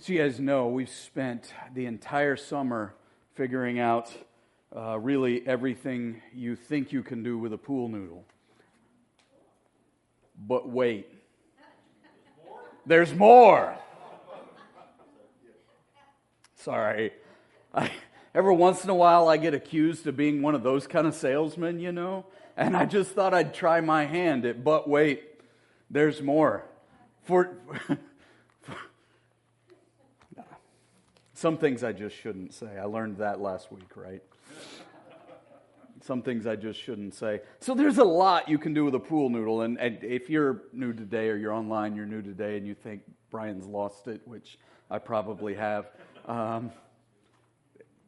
So, 0.00 0.12
you 0.12 0.20
guys 0.20 0.38
know 0.38 0.68
we've 0.68 0.88
spent 0.88 1.52
the 1.74 1.86
entire 1.86 2.36
summer 2.36 2.94
figuring 3.34 3.80
out 3.80 4.08
uh, 4.74 4.96
really 4.96 5.44
everything 5.44 6.22
you 6.32 6.54
think 6.54 6.92
you 6.92 7.02
can 7.02 7.24
do 7.24 7.36
with 7.36 7.52
a 7.52 7.58
pool 7.58 7.88
noodle. 7.88 8.24
But 10.38 10.68
wait, 10.68 11.08
there's 12.86 13.12
more. 13.12 13.76
Sorry. 16.54 17.12
I, 17.74 17.90
every 18.32 18.54
once 18.54 18.84
in 18.84 18.90
a 18.90 18.94
while, 18.94 19.28
I 19.28 19.36
get 19.36 19.52
accused 19.52 20.06
of 20.06 20.16
being 20.16 20.42
one 20.42 20.54
of 20.54 20.62
those 20.62 20.86
kind 20.86 21.08
of 21.08 21.14
salesmen, 21.16 21.80
you 21.80 21.90
know? 21.90 22.24
And 22.56 22.76
I 22.76 22.84
just 22.84 23.10
thought 23.10 23.34
I'd 23.34 23.52
try 23.52 23.80
my 23.80 24.04
hand 24.04 24.46
at, 24.46 24.62
but 24.62 24.88
wait, 24.88 25.24
there's 25.90 26.22
more. 26.22 26.64
For, 27.24 27.56
Some 31.38 31.56
things 31.56 31.84
I 31.84 31.92
just 31.92 32.16
shouldn't 32.16 32.52
say. 32.52 32.66
I 32.66 32.86
learned 32.86 33.18
that 33.18 33.40
last 33.40 33.70
week, 33.70 33.94
right? 33.94 34.20
Some 36.02 36.20
things 36.20 36.48
I 36.48 36.56
just 36.56 36.82
shouldn't 36.82 37.14
say. 37.14 37.42
So 37.60 37.76
there's 37.76 37.98
a 37.98 38.04
lot 38.04 38.48
you 38.48 38.58
can 38.58 38.74
do 38.74 38.84
with 38.84 38.96
a 38.96 38.98
pool 38.98 39.30
noodle. 39.30 39.60
And, 39.60 39.78
and 39.78 40.02
if 40.02 40.28
you're 40.28 40.64
new 40.72 40.92
today 40.92 41.28
or 41.28 41.36
you're 41.36 41.52
online, 41.52 41.94
you're 41.94 42.06
new 42.06 42.22
today, 42.22 42.56
and 42.56 42.66
you 42.66 42.74
think 42.74 43.02
Brian's 43.30 43.66
lost 43.66 44.08
it, 44.08 44.20
which 44.24 44.58
I 44.90 44.98
probably 44.98 45.54
have. 45.54 45.88
Um, 46.26 46.72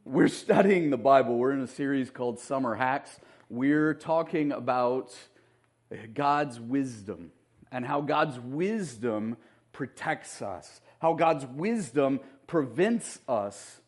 we're 0.04 0.26
studying 0.26 0.90
the 0.90 0.98
Bible. 0.98 1.38
We're 1.38 1.52
in 1.52 1.60
a 1.60 1.68
series 1.68 2.10
called 2.10 2.40
Summer 2.40 2.74
Hacks. 2.74 3.20
We're 3.48 3.94
talking 3.94 4.50
about 4.50 5.16
God's 6.14 6.58
wisdom 6.58 7.30
and 7.70 7.86
how 7.86 8.00
God's 8.00 8.40
wisdom 8.40 9.36
protects 9.70 10.42
us, 10.42 10.80
how 10.98 11.14
God's 11.14 11.46
wisdom 11.46 12.18
prevents 12.50 13.20
us 13.28 13.80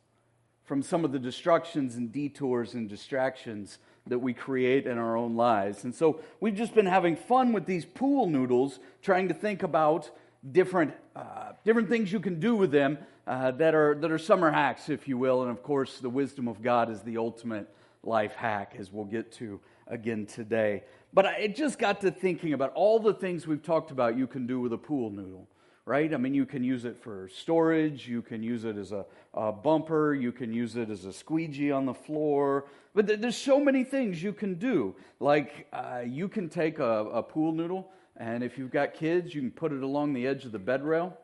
from 0.63 0.83
some 0.83 1.05
of 1.05 1.11
the 1.11 1.19
destructions 1.19 1.97
and 1.97 2.13
detours 2.13 2.75
and 2.75 2.89
distractions 2.89 3.81
that 4.07 4.21
we 4.21 4.33
create 4.33 4.87
in 4.87 4.99
our 4.99 5.17
own 5.17 5.35
lives. 5.35 5.83
And 5.83 5.93
so 5.93 6.21
we've 6.39 6.55
just 6.55 6.73
been 6.73 6.87
having 6.87 7.17
fun 7.17 7.53
with 7.53 7.67
these 7.67 7.85
pool 7.85 8.29
noodles, 8.29 8.79
trying 9.03 9.27
to 9.27 9.35
think 9.35 9.65
about 9.65 10.13
different, 10.53 10.95
uh, 11.17 11.55
different 11.65 11.89
things 11.89 12.13
you 12.13 12.21
can 12.21 12.39
do 12.39 12.55
with 12.55 12.71
them 12.71 12.99
uh, 13.27 13.51
that, 13.51 13.75
are, 13.75 13.97
that 13.97 14.13
are 14.13 14.19
summer 14.19 14.53
hacks, 14.53 14.89
if 14.89 15.09
you 15.09 15.19
will. 15.19 15.43
And 15.43 15.51
of 15.51 15.65
course, 15.65 15.99
the 15.99 16.11
wisdom 16.11 16.47
of 16.47 16.63
God 16.63 16.89
is 16.89 17.03
the 17.03 17.17
ultimate 17.17 17.69
life 18.05 18.37
hack, 18.37 18.77
as 18.79 18.93
we'll 18.93 19.07
get 19.07 19.33
to 19.33 19.59
again 19.89 20.25
today. 20.25 20.85
But 21.13 21.27
I 21.27 21.49
just 21.49 21.81
got 21.81 22.01
to 22.03 22.13
thinking 22.13 22.53
about 22.53 22.73
all 22.75 23.01
the 23.01 23.13
things 23.13 23.45
we've 23.45 23.61
talked 23.61 23.91
about 23.91 24.17
you 24.17 24.29
can 24.29 24.47
do 24.47 24.61
with 24.61 24.73
a 24.73 24.79
pool 24.79 25.11
noodle 25.11 25.49
right? 25.85 26.13
I 26.15 26.17
mean, 26.17 26.35
you 26.35 26.47
can 26.47 26.63
use 26.63 26.85
it 26.85 26.97
for 27.03 27.29
storage, 27.29 28.07
you 28.07 28.23
can 28.23 28.43
use 28.43 28.65
it 28.65 28.77
as 28.77 28.93
a, 28.93 29.05
a 29.35 29.51
bumper, 29.51 30.15
you 30.15 30.31
can 30.31 30.53
use 30.53 30.77
it 30.77 30.91
as 30.91 31.05
a 31.05 31.13
squeegee 31.13 31.73
on 31.73 31.87
the 31.87 31.95
floor. 31.95 32.67
But 32.95 33.09
th- 33.09 33.21
there's 33.21 33.37
so 33.37 33.59
many 33.59 33.83
things 33.85 34.23
you 34.23 34.33
can 34.33 34.55
do. 34.55 34.95
Like, 35.19 35.67
uh, 35.73 36.03
you 36.07 36.29
can 36.29 36.49
take 36.49 36.79
a, 36.79 36.85
a 36.85 37.23
pool 37.23 37.53
noodle, 37.53 37.91
and 38.17 38.45
if 38.45 38.59
you've 38.59 38.71
got 38.71 38.95
kids, 38.95 39.35
you 39.35 39.41
can 39.41 39.51
put 39.51 39.73
it 39.73 39.83
along 39.83 40.13
the 40.13 40.27
edge 40.27 40.45
of 40.45 40.53
the 40.53 40.59
bed 40.59 40.85
rail. 40.85 41.17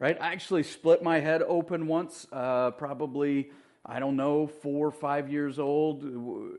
Right? 0.00 0.18
I 0.20 0.32
actually 0.32 0.64
split 0.64 1.04
my 1.04 1.20
head 1.20 1.42
open 1.42 1.86
once, 1.86 2.26
uh, 2.32 2.72
probably, 2.72 3.52
I 3.86 4.00
don't 4.00 4.16
know, 4.16 4.48
four 4.48 4.88
or 4.88 4.90
five 4.90 5.30
years 5.30 5.60
old. 5.60 6.02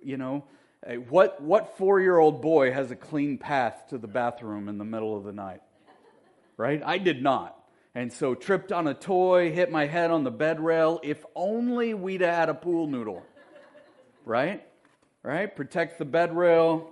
You 0.01 0.15
know, 0.15 0.45
what, 1.09 1.41
what 1.41 1.77
four 1.77 1.99
year 1.99 2.17
old 2.17 2.41
boy 2.41 2.71
has 2.71 2.89
a 2.91 2.95
clean 2.95 3.37
path 3.37 3.87
to 3.89 3.97
the 3.97 4.07
bathroom 4.07 4.69
in 4.69 4.77
the 4.77 4.85
middle 4.85 5.17
of 5.17 5.25
the 5.25 5.33
night? 5.33 5.59
Right? 6.57 6.81
I 6.85 6.97
did 6.97 7.21
not. 7.21 7.57
And 7.95 8.11
so 8.11 8.33
tripped 8.33 8.71
on 8.71 8.87
a 8.87 8.93
toy, 8.93 9.51
hit 9.51 9.71
my 9.71 9.85
head 9.85 10.09
on 10.09 10.23
the 10.23 10.31
bed 10.31 10.59
rail. 10.59 10.99
If 11.03 11.23
only 11.35 11.93
we'd 11.93 12.21
had 12.21 12.49
a 12.49 12.53
pool 12.53 12.87
noodle, 12.87 13.23
right? 14.25 14.65
Right? 15.21 15.55
Protect 15.55 15.99
the 15.99 16.05
bed 16.05 16.35
rail, 16.35 16.89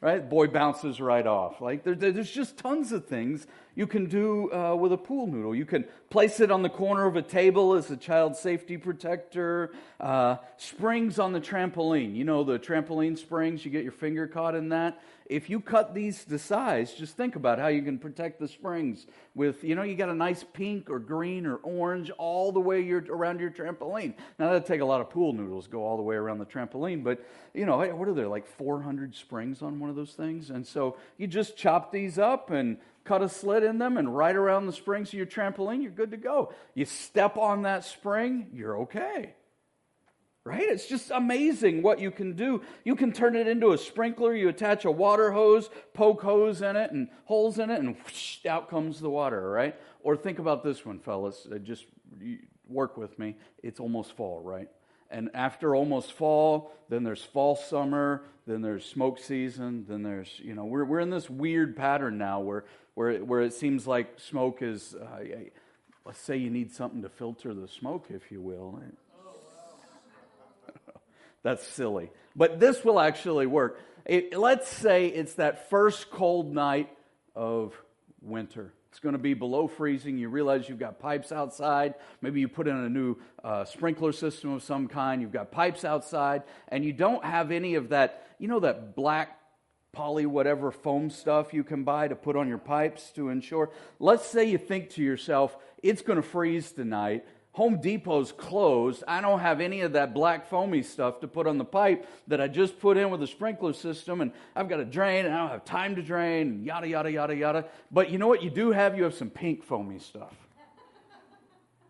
right? 0.00 0.28
Boy 0.28 0.48
bounces 0.48 1.00
right 1.00 1.26
off. 1.26 1.60
Like 1.60 1.84
there, 1.84 1.94
there's 1.94 2.30
just 2.30 2.58
tons 2.58 2.90
of 2.92 3.06
things 3.06 3.46
you 3.74 3.86
can 3.86 4.06
do 4.06 4.52
uh, 4.52 4.74
with 4.74 4.92
a 4.92 4.98
pool 4.98 5.26
noodle. 5.26 5.54
You 5.54 5.64
can 5.64 5.84
place 6.10 6.40
it 6.40 6.50
on 6.50 6.62
the 6.62 6.68
corner 6.68 7.06
of 7.06 7.16
a 7.16 7.22
table 7.22 7.74
as 7.74 7.90
a 7.90 7.96
child 7.96 8.36
safety 8.36 8.76
protector. 8.76 9.72
Uh, 9.98 10.36
springs 10.56 11.18
on 11.18 11.32
the 11.32 11.40
trampoline. 11.40 12.14
You 12.14 12.24
know 12.24 12.44
the 12.44 12.58
trampoline 12.58 13.18
springs. 13.18 13.64
You 13.64 13.70
get 13.70 13.82
your 13.82 13.92
finger 13.92 14.26
caught 14.26 14.54
in 14.54 14.70
that 14.70 15.00
if 15.32 15.48
you 15.48 15.60
cut 15.60 15.94
these 15.94 16.24
to 16.26 16.38
size, 16.38 16.92
just 16.92 17.16
think 17.16 17.36
about 17.36 17.58
how 17.58 17.68
you 17.68 17.82
can 17.82 17.98
protect 17.98 18.38
the 18.38 18.46
springs 18.46 19.06
with, 19.34 19.64
you 19.64 19.74
know, 19.74 19.82
you 19.82 19.94
got 19.94 20.10
a 20.10 20.14
nice 20.14 20.44
pink 20.52 20.90
or 20.90 20.98
green 20.98 21.46
or 21.46 21.56
orange 21.56 22.10
all 22.18 22.52
the 22.52 22.60
way 22.60 22.80
your, 22.80 23.02
around 23.08 23.40
your 23.40 23.50
trampoline. 23.50 24.14
Now, 24.38 24.48
that'd 24.48 24.66
take 24.66 24.80
a 24.80 24.84
lot 24.84 25.00
of 25.00 25.10
pool 25.10 25.32
noodles, 25.32 25.66
go 25.66 25.84
all 25.84 25.96
the 25.96 26.02
way 26.02 26.16
around 26.16 26.38
the 26.38 26.46
trampoline, 26.46 27.02
but, 27.02 27.24
you 27.54 27.66
know, 27.66 27.78
what 27.94 28.08
are 28.08 28.14
there, 28.14 28.28
like 28.28 28.46
400 28.46 29.14
springs 29.14 29.62
on 29.62 29.80
one 29.80 29.88
of 29.88 29.96
those 29.96 30.12
things? 30.12 30.50
And 30.50 30.66
so 30.66 30.96
you 31.16 31.26
just 31.26 31.56
chop 31.56 31.92
these 31.92 32.18
up 32.18 32.50
and 32.50 32.76
cut 33.04 33.22
a 33.22 33.28
slit 33.28 33.62
in 33.62 33.78
them 33.78 33.96
and 33.96 34.16
right 34.16 34.34
around 34.34 34.66
the 34.66 34.72
springs 34.72 35.08
of 35.08 35.14
your 35.14 35.26
trampoline, 35.26 35.82
you're 35.82 35.90
good 35.90 36.12
to 36.12 36.16
go. 36.16 36.52
You 36.74 36.84
step 36.84 37.36
on 37.36 37.62
that 37.62 37.84
spring, 37.84 38.48
you're 38.54 38.78
okay. 38.82 39.34
Right? 40.44 40.62
It's 40.62 40.88
just 40.88 41.12
amazing 41.12 41.82
what 41.82 42.00
you 42.00 42.10
can 42.10 42.34
do. 42.34 42.62
You 42.84 42.96
can 42.96 43.12
turn 43.12 43.36
it 43.36 43.46
into 43.46 43.70
a 43.72 43.78
sprinkler. 43.78 44.34
You 44.34 44.48
attach 44.48 44.84
a 44.84 44.90
water 44.90 45.30
hose, 45.30 45.70
poke 45.94 46.22
hose 46.22 46.62
in 46.62 46.74
it 46.74 46.90
and 46.90 47.08
holes 47.26 47.60
in 47.60 47.70
it, 47.70 47.78
and 47.78 47.96
whoosh, 47.96 48.44
out 48.46 48.68
comes 48.68 48.98
the 48.98 49.08
water, 49.08 49.48
right? 49.48 49.76
Or 50.00 50.16
think 50.16 50.40
about 50.40 50.64
this 50.64 50.84
one, 50.84 50.98
fellas. 50.98 51.46
Uh, 51.50 51.58
just 51.58 51.86
work 52.66 52.96
with 52.96 53.16
me. 53.20 53.36
It's 53.62 53.78
almost 53.78 54.16
fall, 54.16 54.40
right? 54.40 54.68
And 55.12 55.30
after 55.34 55.76
almost 55.76 56.12
fall, 56.12 56.72
then 56.88 57.04
there's 57.04 57.22
fall 57.22 57.54
summer, 57.54 58.24
then 58.46 58.62
there's 58.62 58.84
smoke 58.84 59.20
season, 59.20 59.84
then 59.86 60.02
there's, 60.02 60.40
you 60.42 60.54
know, 60.54 60.64
we're, 60.64 60.84
we're 60.84 61.00
in 61.00 61.10
this 61.10 61.30
weird 61.30 61.76
pattern 61.76 62.18
now 62.18 62.40
where, 62.40 62.64
where, 62.94 63.18
where 63.18 63.40
it 63.40 63.54
seems 63.54 63.86
like 63.86 64.20
smoke 64.20 64.62
is, 64.62 64.94
uh, 64.94 65.24
let's 66.04 66.20
say 66.20 66.36
you 66.36 66.50
need 66.50 66.72
something 66.72 67.02
to 67.02 67.08
filter 67.08 67.54
the 67.54 67.68
smoke, 67.68 68.06
if 68.10 68.30
you 68.30 68.40
will. 68.40 68.80
That's 71.42 71.66
silly. 71.66 72.10
But 72.36 72.60
this 72.60 72.84
will 72.84 73.00
actually 73.00 73.46
work. 73.46 73.80
It, 74.04 74.36
let's 74.36 74.68
say 74.68 75.06
it's 75.06 75.34
that 75.34 75.70
first 75.70 76.10
cold 76.10 76.52
night 76.52 76.88
of 77.34 77.74
winter. 78.20 78.72
It's 78.90 78.98
going 78.98 79.14
to 79.14 79.18
be 79.18 79.32
below 79.32 79.68
freezing. 79.68 80.18
You 80.18 80.28
realize 80.28 80.68
you've 80.68 80.78
got 80.78 80.98
pipes 80.98 81.32
outside. 81.32 81.94
Maybe 82.20 82.40
you 82.40 82.48
put 82.48 82.68
in 82.68 82.76
a 82.76 82.90
new 82.90 83.16
uh, 83.42 83.64
sprinkler 83.64 84.12
system 84.12 84.52
of 84.52 84.62
some 84.62 84.86
kind. 84.86 85.22
You've 85.22 85.32
got 85.32 85.50
pipes 85.50 85.84
outside, 85.84 86.42
and 86.68 86.84
you 86.84 86.92
don't 86.92 87.24
have 87.24 87.50
any 87.50 87.76
of 87.76 87.88
that, 87.88 88.26
you 88.38 88.48
know, 88.48 88.60
that 88.60 88.94
black 88.94 89.38
poly 89.92 90.24
whatever 90.24 90.70
foam 90.70 91.10
stuff 91.10 91.52
you 91.52 91.62
can 91.62 91.84
buy 91.84 92.08
to 92.08 92.16
put 92.16 92.34
on 92.34 92.48
your 92.48 92.56
pipes 92.56 93.10
to 93.10 93.28
ensure. 93.28 93.68
Let's 94.00 94.26
say 94.26 94.46
you 94.46 94.56
think 94.56 94.88
to 94.90 95.02
yourself, 95.02 95.54
it's 95.82 96.00
going 96.00 96.16
to 96.16 96.22
freeze 96.22 96.72
tonight. 96.72 97.26
Home 97.52 97.78
Depot's 97.78 98.32
closed. 98.32 99.04
I 99.06 99.20
don't 99.20 99.40
have 99.40 99.60
any 99.60 99.82
of 99.82 99.92
that 99.92 100.14
black 100.14 100.48
foamy 100.48 100.82
stuff 100.82 101.20
to 101.20 101.28
put 101.28 101.46
on 101.46 101.58
the 101.58 101.66
pipe 101.66 102.08
that 102.28 102.40
I 102.40 102.48
just 102.48 102.80
put 102.80 102.96
in 102.96 103.10
with 103.10 103.20
the 103.20 103.26
sprinkler 103.26 103.74
system, 103.74 104.22
and 104.22 104.32
I've 104.56 104.70
got 104.70 104.78
to 104.78 104.86
drain, 104.86 105.26
and 105.26 105.34
I 105.34 105.38
don't 105.40 105.50
have 105.50 105.66
time 105.66 105.96
to 105.96 106.02
drain, 106.02 106.64
yada, 106.64 106.88
yada, 106.88 107.12
yada, 107.12 107.36
yada. 107.36 107.66
But 107.90 108.08
you 108.08 108.16
know 108.16 108.28
what 108.28 108.42
you 108.42 108.48
do 108.48 108.72
have? 108.72 108.96
You 108.96 109.04
have 109.04 109.14
some 109.14 109.28
pink 109.28 109.62
foamy 109.62 109.98
stuff. 109.98 110.34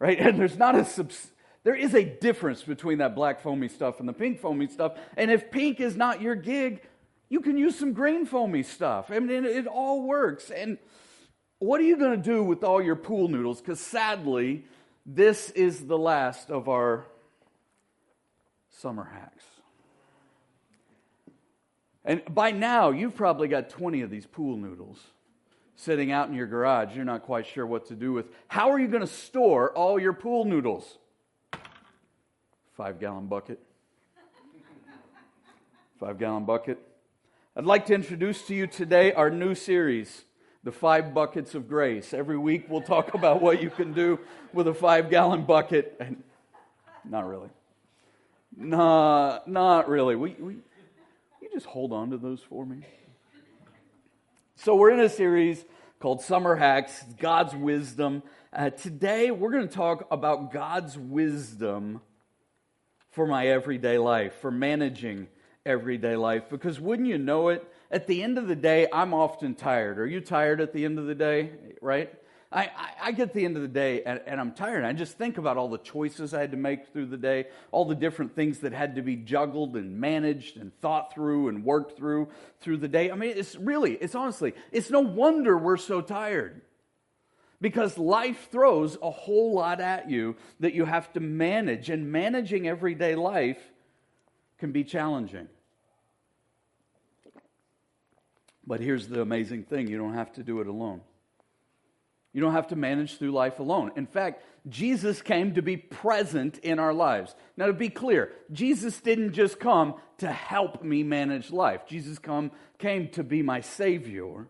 Right? 0.01 0.19
And 0.19 0.41
there's 0.41 0.59
not 0.59 0.75
a 0.75 0.85
subs- 0.85 1.31
there 1.63 1.77
is 1.77 1.95
a 1.95 2.03
difference 2.03 2.65
between 2.65 2.99
that 2.99 3.15
black 3.15 3.41
foamy 3.41 3.69
stuff 3.69 4.01
and 4.01 4.09
the 4.09 4.13
pink 4.13 4.41
foamy 4.41 4.67
stuff. 4.67 4.99
And 5.17 5.31
if 5.31 5.53
pink 5.53 5.79
is 5.79 5.97
not 5.97 6.21
your 6.21 6.35
gig, 6.35 6.83
you 7.33 7.41
can 7.41 7.57
use 7.57 7.79
some 7.79 7.95
green 7.95 8.27
foamy 8.27 8.63
stuff. 8.63 9.11
I 9.11 9.19
mean, 9.19 9.47
it, 9.47 9.67
all 9.67 10.03
works. 10.03 10.51
And 10.51 10.77
what 11.61 11.81
are 11.81 11.85
you 11.85 11.97
going 11.97 12.15
to 12.15 12.23
do 12.23 12.45
with 12.45 12.63
all 12.63 12.83
your 12.83 12.95
pool 12.95 13.27
noodles? 13.27 13.59
Because 13.59 13.81
sadly, 13.81 14.67
this 15.07 15.49
is 15.49 15.87
the 15.87 15.97
last 15.97 16.51
of 16.51 16.69
our 16.69 17.07
summer 18.69 19.05
hacks. 19.05 19.47
And 22.05 22.23
by 22.29 22.51
now, 22.51 22.91
you've 22.91 23.17
probably 23.17 23.49
got 23.49 23.71
20 23.71 24.03
of 24.03 24.11
these 24.11 24.27
pool 24.27 24.59
noodles 24.59 25.01
sitting 25.75 26.13
out 26.13 26.29
in 26.29 26.35
your 26.35 26.47
garage. 26.47 26.95
You're 26.95 27.07
not 27.07 27.23
quite 27.23 27.47
sure 27.47 27.65
what 27.65 27.87
to 27.87 27.95
do 27.95 28.13
with. 28.13 28.27
How 28.49 28.73
are 28.73 28.79
you 28.79 28.89
going 28.89 29.01
to 29.01 29.07
store 29.07 29.73
all 29.73 29.99
your 29.99 30.13
pool 30.13 30.45
noodles? 30.45 30.99
Five 32.77 33.01
gallon 33.01 33.27
bucket. 33.27 33.59
Five 35.99 36.19
gallon 36.19 36.45
bucket. 36.45 36.92
I'd 37.55 37.67
like 37.67 37.85
to 37.87 37.95
introduce 37.95 38.47
to 38.47 38.55
you 38.55 38.67
today 38.67 39.13
our 39.13 39.29
new 39.29 39.55
series 39.55 40.25
the 40.65 40.73
five 40.73 41.13
buckets 41.13 41.55
of 41.55 41.69
grace. 41.69 42.15
Every 42.15 42.39
week 42.39 42.65
we'll 42.71 42.81
talk 42.81 43.13
about 43.15 43.43
what 43.43 43.63
you 43.63 43.69
can 43.69 43.93
do 43.93 44.21
with 44.55 44.69
a 44.69 44.73
five 44.73 45.11
gallon 45.11 45.45
bucket. 45.45 45.95
And 46.01 46.23
not 47.05 47.29
really. 47.29 47.51
Nah, 48.57 49.41
not 49.45 49.91
really. 49.91 50.17
We, 50.17 50.31
we, 50.41 50.53
you 51.43 51.51
just 51.53 51.67
hold 51.67 51.93
on 51.93 52.09
to 52.13 52.17
those 52.17 52.41
for 52.41 52.65
me. 52.65 52.87
So 54.57 54.75
we're 54.75 54.93
in 54.93 55.01
a 55.01 55.11
series 55.11 55.63
called 56.01 56.23
Summer 56.23 56.57
Hacks, 56.57 57.05
God's 57.19 57.55
Wisdom, 57.55 58.23
Uh, 58.51 58.71
today, 58.71 59.31
we're 59.31 59.51
going 59.51 59.69
to 59.69 59.75
talk 59.75 60.07
about 60.11 60.53
God's 60.53 60.97
wisdom 60.97 62.01
for 63.11 63.27
my 63.27 63.47
everyday 63.49 63.99
life, 63.99 64.33
for 64.41 64.51
managing 64.51 65.29
everyday 65.65 66.17
life. 66.17 66.45
Because 66.51 66.81
wouldn't 66.81 67.09
you 67.09 67.19
know 67.19 67.49
it, 67.49 67.65
at 67.91 68.07
the 68.07 68.23
end 68.23 68.39
of 68.39 68.49
the 68.49 68.57
day, 68.57 68.89
I'm 68.93 69.15
often 69.15 69.55
tired. 69.55 69.99
Are 69.99 70.07
you 70.07 70.21
tired 70.21 70.61
at 70.61 70.73
the 70.73 70.85
end 70.85 70.99
of 70.99 71.07
the 71.07 71.15
day, 71.15 71.51
right? 71.81 72.13
I, 72.55 72.71
I, 73.01 73.13
get 73.13 73.33
the 73.33 73.45
end 73.45 73.57
of 73.57 73.63
the 73.63 73.69
day 73.69 74.03
and, 74.03 74.21
and, 74.27 74.39
I'm 74.39 74.53
tired. 74.53 74.85
I 74.85 74.93
just 74.93 75.17
think 75.17 75.39
about 75.39 75.57
all 75.57 75.69
the 75.69 75.79
choices 75.79 76.35
I 76.35 76.41
had 76.41 76.51
to 76.51 76.57
make 76.57 76.93
through 76.93 77.07
the 77.07 77.17
day, 77.17 77.47
all 77.71 77.87
the 77.87 77.95
different 77.95 78.35
things 78.35 78.59
that 78.59 78.75
had 78.75 78.97
to 78.97 79.03
be 79.03 79.17
juggled 79.17 79.75
and 79.75 79.99
managed 79.99 80.59
and 80.59 80.79
thought 80.81 81.15
through 81.15 81.49
and 81.49 81.65
worked 81.65 81.97
through 81.97 82.29
through 82.61 82.77
the 82.79 82.89
day. 82.89 83.11
I 83.11 83.15
mean, 83.15 83.33
it's 83.37 83.57
really, 83.57 83.95
it's 83.95 84.15
honestly, 84.15 84.55
it's 84.71 84.91
no 84.91 85.01
wonder 85.01 85.57
we're 85.57 85.79
so 85.79 86.03
tired. 86.03 86.61
Because 87.61 87.97
life 87.97 88.49
throws 88.51 88.99
a 89.01 89.11
whole 89.11 89.55
lot 89.55 89.81
at 89.81 90.11
you 90.11 90.37
that 90.61 90.75
you 90.75 90.85
have 90.85 91.13
to 91.13 91.21
manage, 91.21 91.89
and 91.89 92.11
managing 92.11 92.69
everyday 92.69 93.15
life 93.15 93.72
can 94.63 94.71
be 94.71 94.85
challenging. 94.85 95.49
But 98.65 98.79
here's 98.79 99.09
the 99.09 99.21
amazing 99.21 99.65
thing 99.65 99.89
you 99.89 99.99
don't 99.99 100.15
have 100.15 100.33
to 100.35 100.45
do 100.45 100.61
it 100.61 100.69
alone. 100.69 101.01
You 102.33 102.43
don't 102.43 102.53
have 102.53 102.69
to 102.69 102.77
manage 102.77 103.19
through 103.19 103.33
life 103.33 103.59
alone. 103.59 103.91
In 103.97 104.07
fact, 104.07 104.45
Jesus 104.69 105.21
came 105.21 105.55
to 105.55 105.63
be 105.63 105.77
present 105.77 106.59
in 106.59 106.79
our 106.79 106.95
lives. 106.95 107.35
Now, 107.57 107.67
to 107.67 107.73
be 107.73 107.89
clear, 107.89 108.31
Jesus 108.53 109.01
didn't 109.01 109.33
just 109.33 109.59
come 109.59 109.97
to 110.19 110.31
help 110.31 110.85
me 110.85 111.03
manage 111.03 111.51
life, 111.51 111.85
Jesus 111.89 112.21
come, 112.21 112.53
came 112.79 113.09
to 113.09 113.25
be 113.25 113.43
my 113.43 113.63
Savior. 113.63 114.47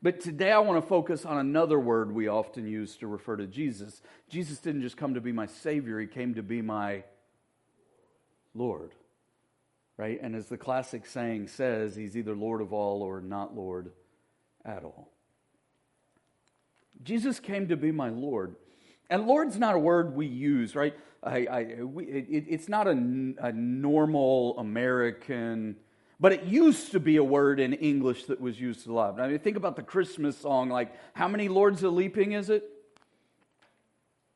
But 0.00 0.20
today 0.20 0.52
I 0.52 0.60
want 0.60 0.80
to 0.80 0.88
focus 0.88 1.26
on 1.26 1.38
another 1.38 1.80
word 1.80 2.12
we 2.12 2.28
often 2.28 2.68
use 2.68 2.94
to 2.98 3.08
refer 3.08 3.34
to 3.34 3.48
Jesus. 3.48 4.00
Jesus 4.28 4.58
didn't 4.60 4.82
just 4.82 4.96
come 4.96 5.14
to 5.14 5.20
be 5.20 5.32
my 5.32 5.46
Savior, 5.46 5.98
He 5.98 6.06
came 6.06 6.34
to 6.34 6.42
be 6.44 6.62
my 6.62 7.02
Lord. 8.54 8.92
Right? 9.96 10.18
And 10.20 10.34
as 10.34 10.46
the 10.46 10.56
classic 10.56 11.06
saying 11.06 11.48
says, 11.48 11.94
He's 11.94 12.16
either 12.16 12.34
Lord 12.34 12.60
of 12.60 12.72
all 12.72 13.02
or 13.02 13.20
not 13.20 13.54
Lord 13.54 13.92
at 14.64 14.82
all. 14.82 15.10
Jesus 17.02 17.38
came 17.38 17.68
to 17.68 17.76
be 17.76 17.92
my 17.92 18.08
Lord. 18.08 18.56
And 19.10 19.26
Lord's 19.26 19.58
not 19.58 19.74
a 19.74 19.78
word 19.78 20.16
we 20.16 20.26
use, 20.26 20.74
right? 20.74 20.94
I, 21.22 21.46
I, 21.46 21.82
we, 21.82 22.04
it, 22.04 22.46
it's 22.48 22.68
not 22.68 22.86
a, 22.86 22.90
a 22.90 23.52
normal 23.52 24.58
American, 24.58 25.76
but 26.18 26.32
it 26.32 26.44
used 26.44 26.92
to 26.92 27.00
be 27.00 27.16
a 27.16 27.24
word 27.24 27.60
in 27.60 27.74
English 27.74 28.24
that 28.26 28.40
was 28.40 28.58
used 28.58 28.86
a 28.86 28.92
lot. 28.92 29.20
I 29.20 29.28
mean, 29.28 29.38
think 29.38 29.56
about 29.56 29.76
the 29.76 29.82
Christmas 29.82 30.36
song, 30.38 30.70
like, 30.70 30.92
how 31.14 31.28
many 31.28 31.48
Lords 31.48 31.82
a 31.82 31.90
leaping 31.90 32.32
is 32.32 32.50
it? 32.50 32.64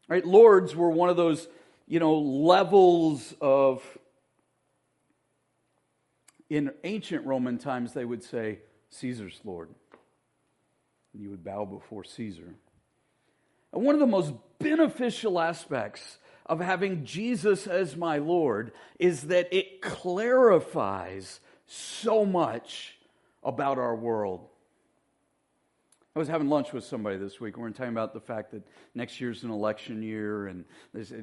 Right? 0.07 0.25
Lords 0.25 0.77
were 0.77 0.91
one 0.91 1.09
of 1.09 1.17
those, 1.17 1.49
you 1.87 1.99
know, 1.99 2.19
levels 2.19 3.35
of. 3.41 3.83
In 6.51 6.73
ancient 6.85 7.27
Roman 7.27 7.59
times, 7.59 7.93
they 7.93 8.05
would 8.05 8.23
say, 8.23 8.61
Caesar's 8.91 9.41
Lord 9.45 9.69
and 11.19 11.23
you 11.23 11.31
would 11.31 11.45
bow 11.45 11.65
before 11.65 12.05
Caesar. 12.05 12.55
And 13.73 13.85
one 13.85 13.95
of 13.95 14.01
the 14.01 14.07
most 14.07 14.33
beneficial 14.59 15.41
aspects 15.41 16.19
of 16.47 16.61
having 16.61 17.05
Jesus 17.05 17.67
as 17.67 17.97
my 17.97 18.19
Lord 18.19 18.73
is 18.99 19.23
that 19.23 19.49
it 19.55 19.83
clarifies 19.83 21.41
so 21.67 22.25
much 22.25 22.97
about 23.43 23.79
our 23.79 23.95
world. 23.95 24.47
I 26.19 26.21
was 26.21 26.27
having 26.27 26.49
lunch 26.49 26.73
with 26.73 26.83
somebody 26.83 27.17
this 27.17 27.39
week, 27.39 27.57
we 27.57 27.63
are 27.63 27.71
talking 27.71 27.93
about 27.93 28.13
the 28.13 28.19
fact 28.19 28.51
that 28.51 28.65
next 28.93 29.21
year's 29.21 29.45
an 29.45 29.53
election 29.53 30.03
year, 30.03 30.49
and 30.49 30.65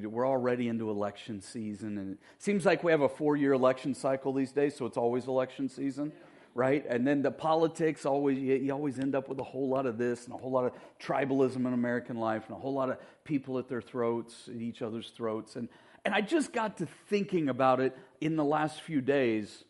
we're 0.01 0.25
already 0.25 0.69
into 0.69 0.89
election 0.89 1.41
season. 1.41 1.97
And 1.97 2.13
it 2.13 2.19
seems 2.37 2.65
like 2.65 2.81
we 2.81 2.93
have 2.93 3.01
a 3.01 3.09
four 3.09 3.35
year 3.35 3.51
election 3.51 3.93
cycle 3.93 4.31
these 4.31 4.53
days, 4.53 4.73
so 4.73 4.85
it's 4.85 4.95
always 4.95 5.27
election 5.27 5.67
season 5.67 6.13
right? 6.53 6.85
And 6.87 7.05
then 7.05 7.21
the 7.21 7.31
politics 7.31 8.05
always, 8.05 8.39
you, 8.39 8.71
always 8.71 8.97
end 8.97 9.13
up 9.13 9.27
with 9.27 9.37
a 9.41 9.43
whole 9.43 9.67
lot 9.67 9.85
of 9.85 9.97
this 9.97 10.23
and 10.23 10.33
a 10.33 10.37
whole 10.37 10.51
lot 10.51 10.63
of 10.63 10.71
tribalism 11.01 11.57
in 11.57 11.73
American 11.73 12.15
life 12.15 12.43
and 12.47 12.55
a 12.55 12.59
whole 12.61 12.73
lot 12.73 12.89
of 12.89 12.97
people 13.25 13.59
at 13.59 13.67
their 13.67 13.81
throats, 13.81 14.47
at 14.47 14.61
each 14.61 14.81
other's 14.81 15.09
throats. 15.09 15.57
And, 15.57 15.67
and 16.05 16.15
I 16.15 16.21
just 16.21 16.53
got 16.53 16.77
to 16.77 16.85
thinking 17.09 17.49
about 17.49 17.81
it 17.81 17.97
in 18.21 18.37
the 18.37 18.45
last 18.45 18.79
few 18.79 19.01
days. 19.01 19.65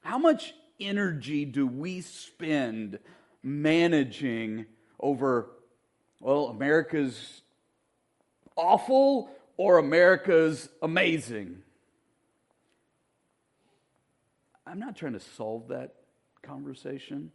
How 0.00 0.18
much 0.18 0.54
energy 0.80 1.44
do 1.44 1.68
we 1.68 2.00
spend 2.00 2.98
managing 3.44 4.64
over, 4.98 5.50
well, 6.18 6.46
America's 6.46 7.42
awful 8.56 9.30
or 9.56 9.78
America's 9.78 10.68
amazing? 10.82 11.58
I'm 14.66 14.78
not 14.78 14.96
trying 14.96 15.12
to 15.12 15.20
solve 15.20 15.68
that 15.68 15.94
conversation. 16.42 17.30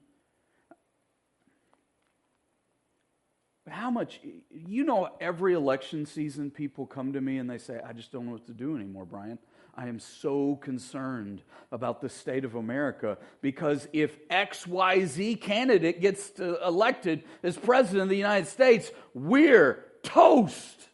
How 3.69 3.91
much, 3.91 4.19
you 4.49 4.83
know, 4.83 5.09
every 5.21 5.53
election 5.53 6.07
season 6.07 6.49
people 6.49 6.87
come 6.87 7.13
to 7.13 7.21
me 7.21 7.37
and 7.37 7.47
they 7.47 7.59
say, 7.59 7.79
I 7.87 7.93
just 7.93 8.11
don't 8.11 8.25
know 8.25 8.31
what 8.31 8.47
to 8.47 8.53
do 8.53 8.75
anymore, 8.75 9.05
Brian. 9.05 9.37
I 9.75 9.87
am 9.87 9.99
so 9.99 10.57
concerned 10.57 11.41
about 11.71 12.01
the 12.01 12.09
state 12.09 12.45
of 12.45 12.55
America 12.55 13.17
because 13.41 13.87
if 13.93 14.27
XYZ 14.29 15.39
candidate 15.39 16.01
gets 16.01 16.31
elected 16.39 17.23
as 17.43 17.57
president 17.57 18.03
of 18.03 18.09
the 18.09 18.17
United 18.17 18.47
States, 18.47 18.91
we're 19.13 19.85
toast. 20.03 20.89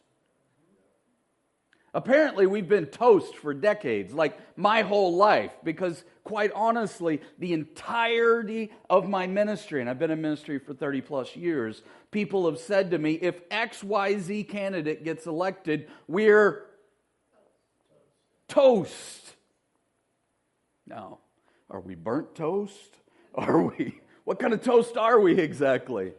Apparently, 1.94 2.46
we've 2.46 2.68
been 2.68 2.86
toast 2.86 3.36
for 3.36 3.54
decades, 3.54 4.12
like 4.12 4.38
my 4.56 4.82
whole 4.82 5.16
life, 5.16 5.52
because 5.64 6.04
quite 6.24 6.52
honestly, 6.52 7.22
the 7.38 7.54
entirety 7.54 8.70
of 8.90 9.08
my 9.08 9.26
ministry, 9.26 9.80
and 9.80 9.88
I've 9.88 9.98
been 9.98 10.10
in 10.10 10.20
ministry 10.20 10.58
for 10.58 10.74
30 10.74 11.00
plus 11.00 11.34
years, 11.36 11.82
people 12.10 12.44
have 12.50 12.58
said 12.58 12.90
to 12.90 12.98
me, 12.98 13.12
if 13.14 13.48
XYZ 13.48 14.46
candidate 14.48 15.04
gets 15.04 15.26
elected, 15.26 15.88
we're 16.06 16.65
toast. 18.56 19.34
Now, 20.86 21.18
are 21.68 21.80
we 21.80 21.94
burnt 21.94 22.34
toast? 22.34 22.96
Are 23.34 23.60
we, 23.60 24.00
what 24.24 24.38
kind 24.38 24.54
of 24.54 24.62
toast 24.62 24.96
are 24.96 25.20
we 25.20 25.38
exactly? 25.38 26.14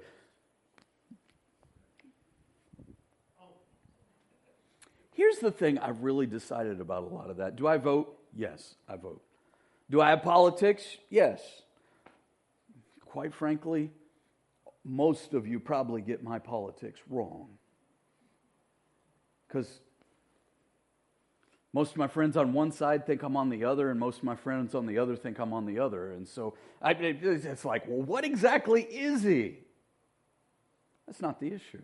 Here's 5.16 5.40
the 5.40 5.50
thing 5.50 5.80
I've 5.80 6.04
really 6.04 6.28
decided 6.28 6.80
about 6.80 7.06
a 7.06 7.08
lot 7.08 7.32
of 7.32 7.38
that. 7.38 7.56
Do 7.56 7.66
I 7.66 7.78
vote? 7.78 8.16
Yes, 8.36 8.76
I 8.88 8.98
vote. 8.98 9.24
Do 9.90 10.00
I 10.00 10.12
have 10.12 10.22
politics? 10.22 10.86
Yes. 11.10 11.42
Quite 13.04 13.34
frankly, 13.34 13.90
most 14.86 15.34
of 15.34 15.48
you 15.48 15.60
probably 15.60 16.04
get 16.04 16.24
my 16.24 16.38
politics 16.38 17.00
wrong. 17.10 17.48
Because 19.48 19.80
most 21.74 21.92
of 21.92 21.98
my 21.98 22.08
friends 22.08 22.38
on 22.38 22.54
one 22.54 22.72
side 22.72 23.06
think 23.06 23.24
I'm 23.24 23.36
on 23.36 23.50
the 23.50 23.66
other, 23.66 23.92
and 23.92 24.00
most 24.00 24.20
of 24.20 24.24
my 24.24 24.36
friends 24.36 24.74
on 24.74 24.86
the 24.86 24.98
other 24.98 25.16
think 25.16 25.40
I'm 25.40 25.54
on 25.54 25.66
the 25.66 25.80
other. 25.80 26.12
And 26.12 26.28
so 26.28 26.56
I, 26.82 26.92
it's 26.92 27.66
like, 27.66 27.88
well, 27.88 28.02
what 28.02 28.24
exactly 28.24 28.84
is 28.84 29.24
he? 29.24 29.58
That's 31.06 31.22
not 31.22 31.40
the 31.40 31.48
issue. 31.48 31.84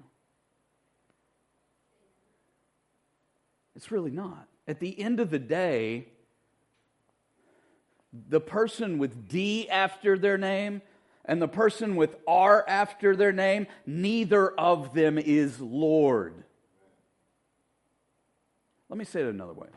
It's 3.75 3.91
really 3.91 4.11
not. 4.11 4.47
At 4.67 4.79
the 4.79 4.99
end 4.99 5.19
of 5.19 5.29
the 5.29 5.39
day, 5.39 6.07
the 8.29 8.39
person 8.39 8.99
with 8.99 9.27
D 9.27 9.67
after 9.69 10.17
their 10.17 10.37
name 10.37 10.81
and 11.25 11.41
the 11.41 11.47
person 11.47 11.95
with 11.95 12.15
R 12.27 12.63
after 12.67 13.15
their 13.15 13.31
name, 13.31 13.67
neither 13.85 14.49
of 14.51 14.93
them 14.93 15.17
is 15.17 15.59
Lord. 15.59 16.43
Let 18.93 19.00
me 19.00 19.05
say 19.05 19.21
it 19.21 19.25
another 19.25 19.53
way. 19.53 19.69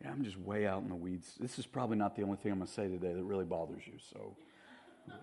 Yeah, 0.00 0.12
I'm 0.12 0.24
just 0.24 0.38
way 0.38 0.66
out 0.66 0.82
in 0.82 0.88
the 0.88 0.94
weeds. 0.94 1.34
This 1.38 1.58
is 1.58 1.66
probably 1.66 1.98
not 1.98 2.16
the 2.16 2.22
only 2.22 2.38
thing 2.38 2.52
I'm 2.52 2.58
going 2.60 2.68
to 2.68 2.72
say 2.72 2.88
today 2.88 3.12
that 3.12 3.22
really 3.22 3.44
bothers 3.44 3.82
you, 3.86 3.98
so. 4.10 4.34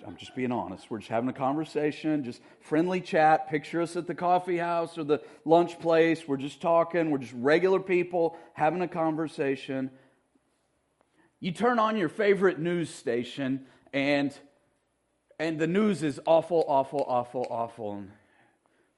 I'm 0.05 0.17
just 0.17 0.35
being 0.35 0.51
honest. 0.51 0.91
We're 0.91 0.99
just 0.99 1.09
having 1.09 1.29
a 1.29 1.33
conversation, 1.33 2.23
just 2.23 2.43
friendly 2.59 3.01
chat. 3.01 3.49
Picture 3.49 3.81
us 3.81 3.95
at 3.95 4.05
the 4.05 4.13
coffee 4.13 4.57
house 4.57 4.99
or 4.99 5.03
the 5.03 5.23
lunch 5.43 5.79
place. 5.79 6.27
We're 6.27 6.37
just 6.37 6.61
talking. 6.61 7.09
We're 7.09 7.17
just 7.17 7.33
regular 7.35 7.79
people 7.79 8.37
having 8.53 8.83
a 8.83 8.87
conversation. 8.87 9.89
You 11.39 11.53
turn 11.53 11.79
on 11.79 11.97
your 11.97 12.09
favorite 12.09 12.59
news 12.59 12.93
station, 12.93 13.65
and 13.91 14.31
and 15.41 15.57
the 15.57 15.65
news 15.65 16.03
is 16.03 16.19
awful, 16.27 16.63
awful, 16.67 17.03
awful, 17.07 17.47
awful. 17.49 17.93
And 17.93 18.11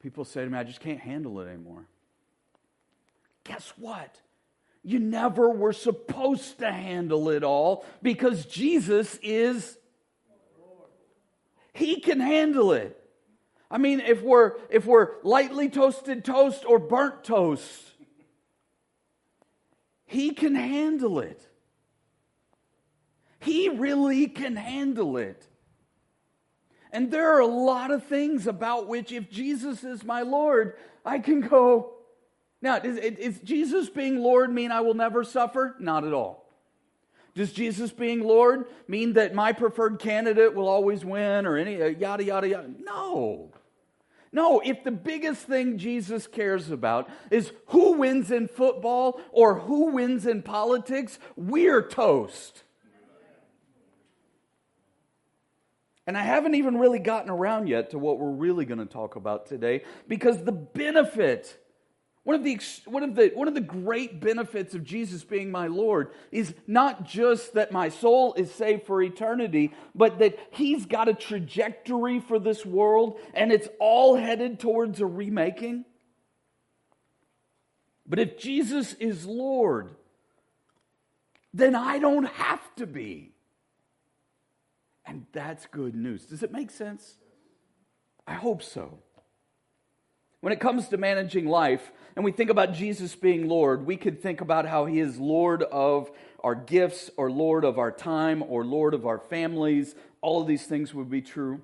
people 0.01 0.25
say 0.25 0.43
to 0.43 0.49
me, 0.49 0.57
I 0.57 0.65
just 0.65 0.81
can't 0.81 0.99
handle 0.99 1.39
it 1.39 1.47
anymore. 1.47 1.85
Guess 3.45 3.73
what? 3.77 4.19
You 4.83 4.99
never 4.99 5.49
were 5.49 5.71
supposed 5.71 6.59
to 6.59 6.69
handle 6.69 7.29
it 7.29 7.45
all 7.45 7.85
because 8.01 8.45
Jesus 8.45 9.17
is 9.23 9.77
He 11.71 12.01
can 12.01 12.19
handle 12.19 12.73
it. 12.73 12.99
I 13.71 13.77
mean, 13.77 14.01
if 14.01 14.21
we're 14.21 14.57
if 14.69 14.85
we're 14.85 15.11
lightly 15.23 15.69
toasted 15.69 16.25
toast 16.25 16.65
or 16.67 16.77
burnt 16.77 17.23
toast, 17.23 17.91
he 20.05 20.31
can 20.31 20.55
handle 20.55 21.19
it. 21.19 21.41
He 23.39 23.69
really 23.69 24.27
can 24.27 24.57
handle 24.57 25.15
it. 25.15 25.47
And 26.93 27.09
there 27.11 27.33
are 27.33 27.39
a 27.39 27.47
lot 27.47 27.89
of 27.89 28.05
things 28.05 28.45
about 28.45 28.87
which, 28.87 29.11
if 29.11 29.29
Jesus 29.29 29.83
is 29.83 30.03
my 30.03 30.21
Lord, 30.21 30.75
I 31.03 31.17
can 31.17 31.41
go. 31.41 31.95
Now, 32.61 32.77
is, 32.77 32.97
is 32.97 33.39
Jesus 33.39 33.89
being 33.89 34.19
Lord 34.19 34.53
mean 34.53 34.71
I 34.71 34.81
will 34.81 34.93
never 34.93 35.23
suffer? 35.23 35.75
Not 35.79 36.05
at 36.05 36.13
all. 36.13 36.47
Does 37.33 37.51
Jesus 37.51 37.91
being 37.91 38.21
Lord 38.21 38.67
mean 38.87 39.13
that 39.13 39.33
my 39.33 39.53
preferred 39.53 39.97
candidate 39.97 40.53
will 40.53 40.67
always 40.67 41.03
win 41.03 41.47
or 41.47 41.57
any 41.57 41.81
uh, 41.81 41.87
yada, 41.87 42.23
yada, 42.23 42.47
yada? 42.47 42.69
No. 42.79 43.49
No, 44.31 44.61
if 44.63 44.83
the 44.83 44.91
biggest 44.91 45.47
thing 45.47 45.79
Jesus 45.79 46.27
cares 46.27 46.69
about 46.69 47.09
is 47.31 47.51
who 47.67 47.93
wins 47.93 48.29
in 48.29 48.47
football 48.47 49.19
or 49.31 49.59
who 49.59 49.91
wins 49.91 50.27
in 50.27 50.43
politics, 50.43 51.17
we're 51.35 51.81
toast. 51.81 52.63
And 56.05 56.17
I 56.17 56.23
haven't 56.23 56.55
even 56.55 56.77
really 56.77 56.99
gotten 56.99 57.29
around 57.29 57.67
yet 57.67 57.91
to 57.91 57.99
what 57.99 58.19
we're 58.19 58.31
really 58.31 58.65
going 58.65 58.79
to 58.79 58.85
talk 58.85 59.15
about 59.15 59.45
today 59.45 59.83
because 60.07 60.43
the 60.43 60.51
benefit, 60.51 61.57
one 62.23 62.35
of 62.35 62.43
the, 62.43 62.59
one, 62.85 63.03
of 63.03 63.15
the, 63.15 63.31
one 63.33 63.47
of 63.47 63.53
the 63.53 63.61
great 63.61 64.19
benefits 64.19 64.75
of 64.75 64.83
Jesus 64.83 65.23
being 65.23 65.49
my 65.49 65.67
Lord 65.67 66.11
is 66.31 66.53
not 66.67 67.05
just 67.05 67.53
that 67.53 67.71
my 67.71 67.87
soul 67.87 68.33
is 68.33 68.53
saved 68.53 68.85
for 68.85 69.01
eternity, 69.01 69.71
but 69.95 70.19
that 70.19 70.37
He's 70.51 70.85
got 70.85 71.07
a 71.07 71.13
trajectory 71.13 72.19
for 72.19 72.37
this 72.37 72.65
world 72.65 73.19
and 73.33 73.51
it's 73.51 73.69
all 73.79 74.17
headed 74.17 74.59
towards 74.59 74.99
a 74.99 75.05
remaking. 75.05 75.85
But 78.05 78.19
if 78.19 78.37
Jesus 78.37 78.93
is 78.95 79.25
Lord, 79.25 79.95
then 81.53 81.75
I 81.75 81.99
don't 81.99 82.25
have 82.25 82.75
to 82.75 82.85
be. 82.85 83.32
And 85.05 85.25
that's 85.31 85.65
good 85.67 85.95
news. 85.95 86.25
Does 86.25 86.43
it 86.43 86.51
make 86.51 86.71
sense? 86.71 87.17
I 88.25 88.33
hope 88.33 88.63
so. 88.63 88.99
When 90.41 90.53
it 90.53 90.59
comes 90.59 90.89
to 90.89 90.97
managing 90.97 91.47
life, 91.47 91.91
and 92.15 92.25
we 92.25 92.31
think 92.31 92.49
about 92.49 92.73
Jesus 92.73 93.15
being 93.15 93.47
Lord, 93.47 93.85
we 93.85 93.95
could 93.95 94.21
think 94.21 94.41
about 94.41 94.65
how 94.65 94.85
he 94.85 94.99
is 94.99 95.17
Lord 95.17 95.63
of 95.63 96.11
our 96.43 96.55
gifts, 96.55 97.09
or 97.15 97.31
Lord 97.31 97.63
of 97.63 97.79
our 97.79 97.91
time, 97.91 98.43
or 98.45 98.65
Lord 98.65 98.93
of 98.93 99.05
our 99.05 99.19
families. 99.19 99.95
All 100.19 100.41
of 100.41 100.47
these 100.47 100.65
things 100.65 100.93
would 100.93 101.09
be 101.09 101.21
true. 101.21 101.61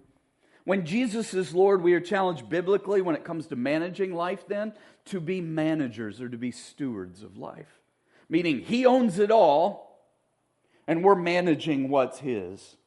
When 0.64 0.86
Jesus 0.86 1.34
is 1.34 1.54
Lord, 1.54 1.82
we 1.82 1.94
are 1.94 2.00
challenged 2.00 2.48
biblically 2.48 3.02
when 3.02 3.16
it 3.16 3.26
comes 3.26 3.48
to 3.48 3.58
managing 3.58 4.14
life, 4.14 4.48
then, 4.48 4.72
to 5.06 5.20
be 5.20 5.42
managers 5.42 6.22
or 6.22 6.30
to 6.30 6.38
be 6.38 6.52
stewards 6.52 7.24
of 7.24 7.38
life. 7.38 7.82
Meaning, 8.30 8.60
he 8.60 8.86
owns 8.86 9.20
it 9.20 9.32
all, 9.32 10.00
and 10.88 11.04
we're 11.04 11.16
managing 11.16 11.90
what's 11.90 12.20
his. 12.20 12.78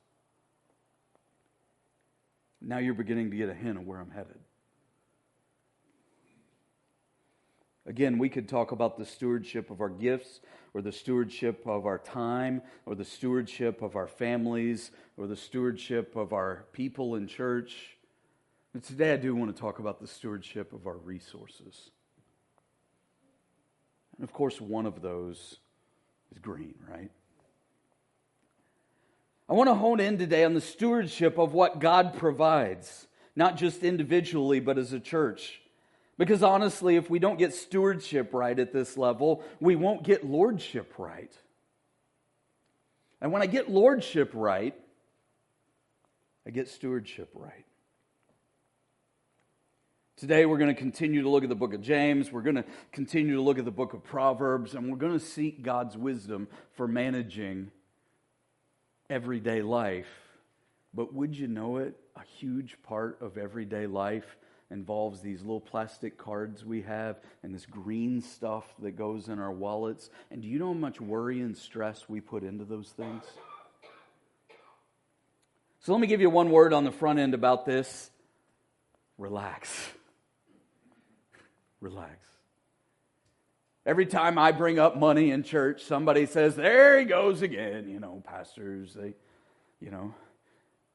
Now 2.65 2.79
you're 2.79 2.95
beginning 2.95 3.31
to 3.31 3.37
get 3.37 3.49
a 3.49 3.55
hint 3.55 3.77
of 3.77 3.87
where 3.87 3.99
I'm 3.99 4.11
headed. 4.11 4.39
Again, 7.85 8.19
we 8.19 8.29
could 8.29 8.49
talk 8.49 8.71
about 8.71 8.97
the 8.97 9.05
stewardship 9.05 9.71
of 9.71 9.81
our 9.81 9.89
gifts, 9.89 10.41
or 10.73 10.83
the 10.83 10.93
stewardship 10.93 11.67
of 11.67 11.85
our 11.85 11.99
time, 11.99 12.63
or 12.87 12.95
the 12.95 13.05
stewardship 13.05 13.83
of 13.83 13.97
our 13.97 14.07
families, 14.07 14.93
or 15.17 15.27
the 15.27 15.37
stewardship 15.37 16.15
of 16.15 16.33
our 16.33 16.67
people 16.73 17.17
in 17.17 17.27
church. 17.27 17.99
But 18.73 18.85
today 18.85 19.13
I 19.13 19.17
do 19.17 19.35
want 19.35 19.55
to 19.55 19.61
talk 19.61 19.81
about 19.81 20.01
the 20.01 20.07
stewardship 20.07 20.73
of 20.73 20.87
our 20.87 20.97
resources. 20.97 21.91
And 24.17 24.25
of 24.25 24.33
course, 24.33 24.61
one 24.61 24.87
of 24.87 25.03
those 25.03 25.59
is 26.31 26.39
green, 26.39 26.77
right? 26.89 27.11
I 29.53 29.55
want 29.55 29.69
to 29.69 29.75
hone 29.75 30.01
in 30.01 30.17
today 30.17 30.45
on 30.45 30.55
the 30.55 30.63
stewardship 30.63 31.37
of 31.37 31.53
what 31.53 31.79
God 31.79 32.15
provides, 32.15 33.07
not 33.37 33.59
just 33.59 33.83
individually, 33.83 34.61
but 34.61 34.79
as 34.79 34.95
a 34.95 34.99
church. 34.99 35.61
Because 36.17 36.43
honestly, 36.43 36.97
if 36.97 37.11
we 37.11 37.19
don't 37.19 37.39
get 37.39 37.53
stewardship 37.53 38.33
right 38.33 38.59
at 38.59 38.73
this 38.73 38.97
level, 38.97 39.45
we 39.61 39.77
won't 39.77 40.05
get 40.05 40.25
lordship 40.25 40.95
right. 40.97 41.37
And 43.21 43.31
when 43.31 43.43
I 43.43 43.47
get 43.47 43.71
lordship 43.71 44.31
right, 44.33 44.75
I 46.47 46.51
get 46.51 46.67
stewardship 46.67 47.29
right. 47.35 47.67
Today, 50.17 50.47
we're 50.47 50.57
going 50.57 50.75
to 50.75 50.81
continue 50.81 51.21
to 51.21 51.29
look 51.29 51.43
at 51.43 51.51
the 51.51 51.55
book 51.55 51.75
of 51.75 51.83
James. 51.83 52.33
We're 52.33 52.41
going 52.41 52.57
to 52.57 52.65
continue 52.91 53.35
to 53.35 53.43
look 53.43 53.59
at 53.59 53.67
the 53.67 53.71
book 53.71 53.93
of 53.93 54.03
Proverbs, 54.03 54.75
and 54.75 54.91
we're 54.91 54.97
going 54.97 55.13
to 55.13 55.23
seek 55.23 55.63
God's 55.63 55.95
wisdom 55.95 56.49
for 56.73 56.89
managing 56.89 57.71
everyday 59.13 59.61
life. 59.61 60.09
But 60.95 61.13
would 61.13 61.37
you 61.37 61.47
know 61.47 61.77
it? 61.77 61.95
A 62.17 62.23
huge 62.39 62.77
part 62.83 63.19
of 63.21 63.37
everyday 63.37 63.87
life 63.87 64.37
involves 64.71 65.21
these 65.21 65.43
little 65.43 65.61
plastic 65.61 66.17
cards 66.17 66.65
we 66.65 66.83
have 66.83 67.21
and 67.43 67.55
this 67.55 67.67
green 67.67 68.23
stuff 68.23 68.65
that 68.79 68.93
goes 68.93 69.29
in 69.29 69.39
our 69.39 69.53
wallets. 69.53 70.09
And 70.31 70.41
do 70.41 70.49
you 70.49 70.59
know 70.59 70.69
how 70.69 70.73
much 70.73 71.01
worry 71.01 71.41
and 71.41 71.57
stress 71.57 72.09
we 72.09 72.21
put 72.21 72.43
into 72.43 72.65
those 72.65 72.89
things? 72.89 73.25
So 75.81 75.93
let 75.93 76.01
me 76.01 76.07
give 76.07 76.21
you 76.21 76.31
one 76.31 76.51
word 76.51 76.73
on 76.73 76.85
the 76.85 76.93
front 76.93 77.19
end 77.19 77.35
about 77.35 77.67
this 77.67 78.11
relax. 79.19 79.91
relax. 81.81 82.32
Every 83.85 84.07
time 84.07 84.39
I 84.39 84.53
bring 84.53 84.79
up 84.79 84.97
money 84.97 85.31
in 85.31 85.43
church, 85.43 85.83
somebody 85.83 86.27
says, 86.27 86.55
There 86.55 87.01
he 87.01 87.05
goes 87.05 87.43
again. 87.43 87.89
You 87.89 87.99
know, 87.99 88.23
pastors, 88.25 88.95
they, 88.95 89.15
you 89.81 89.91
know, 89.91 90.15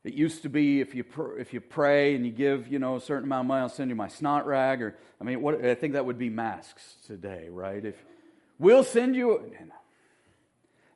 it 0.05 0.13
used 0.13 0.43
to 0.43 0.49
be 0.49 0.79
if 0.79 0.95
you, 0.95 1.03
pr- 1.03 1.37
if 1.37 1.53
you 1.53 1.59
pray 1.59 2.15
and 2.15 2.25
you 2.25 2.31
give, 2.31 2.69
you 2.69 2.79
know, 2.79 2.95
a 2.95 3.01
certain 3.01 3.25
amount 3.25 3.45
of 3.45 3.47
money, 3.47 3.61
I'll 3.61 3.69
send 3.69 3.89
you 3.89 3.95
my 3.95 4.07
snot 4.07 4.47
rag. 4.47 4.81
Or, 4.81 4.95
I 5.19 5.25
mean, 5.25 5.41
what, 5.41 5.63
I 5.65 5.75
think 5.75 5.93
that 5.93 6.05
would 6.05 6.17
be 6.17 6.29
masks 6.29 6.95
today, 7.05 7.47
right? 7.49 7.83
If 7.83 7.95
we'll 8.57 8.85
send 8.85 9.15
you. 9.15 9.51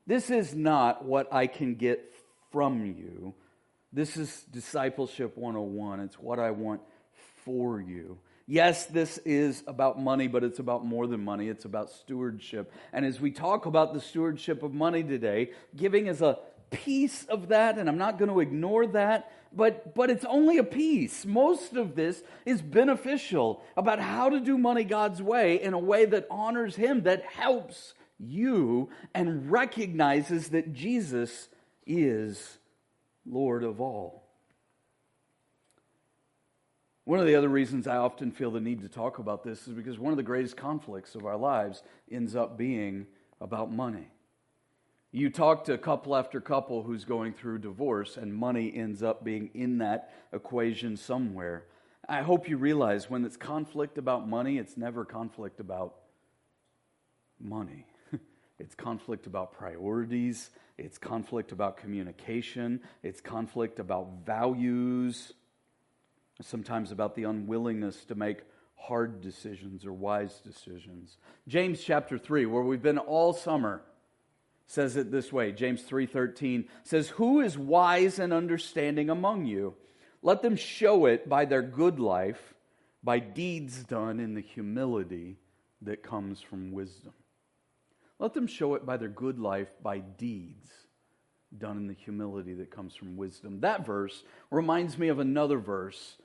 This 0.07 0.29
is 0.29 0.55
not 0.55 1.05
what 1.05 1.31
I 1.31 1.47
can 1.47 1.75
get 1.75 2.13
from 2.51 2.85
you. 2.85 3.33
This 3.93 4.17
is 4.17 4.45
discipleship 4.51 5.37
101. 5.37 5.99
It's 5.99 6.19
what 6.19 6.39
I 6.39 6.51
want 6.51 6.81
for 7.43 7.81
you. 7.81 8.17
Yes, 8.47 8.85
this 8.85 9.17
is 9.19 9.63
about 9.67 9.99
money, 9.99 10.27
but 10.27 10.43
it's 10.43 10.59
about 10.59 10.85
more 10.85 11.07
than 11.07 11.23
money. 11.23 11.47
It's 11.47 11.65
about 11.65 11.89
stewardship. 11.91 12.71
And 12.91 13.05
as 13.05 13.21
we 13.21 13.31
talk 13.31 13.65
about 13.65 13.93
the 13.93 14.01
stewardship 14.01 14.63
of 14.63 14.73
money 14.73 15.03
today, 15.03 15.51
giving 15.75 16.07
is 16.07 16.21
a 16.21 16.39
piece 16.71 17.25
of 17.25 17.49
that, 17.49 17.77
and 17.77 17.87
I'm 17.87 17.97
not 17.97 18.17
going 18.17 18.31
to 18.31 18.39
ignore 18.39 18.87
that, 18.87 19.31
but, 19.53 19.93
but 19.93 20.09
it's 20.09 20.25
only 20.25 20.57
a 20.57 20.63
piece. 20.63 21.25
Most 21.25 21.73
of 21.73 21.95
this 21.95 22.23
is 22.45 22.61
beneficial 22.61 23.61
about 23.75 23.99
how 23.99 24.29
to 24.29 24.39
do 24.39 24.57
money 24.57 24.85
God's 24.85 25.21
way 25.21 25.61
in 25.61 25.73
a 25.73 25.79
way 25.79 26.05
that 26.05 26.27
honors 26.31 26.75
Him, 26.75 27.03
that 27.03 27.23
helps 27.23 27.93
you, 28.17 28.89
and 29.13 29.51
recognizes 29.51 30.49
that 30.49 30.73
Jesus 30.73 31.49
is 31.85 32.57
Lord 33.25 33.63
of 33.63 33.81
all. 33.81 34.20
One 37.11 37.19
of 37.19 37.25
the 37.27 37.35
other 37.35 37.49
reasons 37.49 37.87
I 37.87 37.97
often 37.97 38.31
feel 38.31 38.51
the 38.51 38.61
need 38.61 38.83
to 38.83 38.87
talk 38.87 39.19
about 39.19 39.43
this 39.43 39.67
is 39.67 39.73
because 39.73 39.99
one 39.99 40.13
of 40.13 40.17
the 40.17 40.23
greatest 40.23 40.55
conflicts 40.55 41.13
of 41.13 41.25
our 41.25 41.35
lives 41.35 41.83
ends 42.09 42.37
up 42.37 42.57
being 42.57 43.05
about 43.41 43.69
money. 43.69 44.07
You 45.11 45.29
talk 45.29 45.65
to 45.65 45.77
couple 45.77 46.15
after 46.15 46.39
couple 46.39 46.83
who's 46.83 47.03
going 47.03 47.33
through 47.33 47.57
divorce, 47.59 48.15
and 48.15 48.33
money 48.33 48.71
ends 48.73 49.03
up 49.03 49.25
being 49.25 49.49
in 49.53 49.79
that 49.79 50.13
equation 50.31 50.95
somewhere. 50.95 51.65
I 52.07 52.21
hope 52.21 52.47
you 52.47 52.55
realize 52.55 53.09
when 53.09 53.25
it's 53.25 53.35
conflict 53.35 53.97
about 53.97 54.25
money, 54.25 54.57
it's 54.57 54.77
never 54.77 55.03
conflict 55.03 55.59
about 55.59 55.95
money. 57.41 57.87
it's 58.57 58.73
conflict 58.73 59.27
about 59.27 59.51
priorities, 59.51 60.49
it's 60.77 60.97
conflict 60.97 61.51
about 61.51 61.75
communication, 61.75 62.79
it's 63.03 63.19
conflict 63.19 63.79
about 63.79 64.25
values 64.25 65.33
sometimes 66.43 66.91
about 66.91 67.15
the 67.15 67.23
unwillingness 67.23 68.05
to 68.05 68.15
make 68.15 68.43
hard 68.75 69.21
decisions 69.21 69.85
or 69.85 69.93
wise 69.93 70.39
decisions. 70.39 71.17
James 71.47 71.83
chapter 71.83 72.17
3, 72.17 72.45
where 72.45 72.63
we've 72.63 72.81
been 72.81 72.97
all 72.97 73.33
summer, 73.33 73.83
says 74.65 74.95
it 74.95 75.11
this 75.11 75.31
way. 75.31 75.51
James 75.51 75.83
3:13 75.83 76.67
says, 76.83 77.09
"Who 77.09 77.41
is 77.41 77.57
wise 77.57 78.19
and 78.19 78.31
understanding 78.31 79.09
among 79.09 79.45
you? 79.45 79.75
Let 80.21 80.41
them 80.41 80.55
show 80.55 81.05
it 81.05 81.27
by 81.27 81.45
their 81.45 81.61
good 81.61 81.99
life, 81.99 82.53
by 83.03 83.19
deeds 83.19 83.83
done 83.83 84.19
in 84.19 84.33
the 84.33 84.41
humility 84.41 85.37
that 85.81 86.03
comes 86.03 86.41
from 86.41 86.71
wisdom." 86.71 87.13
Let 88.17 88.33
them 88.33 88.47
show 88.47 88.75
it 88.75 88.85
by 88.85 88.97
their 88.97 89.09
good 89.09 89.39
life, 89.39 89.73
by 89.81 89.99
deeds 89.99 90.87
done 91.57 91.77
in 91.77 91.87
the 91.87 91.93
humility 91.93 92.53
that 92.53 92.71
comes 92.71 92.95
from 92.95 93.17
wisdom. 93.17 93.59
That 93.59 93.85
verse 93.85 94.23
reminds 94.49 94.97
me 94.97 95.09
of 95.09 95.19
another 95.19 95.57
verse 95.57 96.17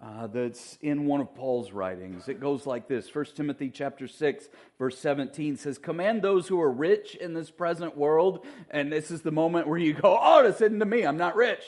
uh, 0.00 0.28
that's 0.28 0.78
in 0.80 1.06
one 1.06 1.20
of 1.20 1.34
Paul's 1.34 1.72
writings. 1.72 2.28
It 2.28 2.40
goes 2.40 2.66
like 2.66 2.86
this 2.86 3.12
1 3.12 3.24
Timothy 3.34 3.70
chapter 3.70 4.06
6, 4.06 4.48
verse 4.78 4.98
17 4.98 5.56
says, 5.56 5.78
Command 5.78 6.22
those 6.22 6.46
who 6.46 6.60
are 6.60 6.70
rich 6.70 7.14
in 7.16 7.34
this 7.34 7.50
present 7.50 7.96
world. 7.96 8.46
And 8.70 8.92
this 8.92 9.10
is 9.10 9.22
the 9.22 9.32
moment 9.32 9.66
where 9.66 9.78
you 9.78 9.94
go, 9.94 10.18
Oh, 10.20 10.52
hidden 10.52 10.78
to 10.78 10.84
me. 10.84 11.04
I'm 11.04 11.16
not 11.16 11.34
rich. 11.34 11.62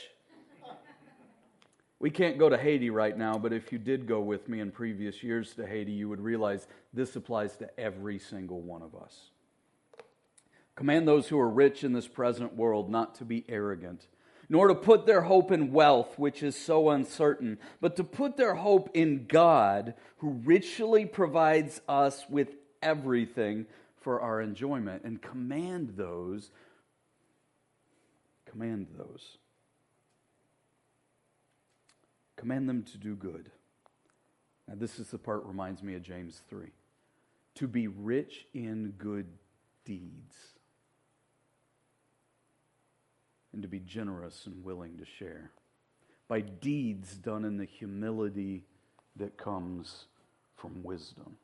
We 1.99 2.09
can't 2.09 2.39
go 2.39 2.49
to 2.49 2.57
Haiti 2.57 2.89
right 2.89 3.17
now, 3.17 3.37
but 3.37 3.53
if 3.53 3.73
you 3.73 3.79
did 3.79 4.07
go 4.07 4.21
with 4.21 4.49
me 4.49 4.61
in 4.61 4.71
previous 4.71 5.23
years 5.23 5.53
to 5.55 5.67
Haiti, 5.67 5.93
you 5.93 6.09
would 6.09 6.21
realize 6.21 6.67
this 6.95 7.15
applies 7.15 7.57
to 7.59 7.79
every 7.79 8.19
single 8.19 8.63
one 8.63 8.81
of 8.81 8.95
us. 8.95 9.31
Command 10.77 11.07
those 11.07 11.29
who 11.29 11.39
are 11.39 11.51
rich 11.51 11.85
in 11.85 11.93
this 11.93 12.09
present 12.09 12.57
world 12.57 12.89
not 12.89 13.17
to 13.17 13.27
be 13.27 13.45
arrogant, 13.51 14.07
nor 14.51 14.69
to 14.69 14.75
put 14.75 15.07
their 15.07 15.23
hope 15.23 15.51
in 15.51 15.73
wealth, 15.73 16.19
which 16.19 16.43
is 16.43 16.55
so 16.55 16.91
uncertain, 16.91 17.59
but 17.81 17.97
to 17.97 18.05
put 18.05 18.37
their 18.37 18.55
hope 18.55 18.91
in 18.93 19.25
God, 19.27 19.95
who 20.19 20.33
richly 20.45 21.07
provides 21.07 21.81
us 21.89 22.27
with 22.29 22.51
everything 22.83 23.65
for 24.03 24.21
our 24.21 24.43
enjoyment. 24.43 25.05
And 25.05 25.23
command 25.23 25.95
those, 25.97 26.51
command 28.45 28.89
those 28.99 29.39
Command 32.41 32.71
them 32.71 32.85
to 32.85 32.97
do 32.97 33.17
good. 33.17 33.51
Now, 34.67 34.73
this 34.79 34.99
is 34.99 35.09
the 35.09 35.19
part 35.19 35.45
reminds 35.45 35.83
me 35.83 35.95
of 35.95 36.03
James 36.03 36.41
3. 36.49 36.69
To 37.57 37.69
be 37.69 37.87
rich 37.87 38.47
in 38.55 38.95
good 38.97 39.27
deeds. 39.85 40.35
And 43.53 43.63
to 43.63 43.69
be 43.69 43.81
generous 43.81 44.47
and 44.47 44.65
willing 44.65 44.99
to 44.99 45.05
share. 45.19 45.51
By 46.29 46.41
deeds 46.41 47.15
done 47.17 47.45
in 47.45 47.57
the 47.57 47.65
humility 47.65 48.65
that 49.17 49.37
comes 49.37 50.07
from 50.57 50.83
wisdom. 50.85 51.37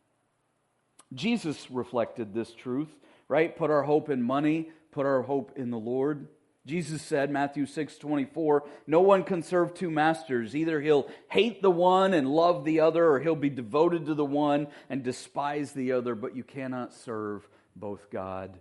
Jesus 1.14 1.70
reflected 1.70 2.34
this 2.34 2.52
truth, 2.52 2.94
right? 3.28 3.56
Put 3.56 3.70
our 3.70 3.82
hope 3.82 4.10
in 4.10 4.22
money, 4.22 4.70
put 4.92 5.06
our 5.06 5.22
hope 5.22 5.52
in 5.56 5.70
the 5.70 5.78
Lord. 5.78 6.28
Jesus 6.66 7.00
said, 7.00 7.30
Matthew 7.30 7.64
6 7.64 7.96
24, 7.96 8.64
no 8.88 9.00
one 9.00 9.22
can 9.22 9.42
serve 9.42 9.72
two 9.72 9.90
masters. 9.90 10.56
Either 10.56 10.80
he'll 10.80 11.08
hate 11.28 11.62
the 11.62 11.70
one 11.70 12.12
and 12.12 12.28
love 12.28 12.64
the 12.64 12.80
other, 12.80 13.08
or 13.08 13.20
he'll 13.20 13.36
be 13.36 13.50
devoted 13.50 14.06
to 14.06 14.14
the 14.14 14.24
one 14.24 14.66
and 14.90 15.04
despise 15.04 15.72
the 15.72 15.92
other, 15.92 16.16
but 16.16 16.34
you 16.34 16.42
cannot 16.42 16.92
serve 16.92 17.48
both 17.76 18.10
God 18.10 18.58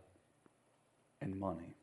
and 1.19 1.35
money. 1.39 1.75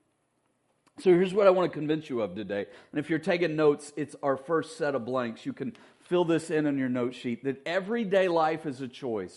So 1.03 1.11
here's 1.11 1.35
what 1.35 1.49
I 1.49 1.51
want 1.51 1.69
to 1.69 1.77
convince 1.77 2.09
you 2.09 2.21
of 2.23 2.37
today. 2.37 2.65
And 2.93 3.01
if 3.01 3.11
you're 3.11 3.19
taking 3.19 3.57
notes, 3.57 3.93
it's 3.97 4.15
our 4.23 4.37
first 4.37 4.79
set 4.79 4.95
of 4.95 5.05
blanks. 5.05 5.45
You 5.45 5.53
can 5.53 5.73
fill 5.99 6.25
this 6.25 6.49
in 6.49 6.65
on 6.65 6.79
your 6.79 6.89
note 6.89 7.17
sheet 7.17 7.43
that 7.43 7.61
everyday 7.67 8.29
life 8.29 8.67
is 8.67 8.81
a 8.81 8.87
choice. 8.87 9.37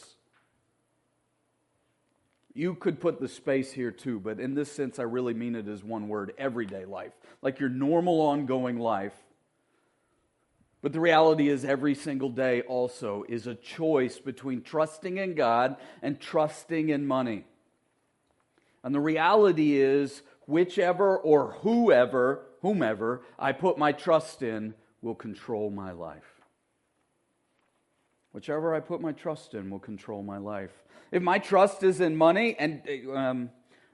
You 2.53 2.75
could 2.75 3.01
put 3.01 3.19
the 3.19 3.27
space 3.27 3.71
here 3.71 3.89
too, 3.89 4.19
but 4.19 4.39
in 4.39 4.53
this 4.53 4.71
sense, 4.71 4.99
I 4.99 5.03
really 5.03 5.33
mean 5.33 5.55
it 5.55 5.67
as 5.67 5.83
one 5.83 6.07
word 6.07 6.33
everyday 6.37 6.85
life, 6.85 7.13
like 7.41 7.59
your 7.59 7.69
normal 7.69 8.21
ongoing 8.21 8.77
life. 8.77 9.15
But 10.83 10.93
the 10.93 10.99
reality 10.99 11.49
is, 11.49 11.65
every 11.65 11.95
single 11.95 12.29
day 12.29 12.61
also 12.61 13.25
is 13.27 13.47
a 13.47 13.55
choice 13.55 14.19
between 14.19 14.61
trusting 14.61 15.17
in 15.17 15.33
God 15.33 15.77
and 16.03 16.19
trusting 16.19 16.89
in 16.89 17.07
money. 17.07 17.43
And 18.83 18.93
the 18.93 18.99
reality 18.99 19.77
is, 19.77 20.21
whichever 20.47 21.17
or 21.17 21.53
whoever, 21.61 22.45
whomever 22.61 23.21
I 23.37 23.51
put 23.51 23.77
my 23.77 23.91
trust 23.91 24.41
in 24.41 24.73
will 25.01 25.15
control 25.15 25.69
my 25.69 25.91
life. 25.91 26.23
Whichever 28.31 28.75
I 28.75 28.81
put 28.81 29.01
my 29.01 29.13
trust 29.13 29.53
in 29.53 29.69
will 29.69 29.79
control 29.79 30.21
my 30.21 30.37
life. 30.37 30.71
If 31.11 31.23
my 31.23 31.39
trust 31.39 31.83
is 31.83 32.01
in 32.01 32.17
money, 32.17 32.55
and 32.59 32.81
um, 33.13 33.49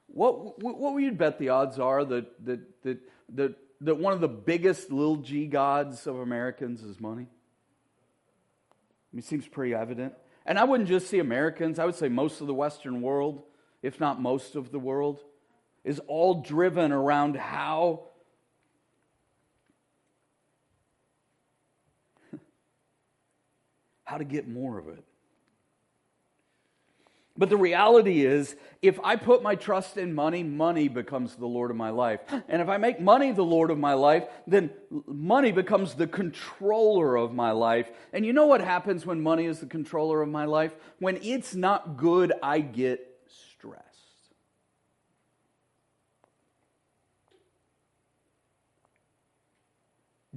what, 0.07 0.63
what 0.63 0.93
would 0.93 1.03
you 1.03 1.11
bet 1.11 1.37
the 1.37 1.49
odds 1.49 1.77
are 1.77 2.03
that, 2.05 2.45
that, 2.45 2.83
that, 2.83 2.99
that, 3.35 3.55
that 3.81 3.95
one 3.97 4.13
of 4.13 4.21
the 4.21 4.27
biggest 4.27 4.91
little 4.91 5.17
g 5.17 5.45
gods 5.45 6.07
of 6.07 6.17
Americans 6.17 6.81
is 6.81 6.99
money? 6.99 7.27
I 7.27 9.15
mean, 9.15 9.19
it 9.19 9.25
seems 9.25 9.47
pretty 9.47 9.75
evident. 9.75 10.13
And 10.45 10.57
I 10.57 10.63
wouldn't 10.63 10.89
just 10.89 11.07
see 11.07 11.19
Americans, 11.19 11.77
I 11.77 11.85
would 11.85 11.95
say 11.95 12.09
most 12.09 12.41
of 12.41 12.47
the 12.47 12.53
Western 12.53 13.01
world, 13.01 13.43
if 13.83 13.99
not 13.99 14.21
most 14.21 14.55
of 14.55 14.71
the 14.71 14.79
world, 14.79 15.19
is 15.83 15.99
all 16.07 16.41
driven 16.41 16.91
around 16.91 17.35
how 17.35 18.03
how 24.03 24.17
to 24.17 24.23
get 24.23 24.47
more 24.47 24.77
of 24.77 24.87
it. 24.87 25.03
But 27.37 27.49
the 27.49 27.57
reality 27.57 28.23
is, 28.25 28.55
if 28.81 28.99
I 29.03 29.15
put 29.15 29.41
my 29.41 29.55
trust 29.55 29.97
in 29.97 30.13
money, 30.13 30.43
money 30.43 30.87
becomes 30.87 31.35
the 31.35 31.47
Lord 31.47 31.71
of 31.71 31.77
my 31.77 31.89
life. 31.89 32.19
And 32.47 32.61
if 32.61 32.67
I 32.67 32.77
make 32.77 32.99
money 32.99 33.31
the 33.31 33.43
Lord 33.43 33.71
of 33.71 33.79
my 33.79 33.93
life, 33.93 34.25
then 34.45 34.69
money 35.07 35.51
becomes 35.51 35.93
the 35.95 36.07
controller 36.07 37.15
of 37.15 37.33
my 37.33 37.51
life. 37.51 37.89
And 38.11 38.25
you 38.25 38.33
know 38.33 38.45
what 38.45 38.61
happens 38.61 39.05
when 39.05 39.21
money 39.21 39.45
is 39.45 39.59
the 39.59 39.65
controller 39.65 40.21
of 40.21 40.29
my 40.29 40.45
life? 40.45 40.75
When 40.99 41.17
it's 41.23 41.55
not 41.55 41.97
good, 41.97 42.33
I 42.43 42.59
get 42.59 43.10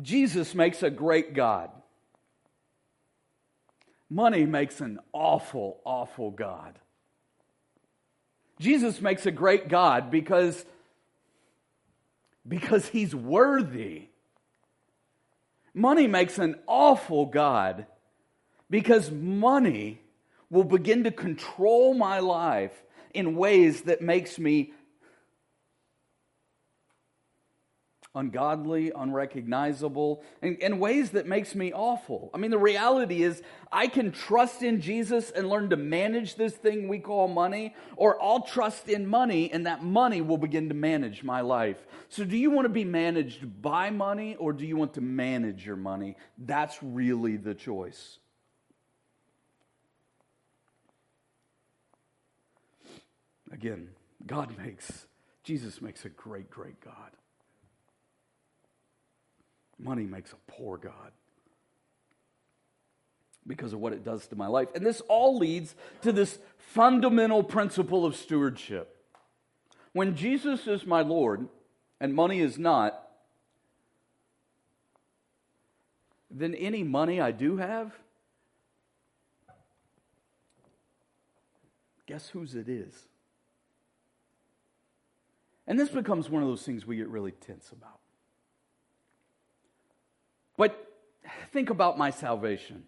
Jesus 0.03 0.55
makes 0.55 0.83
a 0.83 0.91
great 0.91 1.35
God. 1.35 1.71
Money 4.11 4.45
makes 4.45 4.81
an 4.81 4.99
awful, 5.13 5.81
awful 5.85 6.31
God. 6.31 6.79
Jesus 8.61 9.01
makes 9.01 9.27
a 9.27 9.31
great 9.31 9.69
God 9.69 10.11
because, 10.11 10.65
because 12.47 12.87
he's 12.89 13.15
worthy. 13.15 14.09
Money 15.73 16.07
makes 16.07 16.39
an 16.39 16.57
awful 16.67 17.27
God 17.27 17.87
because 18.71 19.11
money 19.11 20.01
will 20.51 20.65
begin 20.65 21.05
to 21.05 21.11
control 21.11 21.95
my 21.95 22.21
life 22.21 22.83
in 23.13 23.37
ways 23.37 23.83
that 23.83 24.03
makes 24.03 24.39
me 24.39 24.73
ungodly, 28.15 28.93
unrecognizable, 28.95 30.23
in, 30.41 30.57
in 30.57 30.79
ways 30.79 31.11
that 31.11 31.27
makes 31.27 31.55
me 31.55 31.73
awful. 31.73 32.31
I 32.33 32.39
mean, 32.39 32.53
the 32.53 32.59
reality 32.59 33.23
is 33.25 33.43
I 33.73 33.89
can 33.89 34.13
trust 34.13 34.63
in 34.63 34.81
Jesus 34.81 35.31
and 35.31 35.49
learn 35.49 35.71
to 35.71 35.77
manage 35.77 36.37
this 36.37 36.55
thing 36.55 36.87
we 36.87 37.01
call 37.01 37.27
money, 37.27 37.75
or 37.97 38.23
I'll 38.23 38.43
trust 38.43 38.89
in 38.89 39.07
money 39.07 39.51
and 39.53 39.67
that 39.67 39.83
money 39.83 40.21
will 40.21 40.39
begin 40.39 40.69
to 40.69 40.75
manage 40.75 41.25
my 41.25 41.41
life. 41.41 41.79
So, 42.09 42.25
do 42.25 42.37
you 42.37 42.51
want 42.51 42.67
to 42.67 42.71
be 42.71 42.85
managed 42.85 43.61
by 43.61 43.91
money 43.91 44.37
or 44.37 44.53
do 44.53 44.65
you 44.65 44.77
want 44.77 44.95
to 44.95 45.01
manage 45.01 45.67
your 45.67 45.77
money? 45.77 46.17
That's 46.39 46.81
really 46.83 47.37
the 47.37 47.55
choice. 47.55 48.19
Again, 53.51 53.91
God 54.27 54.57
makes, 54.59 55.07
Jesus 55.43 55.83
makes 55.83 56.05
a 56.05 56.09
great, 56.09 56.51
great 56.51 56.81
God. 56.81 57.11
Money 59.79 60.05
makes 60.05 60.33
a 60.33 60.53
poor 60.53 60.79
God 60.79 61.13
because 63.47 63.73
of 63.73 63.81
what 63.81 63.93
it 63.93 64.05
does 64.05 64.27
to 64.29 64.37
my 64.37 64.47
life. 64.47 64.69
And 64.75 64.85
this 64.85 65.01
all 65.03 65.37
leads 65.37 65.75
to 66.03 66.13
this 66.13 66.39
fundamental 66.57 67.43
principle 67.43 68.07
of 68.07 68.17
stewardship. 68.17 68.97
When 69.93 70.17
Jesus 70.17 70.67
is 70.67 70.87
my 70.87 71.03
Lord 71.03 71.49
and 72.01 72.15
money 72.15 72.41
is 72.41 72.59
not, 72.59 73.01
then 76.31 76.55
any 76.55 76.83
money 76.83 77.21
I 77.21 77.31
do 77.31 77.59
have, 77.59 77.93
guess 82.07 82.29
whose 82.31 82.55
it 82.55 82.69
is? 82.69 82.93
And 85.67 85.79
this 85.79 85.89
becomes 85.89 86.29
one 86.29 86.43
of 86.43 86.49
those 86.49 86.63
things 86.63 86.87
we 86.87 86.97
get 86.97 87.09
really 87.09 87.31
tense 87.31 87.71
about. 87.71 88.01
But 90.57 90.77
think 91.53 91.71
about 91.71 91.99
my 91.99 92.11
salvation. 92.11 92.85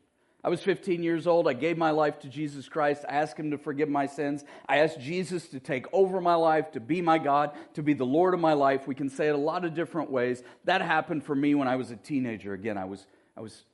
I 0.47 0.49
was 0.49 0.63
15 0.63 1.03
years 1.03 1.27
old. 1.27 1.49
I 1.49 1.55
gave 1.55 1.77
my 1.77 1.91
life 1.91 2.21
to 2.21 2.29
Jesus 2.29 2.69
Christ. 2.69 3.05
I 3.09 3.17
asked 3.17 3.37
Him 3.37 3.51
to 3.51 3.59
forgive 3.59 3.89
my 3.89 4.07
sins. 4.07 4.45
I 4.69 4.79
asked 4.79 5.01
Jesus 5.01 5.49
to 5.49 5.59
take 5.59 5.87
over 5.93 6.21
my 6.21 6.37
life, 6.37 6.71
to 6.73 6.81
be 6.81 7.03
my 7.03 7.19
God, 7.19 7.51
to 7.75 7.83
be 7.83 7.95
the 7.95 8.07
Lord 8.07 8.33
of 8.33 8.39
my 8.39 8.53
life. 8.53 8.87
We 8.87 8.95
can 8.95 9.09
say 9.09 9.27
it 9.27 9.35
a 9.35 9.39
lot 9.39 9.65
of 9.65 9.75
different 9.75 10.09
ways. 10.09 10.45
That 10.65 10.83
happened 10.83 11.25
for 11.25 11.35
me 11.35 11.57
when 11.57 11.67
I 11.67 11.75
was 11.75 11.91
a 11.91 11.97
teenager. 11.97 12.53
Again, 12.53 12.79
I 12.79 12.85
was, 12.85 13.05
I 13.37 13.41
was 13.41 13.65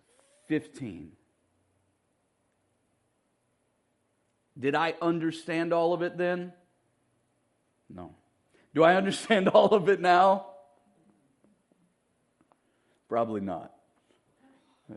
15. 0.48 1.12
Did 4.58 4.74
I 4.74 4.94
understand 5.02 5.74
all 5.74 5.92
of 5.92 6.00
it 6.00 6.16
then? 6.16 6.54
No. 7.90 8.14
Do 8.74 8.82
I 8.82 8.94
understand 8.96 9.48
all 9.48 9.74
of 9.74 9.90
it 9.90 10.00
now? 10.00 10.46
Probably 13.10 13.42
not. 13.42 13.74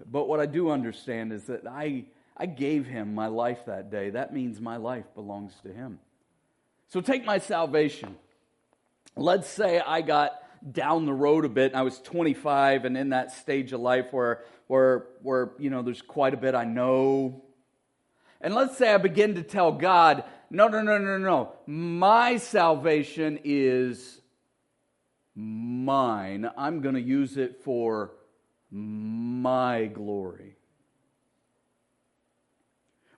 But 0.09 0.27
what 0.27 0.39
I 0.39 0.45
do 0.45 0.69
understand 0.69 1.33
is 1.33 1.45
that 1.45 1.67
I, 1.67 2.05
I 2.35 2.45
gave 2.45 2.85
him 2.85 3.13
my 3.13 3.27
life 3.27 3.65
that 3.65 3.91
day. 3.91 4.11
That 4.11 4.33
means 4.33 4.59
my 4.59 4.77
life 4.77 5.05
belongs 5.15 5.53
to 5.63 5.71
him. 5.71 5.99
So 6.87 7.01
take 7.01 7.25
my 7.25 7.39
salvation. 7.39 8.15
Let's 9.15 9.47
say 9.47 9.79
I 9.79 10.01
got 10.01 10.41
down 10.71 11.05
the 11.05 11.13
road 11.13 11.45
a 11.45 11.49
bit 11.49 11.71
and 11.71 11.79
I 11.79 11.83
was 11.83 11.99
25 11.99 12.85
and 12.85 12.97
in 12.97 13.09
that 13.09 13.31
stage 13.31 13.71
of 13.73 13.81
life 13.81 14.11
where, 14.11 14.43
where, 14.67 15.07
where 15.21 15.51
you 15.59 15.69
know, 15.69 15.81
there's 15.81 16.01
quite 16.01 16.33
a 16.33 16.37
bit 16.37 16.55
I 16.55 16.63
know. 16.63 17.43
And 18.41 18.53
let's 18.53 18.77
say 18.77 18.93
I 18.93 18.97
begin 18.97 19.35
to 19.35 19.43
tell 19.43 19.71
God, 19.71 20.23
no, 20.49 20.67
no, 20.67 20.81
no, 20.81 20.97
no, 20.97 21.17
no. 21.17 21.53
My 21.65 22.37
salvation 22.37 23.39
is 23.43 24.21
mine. 25.35 26.49
I'm 26.57 26.81
going 26.81 26.95
to 26.95 27.01
use 27.01 27.37
it 27.37 27.61
for 27.63 28.11
my 28.75 29.85
glory. 29.85 30.57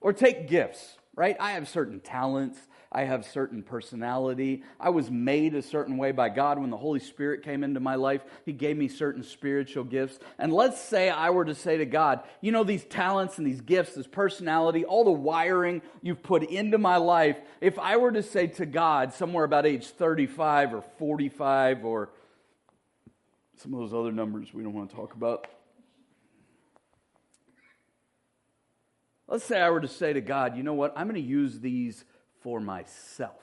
Or 0.00 0.12
take 0.12 0.48
gifts, 0.48 0.96
right? 1.16 1.36
I 1.40 1.52
have 1.52 1.68
certain 1.68 2.00
talents. 2.00 2.58
I 2.90 3.04
have 3.04 3.26
certain 3.26 3.62
personality. 3.62 4.62
I 4.80 4.90
was 4.90 5.10
made 5.10 5.54
a 5.54 5.60
certain 5.60 5.98
way 5.98 6.12
by 6.12 6.30
God 6.30 6.58
when 6.58 6.70
the 6.70 6.76
Holy 6.76 7.00
Spirit 7.00 7.42
came 7.42 7.62
into 7.62 7.80
my 7.80 7.96
life. 7.96 8.22
He 8.46 8.52
gave 8.52 8.78
me 8.78 8.88
certain 8.88 9.22
spiritual 9.22 9.84
gifts. 9.84 10.18
And 10.38 10.52
let's 10.52 10.80
say 10.80 11.10
I 11.10 11.30
were 11.30 11.44
to 11.44 11.54
say 11.54 11.76
to 11.78 11.86
God, 11.86 12.20
you 12.40 12.50
know, 12.50 12.64
these 12.64 12.84
talents 12.84 13.36
and 13.36 13.46
these 13.46 13.60
gifts, 13.60 13.94
this 13.94 14.06
personality, 14.06 14.84
all 14.84 15.04
the 15.04 15.10
wiring 15.10 15.82
you've 16.00 16.22
put 16.22 16.44
into 16.44 16.78
my 16.78 16.96
life, 16.96 17.36
if 17.60 17.78
I 17.78 17.98
were 17.98 18.12
to 18.12 18.22
say 18.22 18.46
to 18.46 18.64
God 18.64 19.12
somewhere 19.12 19.44
about 19.44 19.66
age 19.66 19.88
35 19.88 20.72
or 20.72 20.82
45 20.98 21.84
or 21.84 22.10
some 23.58 23.74
of 23.74 23.80
those 23.80 23.94
other 23.94 24.12
numbers 24.12 24.54
we 24.54 24.62
don't 24.62 24.72
want 24.72 24.90
to 24.90 24.96
talk 24.96 25.14
about. 25.14 25.48
Let's 29.26 29.44
say 29.44 29.60
I 29.60 29.68
were 29.70 29.80
to 29.80 29.88
say 29.88 30.12
to 30.12 30.20
God, 30.20 30.56
you 30.56 30.62
know 30.62 30.74
what? 30.74 30.94
I'm 30.96 31.08
going 31.08 31.20
to 31.20 31.28
use 31.28 31.60
these 31.60 32.04
for 32.40 32.60
myself. 32.60 33.42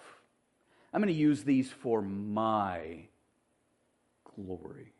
I'm 0.91 1.01
going 1.01 1.13
to 1.13 1.19
use 1.19 1.43
these 1.43 1.69
for 1.69 2.01
my 2.01 3.07
glory. 4.35 4.93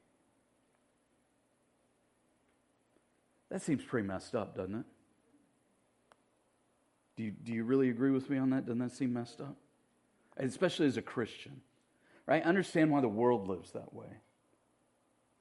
That 3.50 3.62
seems 3.62 3.84
pretty 3.84 4.08
messed 4.08 4.36
up, 4.36 4.56
doesn't 4.56 4.76
it? 4.76 4.86
Do 7.16 7.24
you, 7.24 7.32
do 7.32 7.54
you 7.54 7.64
really 7.64 7.90
agree 7.90 8.12
with 8.12 8.30
me 8.30 8.38
on 8.38 8.50
that? 8.50 8.66
Doesn't 8.66 8.80
that 8.80 8.92
seem 8.92 9.14
messed 9.14 9.40
up? 9.40 9.56
Especially 10.38 10.88
as 10.88 10.98
a 10.98 11.02
Christian, 11.02 11.62
right? 12.26 12.44
understand 12.44 12.92
why 12.92 13.00
the 13.00 13.08
world 13.08 13.48
lives 13.48 13.72
that 13.72 13.94
way. 13.94 14.08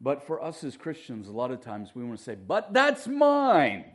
But 0.05 0.27
for 0.27 0.45
us 0.45 0.63
as 0.65 0.77
Christians, 0.77 1.29
a 1.29 1.33
lot 1.33 1.51
of 1.51 1.63
times 1.63 1.93
we 1.95 2.05
want 2.05 2.19
to 2.19 2.23
say, 2.23 2.35
but 2.35 2.75
that's 2.75 3.07
mine. 3.07 3.87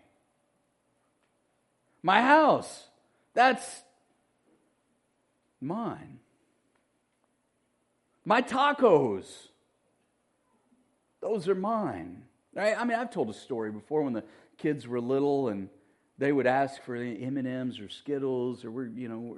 My 2.02 2.24
house, 2.24 2.88
that's 3.36 3.84
mine. 5.62 6.18
My 8.26 8.42
tacos, 8.42 9.28
those 11.22 11.48
are 11.48 11.54
mine. 11.54 12.24
Right? 12.56 12.76
I 12.76 12.86
mean, 12.86 12.98
I've 12.98 13.12
told 13.12 13.30
a 13.30 13.34
story 13.34 13.72
before 13.72 14.02
when 14.02 14.14
the 14.14 14.24
kids 14.58 14.88
were 14.88 15.00
little 15.00 15.50
and 15.50 15.70
they 16.18 16.32
would 16.32 16.48
ask 16.48 16.82
for 16.82 16.96
M&Ms 16.96 17.80
or 17.80 17.88
Skittles 17.88 18.66
or 18.66 18.72
we're, 18.72 18.88
you 18.88 19.10
know, 19.10 19.38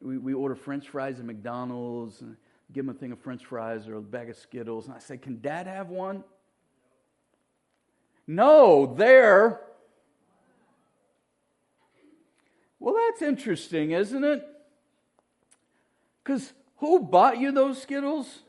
we, 0.00 0.16
we 0.16 0.32
order 0.32 0.54
French 0.54 0.90
fries 0.90 1.18
at 1.18 1.24
McDonald's 1.24 2.20
and 2.20 2.36
give 2.72 2.84
him 2.84 2.90
a 2.90 2.94
thing 2.94 3.12
of 3.12 3.18
French 3.20 3.44
fries 3.44 3.88
or 3.88 3.96
a 3.96 4.00
bag 4.00 4.30
of 4.30 4.36
Skittles. 4.36 4.86
And 4.86 4.94
I 4.94 4.98
say, 4.98 5.16
can 5.16 5.40
dad 5.40 5.66
have 5.66 5.88
one? 5.88 6.24
No, 8.26 8.94
there. 8.96 9.60
Well, 12.78 12.94
that's 12.94 13.22
interesting, 13.22 13.92
isn't 13.92 14.24
it? 14.24 14.46
Because 16.22 16.52
who 16.78 17.00
bought 17.00 17.38
you 17.38 17.52
those 17.52 17.80
Skittles? 17.80 18.40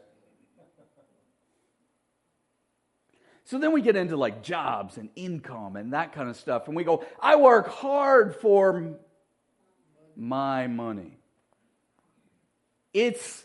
So 3.45 3.59
then 3.59 3.73
we 3.73 3.81
get 3.81 3.95
into 3.95 4.15
like 4.15 4.41
jobs 4.41 4.97
and 4.97 5.09
income 5.15 5.75
and 5.75 5.93
that 5.93 6.13
kind 6.13 6.29
of 6.29 6.35
stuff. 6.35 6.67
And 6.67 6.75
we 6.75 6.83
go, 6.83 7.05
I 7.21 7.35
work 7.35 7.67
hard 7.67 8.35
for 8.35 8.97
my 10.15 10.67
money. 10.67 11.17
It's, 12.93 13.43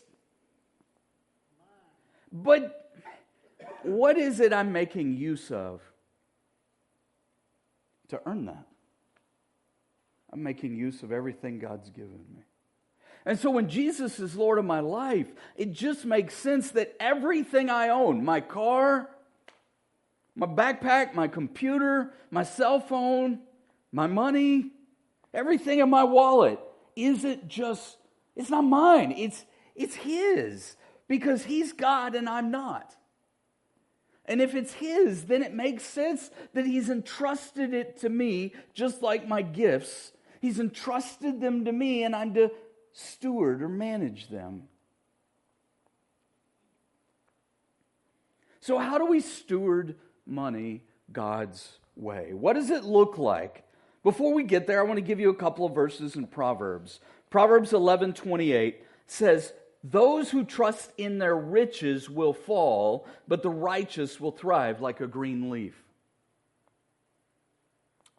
but 2.33 2.93
what 3.83 4.19
is 4.19 4.41
it 4.41 4.53
I'm 4.53 4.73
making 4.73 5.17
use 5.17 5.51
of 5.51 5.81
to 8.09 8.21
earn 8.27 8.47
that? 8.47 8.67
I'm 10.33 10.43
making 10.43 10.77
use 10.77 11.03
of 11.03 11.13
everything 11.13 11.59
God's 11.59 11.91
given 11.91 12.25
me. 12.35 12.43
And 13.25 13.39
so 13.39 13.51
when 13.51 13.69
Jesus 13.69 14.19
is 14.21 14.37
Lord 14.37 14.59
of 14.59 14.65
my 14.65 14.81
life, 14.81 15.27
it 15.57 15.73
just 15.73 16.05
makes 16.05 16.35
sense 16.35 16.71
that 16.73 16.95
everything 17.01 17.69
I 17.69 17.89
own 17.89 18.25
my 18.25 18.41
car, 18.41 19.11
my 20.35 20.47
backpack, 20.47 21.15
my 21.15 21.29
computer, 21.29 22.15
my 22.31 22.43
cell 22.43 22.81
phone, 22.81 23.41
my 23.93 24.07
money, 24.07 24.71
everything 25.35 25.81
in 25.81 25.91
my 25.91 26.05
wallet 26.05 26.59
isn't 26.95 27.49
just, 27.49 27.99
it's 28.37 28.51
not 28.51 28.63
mine, 28.63 29.13
it's, 29.17 29.45
it's 29.75 29.95
His 29.95 30.77
because 31.09 31.45
He's 31.45 31.73
God 31.73 32.15
and 32.15 32.29
I'm 32.29 32.51
not. 32.51 32.95
And 34.27 34.43
if 34.43 34.55
it's 34.55 34.75
His, 34.75 35.25
then 35.25 35.43
it 35.43 35.55
makes 35.55 35.83
sense 35.83 36.31
that 36.53 36.67
He's 36.67 36.91
entrusted 36.91 37.73
it 37.73 37.99
to 38.01 38.09
me, 38.09 38.53
just 38.75 39.03
like 39.03 39.27
my 39.27 39.43
gifts. 39.43 40.13
He's 40.41 40.61
entrusted 40.61 41.41
them 41.41 41.65
to 41.65 41.73
me, 41.73 42.05
and 42.05 42.15
I'm 42.15 42.35
to 42.35 42.51
steward 42.93 43.63
or 43.63 43.69
manage 43.69 44.29
them. 44.29 44.65
So, 48.61 48.79
how 48.79 48.99
do 48.99 49.07
we 49.07 49.21
steward 49.21 49.97
money 50.27 50.83
God's 51.11 51.79
way? 51.97 52.35
What 52.35 52.53
does 52.53 52.69
it 52.69 52.85
look 52.85 53.17
like? 53.17 53.65
Before 54.03 54.33
we 54.33 54.45
get 54.45 54.67
there, 54.67 54.79
I 54.81 54.85
want 54.85 54.99
to 54.99 55.03
give 55.03 55.19
you 55.19 55.31
a 55.31 55.35
couple 55.35 55.65
of 55.65 55.75
verses 55.75 56.17
in 56.17 56.27
Proverbs. 56.27 57.01
Proverbs 57.31 57.73
11 57.73 58.13
28 58.13 58.85
says, 59.07 59.53
Those 59.85 60.31
who 60.31 60.45
trust 60.45 60.93
in 60.99 61.19
their 61.19 61.37
riches 61.37 62.11
will 62.11 62.33
fall, 62.33 63.07
but 63.27 63.43
the 63.43 63.51
righteous 63.51 64.21
will 64.21 64.33
thrive 64.33 64.81
like 64.81 65.01
a 65.01 65.07
green 65.07 65.51
leaf. 65.51 65.83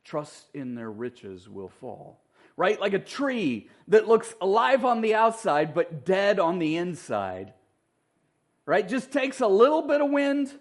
Trust 0.04 0.46
in 0.54 0.76
their 0.76 0.92
riches 0.92 1.50
will 1.50 1.70
fall 1.70 2.22
right? 2.60 2.82
Like 2.82 2.92
a 2.92 3.00
tree 3.00 3.70
that 3.88 4.10
looks 4.10 4.36
alive 4.42 4.84
on 4.84 5.00
the 5.00 5.16
outside 5.16 5.74
but 5.74 6.04
dead 6.04 6.42
on 6.42 6.60
the 6.60 6.76
inside, 6.76 7.54
right? 8.66 8.86
Just 8.86 9.14
takes 9.14 9.40
a 9.40 9.48
little 9.48 9.82
bit 9.82 10.02
of 10.02 10.10
wind, 10.10 10.52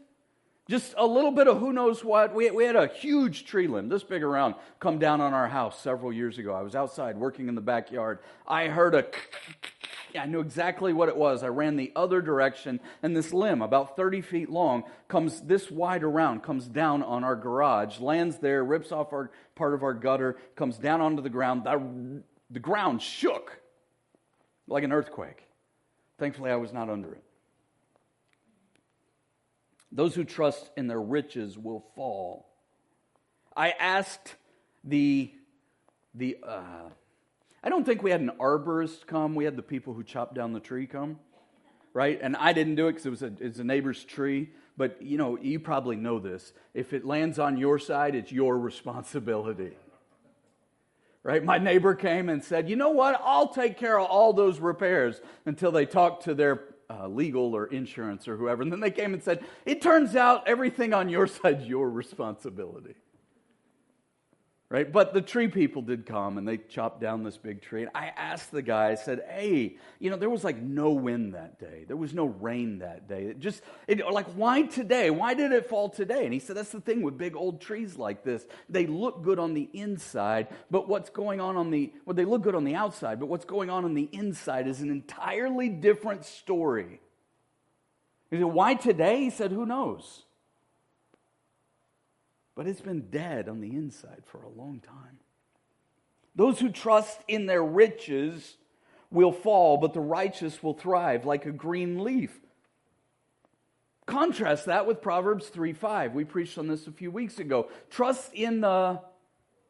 just 0.70 0.94
a 0.96 1.04
little 1.04 1.32
bit 1.32 1.48
of 1.48 1.58
who 1.58 1.72
knows 1.72 2.04
what. 2.04 2.32
We, 2.32 2.52
we 2.52 2.62
had 2.62 2.76
a 2.76 2.86
huge 2.86 3.46
tree 3.46 3.66
limb, 3.66 3.88
this 3.88 4.04
big 4.04 4.22
around, 4.22 4.54
come 4.78 5.00
down 5.00 5.20
on 5.20 5.34
our 5.34 5.48
house 5.48 5.82
several 5.82 6.12
years 6.12 6.38
ago. 6.38 6.54
I 6.54 6.62
was 6.62 6.76
outside 6.76 7.16
working 7.16 7.48
in 7.48 7.56
the 7.56 7.60
backyard. 7.60 8.20
I 8.46 8.68
heard 8.68 8.94
a 8.94 9.04
I 10.16 10.26
knew 10.26 10.40
exactly 10.40 10.92
what 10.92 11.08
it 11.08 11.16
was. 11.16 11.42
I 11.42 11.48
ran 11.48 11.76
the 11.76 11.92
other 11.96 12.22
direction, 12.22 12.80
and 13.02 13.16
this 13.16 13.32
limb, 13.32 13.62
about 13.62 13.96
30 13.96 14.20
feet 14.20 14.50
long, 14.50 14.84
comes 15.08 15.40
this 15.40 15.70
wide 15.70 16.02
around, 16.02 16.42
comes 16.42 16.66
down 16.66 17.02
on 17.02 17.24
our 17.24 17.36
garage, 17.36 18.00
lands 18.00 18.38
there, 18.38 18.64
rips 18.64 18.92
off 18.92 19.12
our 19.12 19.30
part 19.54 19.74
of 19.74 19.82
our 19.82 19.94
gutter, 19.94 20.38
comes 20.56 20.78
down 20.78 21.00
onto 21.00 21.22
the 21.22 21.30
ground. 21.30 21.64
The, 21.64 22.22
the 22.50 22.60
ground 22.60 23.02
shook 23.02 23.60
like 24.66 24.84
an 24.84 24.92
earthquake. 24.92 25.42
Thankfully, 26.18 26.50
I 26.50 26.56
was 26.56 26.72
not 26.72 26.88
under 26.88 27.12
it. 27.14 27.22
Those 29.90 30.14
who 30.14 30.24
trust 30.24 30.70
in 30.76 30.86
their 30.86 31.00
riches 31.00 31.56
will 31.56 31.84
fall. 31.94 32.48
I 33.56 33.70
asked 33.70 34.36
the, 34.84 35.32
the 36.14 36.36
uh, 36.42 36.90
I 37.62 37.68
don't 37.68 37.84
think 37.84 38.02
we 38.02 38.10
had 38.10 38.20
an 38.20 38.32
arborist 38.38 39.06
come. 39.06 39.34
We 39.34 39.44
had 39.44 39.56
the 39.56 39.62
people 39.62 39.94
who 39.94 40.04
chopped 40.04 40.34
down 40.34 40.52
the 40.52 40.60
tree 40.60 40.86
come, 40.86 41.18
right? 41.92 42.18
And 42.22 42.36
I 42.36 42.52
didn't 42.52 42.76
do 42.76 42.86
it 42.86 42.92
because 42.92 43.06
it 43.06 43.10
was 43.10 43.58
a, 43.58 43.60
a 43.60 43.64
neighbor's 43.64 44.04
tree. 44.04 44.50
But 44.76 45.02
you 45.02 45.18
know, 45.18 45.36
you 45.36 45.58
probably 45.58 45.96
know 45.96 46.20
this. 46.20 46.52
If 46.72 46.92
it 46.92 47.04
lands 47.04 47.40
on 47.40 47.56
your 47.56 47.80
side, 47.80 48.14
it's 48.14 48.30
your 48.30 48.56
responsibility. 48.56 49.76
Right? 51.24 51.44
My 51.44 51.58
neighbor 51.58 51.96
came 51.96 52.28
and 52.28 52.42
said, 52.44 52.70
"You 52.70 52.76
know 52.76 52.90
what? 52.90 53.20
I'll 53.22 53.48
take 53.48 53.76
care 53.76 53.98
of 53.98 54.06
all 54.06 54.32
those 54.32 54.60
repairs 54.60 55.20
until 55.46 55.72
they 55.72 55.84
talk 55.84 56.22
to 56.22 56.34
their 56.34 56.62
uh, 56.88 57.08
legal 57.08 57.56
or 57.56 57.66
insurance 57.66 58.28
or 58.28 58.36
whoever." 58.36 58.62
And 58.62 58.70
then 58.70 58.78
they 58.78 58.92
came 58.92 59.14
and 59.14 59.22
said, 59.22 59.44
"It 59.66 59.82
turns 59.82 60.14
out 60.14 60.46
everything 60.46 60.94
on 60.94 61.08
your 61.08 61.26
side 61.26 61.62
is 61.62 61.66
your 61.66 61.90
responsibility." 61.90 62.94
Right? 64.70 64.92
But 64.92 65.14
the 65.14 65.22
tree 65.22 65.48
people 65.48 65.80
did 65.80 66.04
come 66.04 66.36
and 66.36 66.46
they 66.46 66.58
chopped 66.58 67.00
down 67.00 67.22
this 67.22 67.38
big 67.38 67.62
tree. 67.62 67.82
And 67.82 67.90
I 67.94 68.12
asked 68.14 68.50
the 68.50 68.60
guy, 68.60 68.90
I 68.90 68.96
said, 68.96 69.24
hey, 69.26 69.76
you 69.98 70.10
know, 70.10 70.16
there 70.16 70.28
was 70.28 70.44
like 70.44 70.60
no 70.60 70.90
wind 70.90 71.34
that 71.34 71.58
day. 71.58 71.84
There 71.86 71.96
was 71.96 72.12
no 72.12 72.26
rain 72.26 72.80
that 72.80 73.08
day. 73.08 73.24
It 73.24 73.38
just, 73.38 73.62
it, 73.86 74.06
like, 74.10 74.26
why 74.34 74.62
today? 74.62 75.08
Why 75.08 75.32
did 75.32 75.52
it 75.52 75.70
fall 75.70 75.88
today? 75.88 76.24
And 76.24 76.34
he 76.34 76.38
said, 76.38 76.56
that's 76.56 76.70
the 76.70 76.82
thing 76.82 77.00
with 77.00 77.16
big 77.16 77.34
old 77.34 77.62
trees 77.62 77.96
like 77.96 78.24
this. 78.24 78.46
They 78.68 78.86
look 78.86 79.22
good 79.22 79.38
on 79.38 79.54
the 79.54 79.70
inside, 79.72 80.48
but 80.70 80.86
what's 80.86 81.08
going 81.08 81.40
on 81.40 81.56
on 81.56 81.70
the, 81.70 81.90
well, 82.04 82.14
they 82.14 82.26
look 82.26 82.42
good 82.42 82.54
on 82.54 82.64
the 82.64 82.74
outside, 82.74 83.18
but 83.18 83.26
what's 83.26 83.46
going 83.46 83.70
on 83.70 83.86
on 83.86 83.94
the 83.94 84.08
inside 84.12 84.68
is 84.68 84.82
an 84.82 84.90
entirely 84.90 85.70
different 85.70 86.26
story. 86.26 87.00
He 88.30 88.36
said, 88.36 88.44
why 88.44 88.74
today? 88.74 89.20
He 89.20 89.30
said, 89.30 89.50
who 89.50 89.64
knows? 89.64 90.24
But 92.58 92.66
it's 92.66 92.80
been 92.80 93.08
dead 93.08 93.48
on 93.48 93.60
the 93.60 93.70
inside 93.70 94.24
for 94.24 94.42
a 94.42 94.48
long 94.48 94.80
time. 94.80 95.20
Those 96.34 96.58
who 96.58 96.70
trust 96.70 97.20
in 97.28 97.46
their 97.46 97.62
riches 97.62 98.56
will 99.12 99.30
fall, 99.30 99.76
but 99.76 99.92
the 99.92 100.00
righteous 100.00 100.60
will 100.60 100.74
thrive 100.74 101.24
like 101.24 101.46
a 101.46 101.52
green 101.52 102.02
leaf. 102.02 102.36
Contrast 104.06 104.66
that 104.66 104.88
with 104.88 105.00
Proverbs 105.00 105.46
3 105.46 105.72
5. 105.72 106.14
We 106.14 106.24
preached 106.24 106.58
on 106.58 106.66
this 106.66 106.88
a 106.88 106.90
few 106.90 107.12
weeks 107.12 107.38
ago. 107.38 107.68
Trust 107.90 108.34
in 108.34 108.60
the 108.60 109.02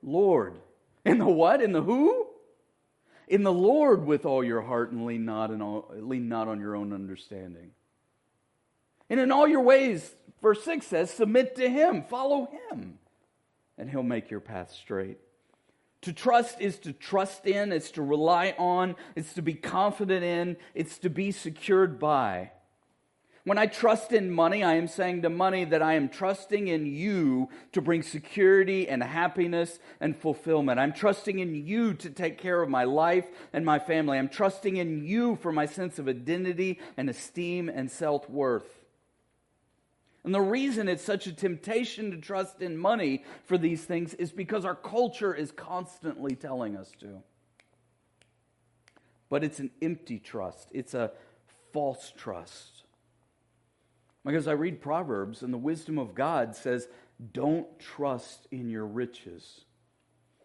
Lord. 0.03 0.59
In 1.05 1.19
the 1.19 1.29
what? 1.29 1.61
In 1.61 1.73
the 1.73 1.83
who? 1.83 2.27
In 3.27 3.43
the 3.43 3.53
Lord 3.53 4.07
with 4.07 4.25
all 4.25 4.43
your 4.43 4.63
heart 4.63 4.93
and 4.93 5.05
lean 5.05 5.27
not, 5.27 5.51
all, 5.61 5.93
lean 5.95 6.31
not 6.31 6.49
on 6.49 6.59
your 6.59 6.75
own 6.75 6.95
understanding. 6.95 7.73
And 9.11 9.21
in 9.21 9.31
all 9.31 9.47
your 9.47 9.61
ways, 9.61 10.15
verse 10.43 10.63
6 10.65 10.87
says, 10.87 11.11
submit 11.11 11.57
to 11.57 11.69
him, 11.69 12.03
follow 12.03 12.49
him, 12.71 12.99
and 13.77 13.91
he'll 13.91 14.03
make 14.03 14.31
your 14.31 14.41
path 14.41 14.73
straight. 14.73 15.19
To 16.03 16.13
trust 16.13 16.61
is 16.61 16.79
to 16.81 16.93
trust 16.93 17.47
in, 17.47 17.73
it's 17.73 17.91
to 17.93 18.03
rely 18.03 18.55
on, 18.57 18.95
it's 19.17 19.35
to 19.35 19.43
be 19.43 19.55
confident 19.55 20.25
in, 20.25 20.57
it's 20.75 20.99
to 20.99 21.11
be 21.11 21.33
secured 21.33 21.99
by. 21.99 22.53
When 23.49 23.57
I 23.59 23.67
trust 23.67 24.13
in 24.13 24.31
money, 24.31 24.63
I 24.63 24.75
am 24.75 24.89
saying 24.89 25.23
to 25.23 25.31
money 25.31 25.65
that 25.65 25.83
I 25.83 25.95
am 25.95 26.11
trusting 26.11 26.69
in 26.69 26.85
you 26.85 27.49
to 27.73 27.81
bring 27.81 28.03
security 28.03 28.87
and 28.87 29.03
happiness 29.03 29.79
and 30.01 30.15
fulfillment. 30.15 30.79
I'm 30.79 30.93
trusting 30.93 31.39
in 31.39 31.55
you 31.55 31.95
to 31.95 32.11
take 32.11 32.37
care 32.37 32.61
of 32.61 32.69
my 32.69 32.85
life 32.85 33.27
and 33.55 33.65
my 33.65 33.79
family. 33.79 34.19
I'm 34.19 34.29
trusting 34.29 34.77
in 34.77 35.03
you 35.03 35.37
for 35.37 35.51
my 35.51 35.65
sense 35.65 35.99
of 35.99 36.09
identity 36.09 36.79
and 36.99 37.09
esteem 37.09 37.71
and 37.71 37.91
self 37.91 38.29
worth. 38.29 38.78
And 40.29 40.35
the 40.35 40.43
reason 40.43 40.91
it's 40.91 41.03
such 41.03 41.27
a 41.27 41.33
temptation 41.33 42.11
to 42.11 42.19
trust 42.19 42.61
in 42.61 42.77
money 42.77 43.25
for 43.47 43.57
these 43.57 43.83
things 43.83 44.13
is 44.13 44.31
because 44.31 44.67
our 44.67 44.75
culture 44.75 45.35
is 45.35 45.51
constantly 45.51 46.35
telling 46.35 46.77
us 46.77 46.93
to. 47.01 47.23
But 49.31 49.43
it's 49.43 49.59
an 49.59 49.71
empty 49.81 50.19
trust, 50.19 50.69
it's 50.71 50.93
a 50.93 51.13
false 51.73 52.13
trust. 52.15 52.83
Because 54.23 54.47
I 54.47 54.53
read 54.53 54.83
Proverbs, 54.83 55.43
and 55.43 55.51
the 55.51 55.57
wisdom 55.57 55.99
of 55.99 56.15
God 56.15 56.55
says, 56.55 56.89
don't 57.33 57.67
trust 57.79 58.47
in 58.51 58.69
your 58.69 58.85
riches. 58.85 59.63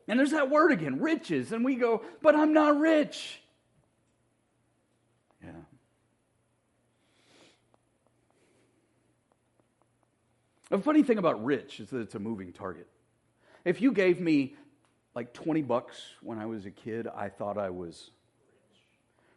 And 0.08 0.18
there's 0.18 0.32
that 0.32 0.50
word 0.50 0.72
again, 0.72 1.02
riches. 1.02 1.52
And 1.52 1.66
we 1.66 1.76
go, 1.76 2.04
but 2.22 2.38
I'm 2.38 2.54
not 2.54 2.80
rich. 2.80 3.42
The 10.74 10.80
funny 10.80 11.04
thing 11.04 11.20
about 11.20 11.46
rich 11.46 11.80
is 11.80 11.92
that 11.92 12.00
it's 12.00 12.16
a 12.16 12.20
moving 12.20 12.52
target. 12.52 12.88
If 13.64 13.80
you 13.80 13.92
gave 13.92 14.20
me 14.20 14.56
like 15.14 15.32
20 15.32 15.62
bucks 15.62 16.02
when 16.24 16.40
I 16.40 16.48
was 16.48 16.66
a 16.66 16.72
kid, 16.72 17.08
I 17.16 17.30
thought 17.30 17.60
I 17.60 17.70
was 17.70 18.10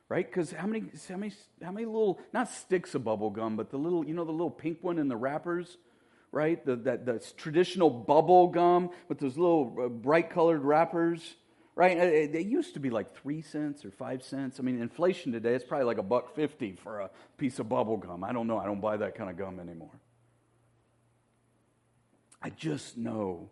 right? 0.09 0.27
Because 0.27 0.51
how 0.53 0.67
many, 0.67 0.85
how 1.11 1.17
many, 1.19 1.35
how 1.63 1.73
many 1.73 1.85
little, 1.85 2.19
not 2.33 2.49
sticks 2.49 2.95
of 2.95 3.05
bubble 3.05 3.29
gum, 3.29 3.55
but 3.55 3.69
the 3.69 3.77
little, 3.77 4.03
you 4.03 4.15
know, 4.15 4.25
the 4.25 4.33
little 4.33 4.51
pink 4.51 4.79
one 4.81 4.99
in 4.99 5.09
the 5.09 5.17
wrappers, 5.17 5.77
right? 6.33 6.65
The, 6.65 6.77
that, 6.77 7.37
traditional 7.37 7.91
bubble 7.91 8.49
gum 8.49 8.89
with 9.09 9.19
those 9.19 9.37
little 9.37 9.77
uh, 9.79 9.89
bright 9.89 10.31
colored 10.31 10.63
wrappers, 10.63 11.35
right? 11.75 11.99
Uh, 11.99 12.33
they 12.33 12.47
used 12.49 12.73
to 12.75 12.81
be 12.81 12.89
like 12.89 13.15
three 13.15 13.43
cents 13.43 13.85
or 13.85 13.91
five 13.91 14.23
cents. 14.23 14.59
I 14.59 14.63
mean, 14.63 14.81
inflation 14.81 15.33
today, 15.33 15.53
it's 15.53 15.67
probably 15.67 15.85
like 15.85 15.99
a 15.99 16.03
buck 16.03 16.35
fifty 16.35 16.77
for 16.77 17.01
a 17.01 17.11
piece 17.37 17.59
of 17.59 17.69
bubble 17.69 17.99
gum. 17.99 18.25
I 18.25 18.33
don't 18.33 18.47
know. 18.47 18.57
I 18.57 18.65
don't 18.65 18.81
buy 18.81 18.97
that 18.97 19.17
kind 19.17 19.29
of 19.29 19.37
gum 19.37 19.61
anymore. 19.61 20.01
I 22.43 22.51
just 22.51 22.97
know 22.97 23.51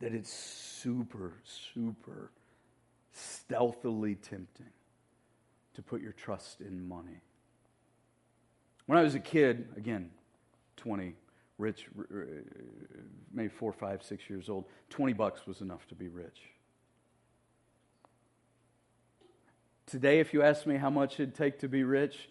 that 0.00 0.14
it's 0.14 0.32
super, 0.32 1.34
super 1.44 2.30
stealthily 3.12 4.14
tempting 4.14 4.70
to 5.74 5.82
put 5.82 6.00
your 6.00 6.12
trust 6.12 6.60
in 6.60 6.88
money. 6.88 7.20
When 8.86 8.98
I 8.98 9.02
was 9.02 9.14
a 9.14 9.20
kid, 9.20 9.68
again, 9.76 10.10
20, 10.76 11.14
rich, 11.58 11.86
maybe 13.32 13.48
four, 13.48 13.72
five, 13.72 14.02
six 14.02 14.30
years 14.30 14.48
old, 14.48 14.64
20 14.90 15.12
bucks 15.12 15.46
was 15.46 15.60
enough 15.60 15.86
to 15.88 15.94
be 15.94 16.08
rich. 16.08 16.40
Today, 19.86 20.20
if 20.20 20.32
you 20.32 20.42
ask 20.42 20.66
me 20.66 20.76
how 20.76 20.90
much 20.90 21.14
it'd 21.14 21.34
take 21.34 21.58
to 21.60 21.68
be 21.68 21.82
rich, 21.82 22.28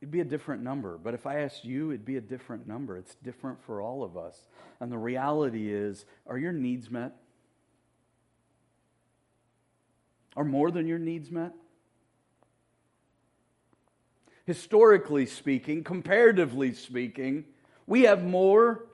it'd 0.00 0.10
be 0.10 0.20
a 0.20 0.24
different 0.24 0.62
number. 0.62 0.98
But 0.98 1.14
if 1.14 1.26
I 1.26 1.40
asked 1.40 1.64
you, 1.64 1.90
it'd 1.90 2.06
be 2.06 2.16
a 2.16 2.22
different 2.22 2.66
number. 2.66 2.96
It's 2.96 3.14
different 3.16 3.62
for 3.64 3.82
all 3.82 4.02
of 4.02 4.16
us. 4.16 4.48
And 4.80 4.90
the 4.90 4.98
reality 4.98 5.72
is 5.72 6.04
are 6.26 6.38
your 6.38 6.52
needs 6.52 6.90
met? 6.90 7.12
Are 10.36 10.44
more 10.44 10.70
than 10.70 10.86
your 10.86 10.98
needs 10.98 11.30
met? 11.30 11.52
Historically 14.46 15.26
speaking, 15.26 15.84
comparatively 15.84 16.72
speaking, 16.72 17.44
we 17.86 18.02
have 18.02 18.24
more 18.24 18.86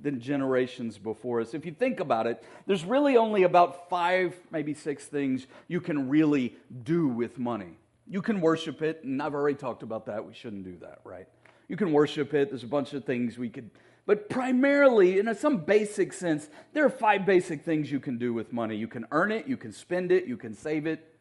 than 0.00 0.20
generations 0.20 0.98
before 0.98 1.40
us. 1.40 1.52
If 1.52 1.66
you 1.66 1.72
think 1.72 1.98
about 1.98 2.26
it, 2.26 2.42
there's 2.66 2.84
really 2.84 3.16
only 3.16 3.42
about 3.42 3.90
five, 3.90 4.36
maybe 4.52 4.72
six 4.72 5.06
things 5.06 5.46
you 5.66 5.80
can 5.80 6.08
really 6.08 6.54
do 6.84 7.08
with 7.08 7.38
money. 7.38 7.76
You 8.10 8.22
can 8.22 8.40
worship 8.40 8.80
it, 8.82 9.04
and 9.04 9.22
I've 9.22 9.34
already 9.34 9.56
talked 9.56 9.82
about 9.82 10.06
that. 10.06 10.24
We 10.24 10.34
shouldn't 10.34 10.64
do 10.64 10.76
that, 10.80 11.00
right? 11.04 11.26
You 11.68 11.76
can 11.76 11.92
worship 11.92 12.32
it. 12.32 12.48
There's 12.48 12.64
a 12.64 12.68
bunch 12.68 12.94
of 12.94 13.04
things 13.04 13.36
we 13.36 13.50
could, 13.50 13.70
but 14.06 14.30
primarily, 14.30 15.18
in 15.18 15.34
some 15.34 15.58
basic 15.58 16.14
sense, 16.14 16.48
there 16.72 16.86
are 16.86 16.90
five 16.90 17.26
basic 17.26 17.62
things 17.62 17.92
you 17.92 18.00
can 18.00 18.16
do 18.16 18.32
with 18.32 18.52
money. 18.52 18.76
You 18.76 18.88
can 18.88 19.06
earn 19.10 19.30
it, 19.30 19.46
you 19.46 19.58
can 19.58 19.72
spend 19.72 20.10
it, 20.10 20.24
you 20.24 20.38
can 20.38 20.54
save 20.54 20.86
it, 20.86 21.14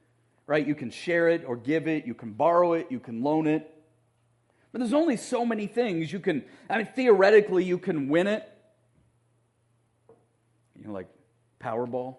right? 0.45 0.65
You 0.65 0.73
can 0.73 0.89
share 0.89 1.28
it 1.28 1.43
or 1.45 1.58
give 1.58 1.89
it, 1.89 2.06
you 2.06 2.13
can 2.13 2.32
borrow 2.32 2.73
it, 2.73 2.88
you 2.89 3.02
can 3.02 3.21
loan 3.21 3.47
it. 3.47 3.69
But 4.71 4.80
there's 4.80 4.93
only 4.93 5.17
so 5.17 5.45
many 5.45 5.67
things 5.67 6.13
you 6.13 6.21
can, 6.21 6.45
I 6.69 6.78
mean, 6.78 6.88
theoretically, 6.95 7.65
you 7.65 7.78
can 7.78 8.08
win 8.08 8.28
it. 8.28 8.50
You 10.80 10.88
know, 10.88 10.93
like 10.93 11.08
Powerball. 11.60 12.15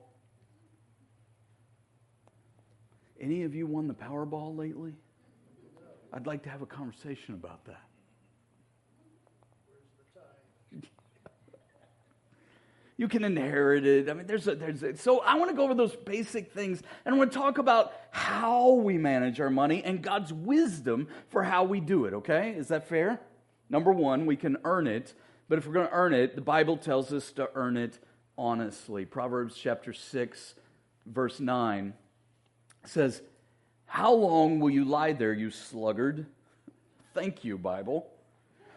Any 3.20 3.42
of 3.42 3.54
you 3.54 3.66
won 3.66 3.88
the 3.88 3.94
Powerball 3.94 4.57
lately? 4.57 4.92
I'd 6.12 6.26
like 6.26 6.42
to 6.44 6.50
have 6.50 6.62
a 6.62 6.66
conversation 6.66 7.35
about 7.35 7.64
that. 7.66 7.83
you 12.98 13.07
can 13.07 13.22
inherit 13.24 13.87
it. 13.87 14.11
I 14.11 14.12
mean, 14.12 14.26
there's 14.26 14.48
a, 14.48 14.57
there's 14.57 14.83
a, 14.83 14.96
so 14.96 15.20
I 15.20 15.37
want 15.37 15.50
to 15.50 15.57
go 15.57 15.62
over 15.62 15.74
those 15.74 15.94
basic 15.94 16.52
things 16.52 16.83
and 17.04 17.14
I 17.14 17.18
want 17.18 17.31
to 17.33 17.38
talk 17.38 17.59
about 17.59 17.92
how 18.11 18.72
we 18.72 18.98
manage 18.98 19.40
our 19.40 19.50
money 19.50 19.83
and 19.85 20.02
God's 20.02 20.33
wisdom 20.33 21.07
for 21.28 21.44
how 21.44 21.62
we 21.62 21.78
do 21.78 22.07
it, 22.07 22.14
okay? 22.14 22.50
Is 22.50 22.68
that 22.68 22.88
fair? 22.88 23.20
Number 23.70 23.92
one, 23.92 24.26
we 24.26 24.35
can 24.35 24.57
earn 24.64 24.88
it, 24.88 25.14
but 25.48 25.59
if 25.59 25.66
we're 25.66 25.74
going 25.74 25.87
to 25.87 25.92
earn 25.92 26.12
it, 26.12 26.35
the 26.35 26.40
Bible 26.40 26.76
tells 26.76 27.12
us 27.12 27.31
to 27.33 27.48
earn 27.54 27.76
it 27.76 28.00
honestly. 28.37 29.04
Proverbs 29.04 29.57
chapter 29.57 29.92
6, 29.92 30.54
verse 31.07 31.38
9 31.38 31.94
says, 32.84 33.22
How 33.86 34.12
long 34.12 34.60
will 34.60 34.70
you 34.70 34.84
lie 34.84 35.12
there, 35.12 35.32
you 35.32 35.50
sluggard? 35.50 36.26
Thank 37.14 37.44
you, 37.44 37.58
Bible. 37.58 38.06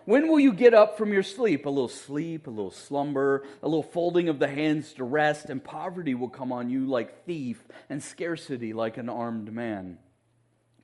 When 0.05 0.27
will 0.27 0.39
you 0.39 0.51
get 0.51 0.73
up 0.73 0.97
from 0.97 1.13
your 1.13 1.23
sleep? 1.23 1.65
A 1.65 1.69
little 1.69 1.87
sleep, 1.87 2.47
a 2.47 2.49
little 2.49 2.71
slumber, 2.71 3.43
a 3.61 3.67
little 3.67 3.83
folding 3.83 4.29
of 4.29 4.39
the 4.39 4.47
hands 4.47 4.93
to 4.93 5.03
rest, 5.03 5.45
and 5.49 5.63
poverty 5.63 6.15
will 6.15 6.29
come 6.29 6.51
on 6.51 6.69
you 6.69 6.87
like 6.87 7.25
thief, 7.25 7.63
and 7.89 8.01
scarcity 8.01 8.73
like 8.73 8.97
an 8.97 9.09
armed 9.09 9.53
man. 9.53 9.99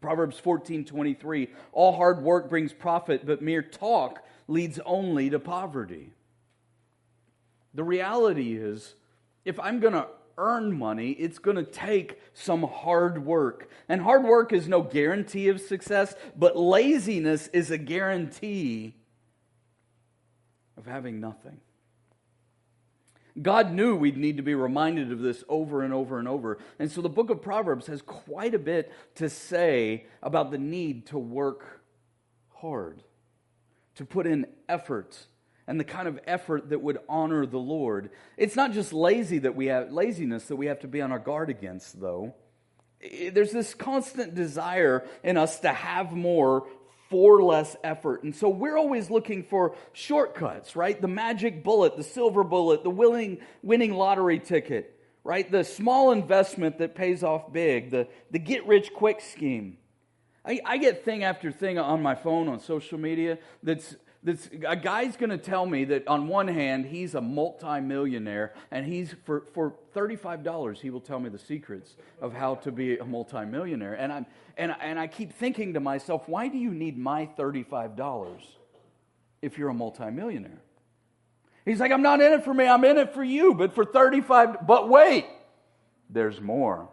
Proverbs 0.02 0.38
14 0.40 0.86
23 0.86 1.50
All 1.72 1.96
hard 1.96 2.22
work 2.22 2.50
brings 2.50 2.74
profit, 2.74 3.26
but 3.26 3.42
mere 3.42 3.64
talk 3.64 4.24
leads 4.48 4.80
only 4.86 5.30
to 5.32 5.40
poverty. 5.40 6.14
The 7.74 7.84
reality 7.84 8.56
is, 8.56 8.96
if 9.46 9.60
I'm 9.60 9.80
going 9.80 9.94
to 9.94 10.08
earn 10.38 10.78
money, 10.78 11.12
it's 11.12 11.40
going 11.40 11.58
to 11.58 11.64
take 11.64 12.20
some 12.34 12.64
hard 12.64 13.26
work. 13.26 13.70
And 13.90 14.02
hard 14.02 14.24
work 14.24 14.54
is 14.54 14.68
no 14.68 14.82
guarantee 14.82 15.50
of 15.50 15.60
success, 15.60 16.16
but 16.36 16.56
laziness 16.56 17.48
is 17.48 17.72
a 17.72 17.78
guarantee 17.78 18.96
of 20.78 20.86
having 20.86 21.20
nothing. 21.20 21.60
God 23.42 23.72
knew 23.72 23.96
we'd 23.96 24.18
need 24.18 24.38
to 24.38 24.44
be 24.44 24.56
reminded 24.56 25.12
of 25.12 25.20
this 25.20 25.44
over 25.48 25.84
and 25.84 25.94
over 25.94 26.18
and 26.18 26.28
over. 26.28 26.58
And 26.80 26.92
so 26.92 27.02
the 27.02 27.10
book 27.10 27.30
of 27.30 27.42
Proverbs 27.42 27.88
has 27.88 28.02
quite 28.02 28.56
a 28.56 28.60
bit 28.60 28.92
to 29.16 29.30
say 29.30 30.06
about 30.24 30.50
the 30.50 30.58
need 30.58 31.08
to 31.08 31.20
work 31.20 31.82
hard, 32.50 33.04
to 33.96 34.06
put 34.06 34.26
in 34.26 34.48
effort 34.68 35.28
and 35.68 35.80
the 35.80 35.84
kind 35.84 36.08
of 36.08 36.20
effort 36.26 36.70
that 36.70 36.82
would 36.82 37.00
honor 37.10 37.46
the 37.46 37.60
Lord. 37.60 38.10
It's 38.38 38.56
not 38.56 38.72
just 38.72 38.94
lazy 38.94 39.40
that 39.40 39.56
we 39.56 39.68
have 39.68 39.92
laziness 39.92 40.46
that 40.46 40.56
we 40.56 40.68
have 40.68 40.80
to 40.80 40.88
be 40.88 41.02
on 41.02 41.12
our 41.12 41.20
guard 41.20 41.50
against 41.50 42.00
though. 42.00 42.34
There's 43.02 43.52
this 43.52 43.74
constant 43.74 44.34
desire 44.34 45.06
in 45.24 45.38
us 45.38 45.60
to 45.60 45.70
have 45.70 46.14
more 46.14 46.68
for 47.10 47.44
less 47.44 47.76
effort. 47.84 48.24
And 48.24 48.36
so 48.36 48.50
we're 48.50 48.78
always 48.78 49.10
looking 49.10 49.44
for 49.44 49.76
shortcuts, 49.94 50.76
right? 50.76 51.00
The 51.00 51.08
magic 51.08 51.64
bullet, 51.64 51.96
the 51.96 52.04
silver 52.04 52.44
bullet, 52.44 52.84
the 52.84 52.90
willing, 52.90 53.40
winning 53.62 53.94
lottery 53.94 54.40
ticket, 54.40 55.00
right? 55.24 55.50
The 55.50 55.64
small 55.64 56.12
investment 56.12 56.80
that 56.80 56.96
pays 56.96 57.24
off 57.24 57.52
big, 57.52 57.92
the, 57.92 58.08
the 58.32 58.40
get 58.40 58.66
rich 58.66 58.94
quick 58.94 59.22
scheme. 59.22 59.78
I, 60.46 60.60
I 60.66 60.78
get 60.78 61.04
thing 61.04 61.24
after 61.24 61.52
thing 61.52 61.78
on 61.78 62.02
my 62.02 62.16
phone 62.16 62.48
on 62.48 62.60
social 62.60 62.98
media 62.98 63.38
that's 63.62 63.96
this, 64.28 64.50
a 64.68 64.76
guy's 64.76 65.16
going 65.16 65.30
to 65.30 65.38
tell 65.38 65.66
me 65.66 65.86
that 65.86 66.06
on 66.06 66.28
one 66.28 66.50
hand 66.50 66.86
he's 66.86 67.16
a 67.16 67.22
multimillionaire 67.22 68.54
and 68.72 68.86
he's 68.86 69.16
for, 69.24 69.46
for 69.54 69.74
$35 69.96 70.78
he 70.82 70.90
will 70.90 71.00
tell 71.00 71.18
me 71.18 71.30
the 71.30 71.40
secrets 71.40 71.96
of 72.20 72.34
how 72.34 72.56
to 72.56 72.72
be 72.72 72.98
a 72.98 73.06
multimillionaire. 73.06 73.94
And 73.94 74.12
i'm 74.12 74.26
and, 74.58 74.76
and 74.82 75.00
i 75.00 75.08
keep 75.08 75.32
thinking 75.32 75.76
to 75.76 75.80
myself 75.80 76.28
why 76.28 76.50
do 76.50 76.58
you 76.58 76.72
need 76.72 76.98
my 76.98 77.30
$35 77.38 78.42
if 79.42 79.58
you're 79.58 79.70
a 79.70 79.74
multimillionaire? 79.74 80.62
He's 81.64 81.80
like 81.80 81.94
i'm 81.94 82.02
not 82.02 82.20
in 82.20 82.34
it 82.34 82.44
for 82.44 82.54
me. 82.54 82.68
I'm 82.68 82.84
in 82.84 82.98
it 82.98 83.14
for 83.14 83.24
you 83.24 83.54
but 83.54 83.74
for 83.74 83.86
35 83.86 84.68
but 84.68 84.90
wait 84.90 85.26
there's 86.10 86.42
more 86.42 86.90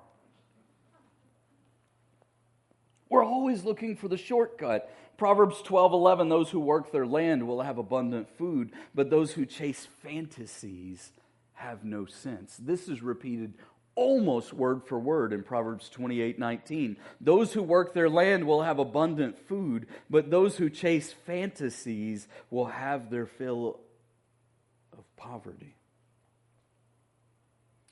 we're 3.15 3.25
always 3.25 3.65
looking 3.65 3.97
for 3.97 4.09
the 4.09 4.17
shortcut 4.19 4.91
Proverbs 5.17 5.63
12 5.63 5.93
11, 5.93 6.29
those 6.29 6.51
who 6.51 6.61
work 6.61 6.91
their 6.91 7.07
land 7.07 7.47
will 7.47 7.63
have 7.63 7.79
abundant 7.79 8.29
food, 8.37 8.73
but 8.95 9.11
those 9.11 9.33
who 9.33 9.47
chase 9.47 9.87
fantasies 10.03 11.13
have 11.53 11.85
no 11.85 12.05
sense. 12.05 12.57
This 12.61 12.89
is 12.89 13.01
repeated 13.01 13.55
almost 13.95 14.53
word 14.53 14.83
for 14.83 14.99
word 14.99 15.33
in 15.33 15.45
Proverbs 15.45 15.89
28 15.89 16.39
19. 16.39 16.97
Those 17.21 17.53
who 17.53 17.63
work 17.63 17.95
their 17.95 18.11
land 18.11 18.45
will 18.45 18.63
have 18.63 18.81
abundant 18.81 19.39
food, 19.47 19.87
but 20.11 20.31
those 20.31 20.57
who 20.57 20.69
chase 20.69 21.13
fantasies 21.13 22.27
will 22.51 22.67
have 22.67 23.09
their 23.09 23.27
fill 23.27 23.79
of 24.93 25.05
poverty. 25.17 25.77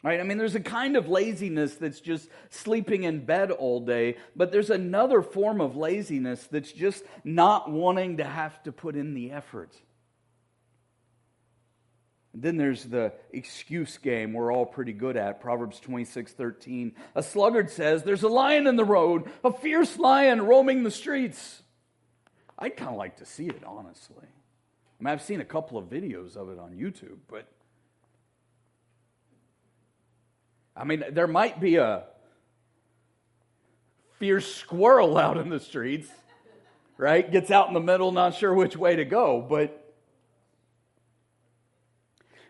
Right? 0.02 0.18
I 0.18 0.24
mean, 0.24 0.36
there's 0.36 0.56
a 0.56 0.60
kind 0.60 0.96
of 0.96 1.08
laziness 1.08 1.76
that's 1.76 2.00
just 2.00 2.28
sleeping 2.50 3.04
in 3.04 3.24
bed 3.24 3.52
all 3.52 3.78
day, 3.80 4.16
but 4.34 4.50
there's 4.50 4.70
another 4.70 5.22
form 5.22 5.60
of 5.60 5.76
laziness 5.76 6.44
that's 6.50 6.72
just 6.72 7.04
not 7.22 7.70
wanting 7.70 8.16
to 8.16 8.24
have 8.24 8.60
to 8.64 8.72
put 8.72 8.96
in 8.96 9.14
the 9.14 9.30
effort. 9.30 9.72
And 12.32 12.42
then 12.42 12.56
there's 12.56 12.84
the 12.84 13.12
excuse 13.30 13.98
game 13.98 14.32
we're 14.32 14.52
all 14.52 14.66
pretty 14.66 14.92
good 14.92 15.16
at. 15.16 15.40
Proverbs 15.40 15.78
26 15.80 16.32
13. 16.32 16.94
A 17.14 17.22
sluggard 17.22 17.70
says, 17.70 18.02
There's 18.02 18.22
a 18.22 18.28
lion 18.28 18.66
in 18.66 18.76
the 18.76 18.84
road, 18.84 19.30
a 19.44 19.52
fierce 19.52 19.98
lion 19.98 20.42
roaming 20.42 20.82
the 20.82 20.90
streets. 20.90 21.62
I'd 22.58 22.76
kind 22.76 22.90
of 22.90 22.96
like 22.96 23.18
to 23.18 23.26
see 23.26 23.46
it, 23.46 23.62
honestly. 23.64 24.16
I 24.26 25.04
mean, 25.04 25.12
I've 25.12 25.22
seen 25.22 25.40
a 25.40 25.44
couple 25.44 25.78
of 25.78 25.86
videos 25.86 26.36
of 26.36 26.48
it 26.48 26.58
on 26.58 26.72
YouTube, 26.72 27.18
but 27.28 27.46
I 30.76 30.84
mean, 30.84 31.04
there 31.10 31.26
might 31.26 31.60
be 31.60 31.76
a 31.76 32.04
fierce 34.18 34.54
squirrel 34.54 35.18
out 35.18 35.36
in 35.36 35.48
the 35.48 35.60
streets, 35.60 36.08
right? 36.96 37.30
Gets 37.30 37.50
out 37.50 37.68
in 37.68 37.74
the 37.74 37.80
middle, 37.80 38.12
not 38.12 38.34
sure 38.34 38.54
which 38.54 38.76
way 38.76 38.96
to 38.96 39.04
go, 39.04 39.40
but. 39.40 39.78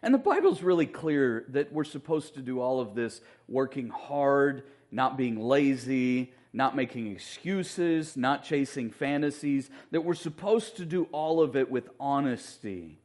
And 0.02 0.12
the 0.12 0.18
Bible's 0.18 0.62
really 0.62 0.86
clear 0.86 1.44
that 1.48 1.72
we're 1.72 1.84
supposed 1.84 2.34
to 2.34 2.40
do 2.40 2.60
all 2.60 2.80
of 2.80 2.94
this 2.94 3.20
working 3.48 3.88
hard, 3.88 4.64
not 4.90 5.16
being 5.16 5.40
lazy, 5.40 6.32
not 6.52 6.76
making 6.76 7.10
excuses, 7.10 8.16
not 8.16 8.44
chasing 8.44 8.90
fantasies, 8.90 9.70
that 9.90 10.02
we're 10.02 10.14
supposed 10.14 10.76
to 10.76 10.84
do 10.84 11.04
all 11.12 11.40
of 11.40 11.56
it 11.56 11.70
with 11.70 11.88
honesty. 11.98 12.98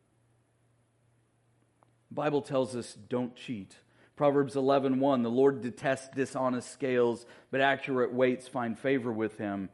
The 2.09 2.15
Bible 2.15 2.41
tells 2.41 2.75
us 2.75 2.93
don't 2.93 3.35
cheat. 3.35 3.75
Proverbs 4.17 4.55
11:1 4.55 4.97
1, 4.99 5.21
The 5.21 5.29
Lord 5.29 5.61
detests 5.61 6.09
dishonest 6.09 6.71
scales, 6.71 7.27
but 7.51 7.61
accurate 7.61 8.11
weights 8.11 8.47
find 8.47 8.77
favor 8.77 9.13
with 9.13 9.37
him. 9.37 9.69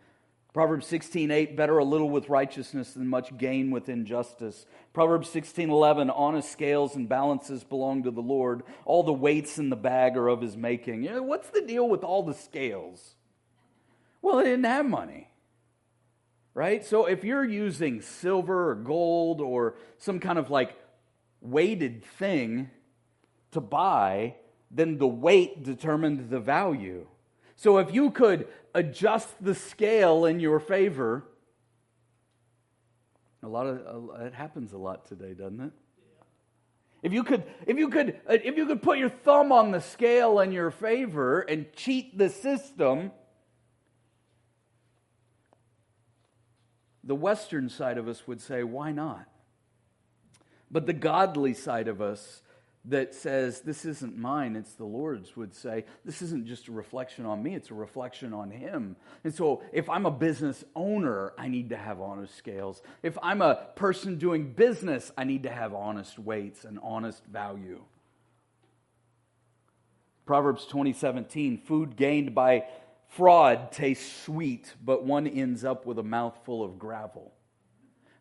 Proverbs 0.53 0.86
16:8 0.86 1.56
Better 1.56 1.77
a 1.77 1.86
little 1.86 2.10
with 2.10 2.27
righteousness 2.27 2.93
than 2.93 3.08
much 3.08 3.38
gain 3.38 3.71
with 3.71 3.88
injustice. 3.88 4.65
Proverbs 4.91 5.29
16:11 5.29 6.12
Honest 6.13 6.51
scales 6.51 6.93
and 6.93 7.08
balances 7.08 7.63
belong 7.63 8.03
to 8.03 8.12
the 8.12 8.21
Lord. 8.21 8.63
All 8.84 9.01
the 9.01 9.13
weights 9.13 9.58
in 9.58 9.69
the 9.69 9.77
bag 9.77 10.17
are 10.17 10.27
of 10.27 10.41
his 10.41 10.58
making. 10.58 11.03
You 11.03 11.12
know, 11.12 11.23
what's 11.23 11.49
the 11.49 11.62
deal 11.62 11.88
with 11.88 12.03
all 12.03 12.21
the 12.21 12.34
scales? 12.34 13.15
Well, 14.21 14.38
they 14.38 14.43
didn't 14.43 14.65
have 14.65 14.86
money. 14.86 15.29
Right? 16.53 16.86
So 16.86 17.06
if 17.06 17.23
you're 17.23 17.45
using 17.45 18.01
silver 18.01 18.71
or 18.71 18.75
gold 18.75 19.39
or 19.39 19.75
some 19.97 20.19
kind 20.19 20.38
of 20.38 20.51
like 20.51 20.77
weighted 21.41 22.03
thing, 22.03 22.69
to 23.53 23.61
buy, 23.61 24.35
then 24.69 24.97
the 24.97 25.07
weight 25.07 25.63
determined 25.63 26.29
the 26.29 26.39
value. 26.39 27.07
So 27.55 27.77
if 27.77 27.93
you 27.93 28.11
could 28.11 28.47
adjust 28.73 29.43
the 29.43 29.55
scale 29.55 30.25
in 30.25 30.39
your 30.39 30.59
favor, 30.59 31.23
a 33.41 33.47
lot 33.47 33.67
of 33.67 34.21
it 34.21 34.33
happens 34.33 34.73
a 34.73 34.77
lot 34.77 35.05
today, 35.05 35.33
doesn't 35.33 35.59
it? 35.59 35.71
If 37.03 37.11
you 37.11 37.23
could, 37.23 37.43
if 37.67 37.77
you 37.77 37.89
could, 37.89 38.21
uh, 38.29 38.37
if 38.43 38.55
you 38.55 38.65
could 38.65 38.81
put 38.81 38.97
your 38.97 39.09
thumb 39.09 39.51
on 39.51 39.71
the 39.71 39.81
scale 39.81 40.39
in 40.39 40.53
your 40.53 40.71
favor 40.71 41.41
and 41.41 41.71
cheat 41.73 42.17
the 42.17 42.29
system, 42.29 43.11
the 47.03 47.15
Western 47.15 47.67
side 47.67 47.97
of 47.97 48.07
us 48.07 48.25
would 48.25 48.39
say, 48.39 48.63
why 48.63 48.93
not? 48.93 49.27
But 50.71 50.85
the 50.85 50.93
godly 50.93 51.53
side 51.53 51.89
of 51.89 52.01
us 52.01 52.41
that 52.85 53.13
says, 53.13 53.61
This 53.61 53.85
isn't 53.85 54.17
mine, 54.17 54.55
it's 54.55 54.73
the 54.73 54.85
Lord's, 54.85 55.35
would 55.35 55.53
say, 55.53 55.85
This 56.03 56.21
isn't 56.21 56.47
just 56.47 56.67
a 56.67 56.71
reflection 56.71 57.25
on 57.25 57.41
me, 57.41 57.55
it's 57.55 57.71
a 57.71 57.75
reflection 57.75 58.33
on 58.33 58.51
Him. 58.51 58.95
And 59.23 59.33
so, 59.33 59.61
if 59.71 59.89
I'm 59.89 60.05
a 60.05 60.11
business 60.11 60.63
owner, 60.75 61.33
I 61.37 61.47
need 61.47 61.69
to 61.69 61.77
have 61.77 62.01
honest 62.01 62.35
scales. 62.35 62.81
If 63.01 63.17
I'm 63.23 63.41
a 63.41 63.67
person 63.75 64.17
doing 64.17 64.51
business, 64.51 65.11
I 65.17 65.23
need 65.23 65.43
to 65.43 65.51
have 65.51 65.73
honest 65.73 66.19
weights 66.19 66.65
and 66.65 66.79
honest 66.83 67.25
value. 67.25 67.83
Proverbs 70.25 70.65
2017 70.65 71.57
food 71.57 71.95
gained 71.95 72.33
by 72.33 72.65
fraud 73.07 73.71
tastes 73.71 74.23
sweet, 74.23 74.73
but 74.83 75.03
one 75.03 75.27
ends 75.27 75.65
up 75.65 75.85
with 75.85 75.99
a 75.99 76.03
mouthful 76.03 76.63
of 76.63 76.79
gravel. 76.79 77.33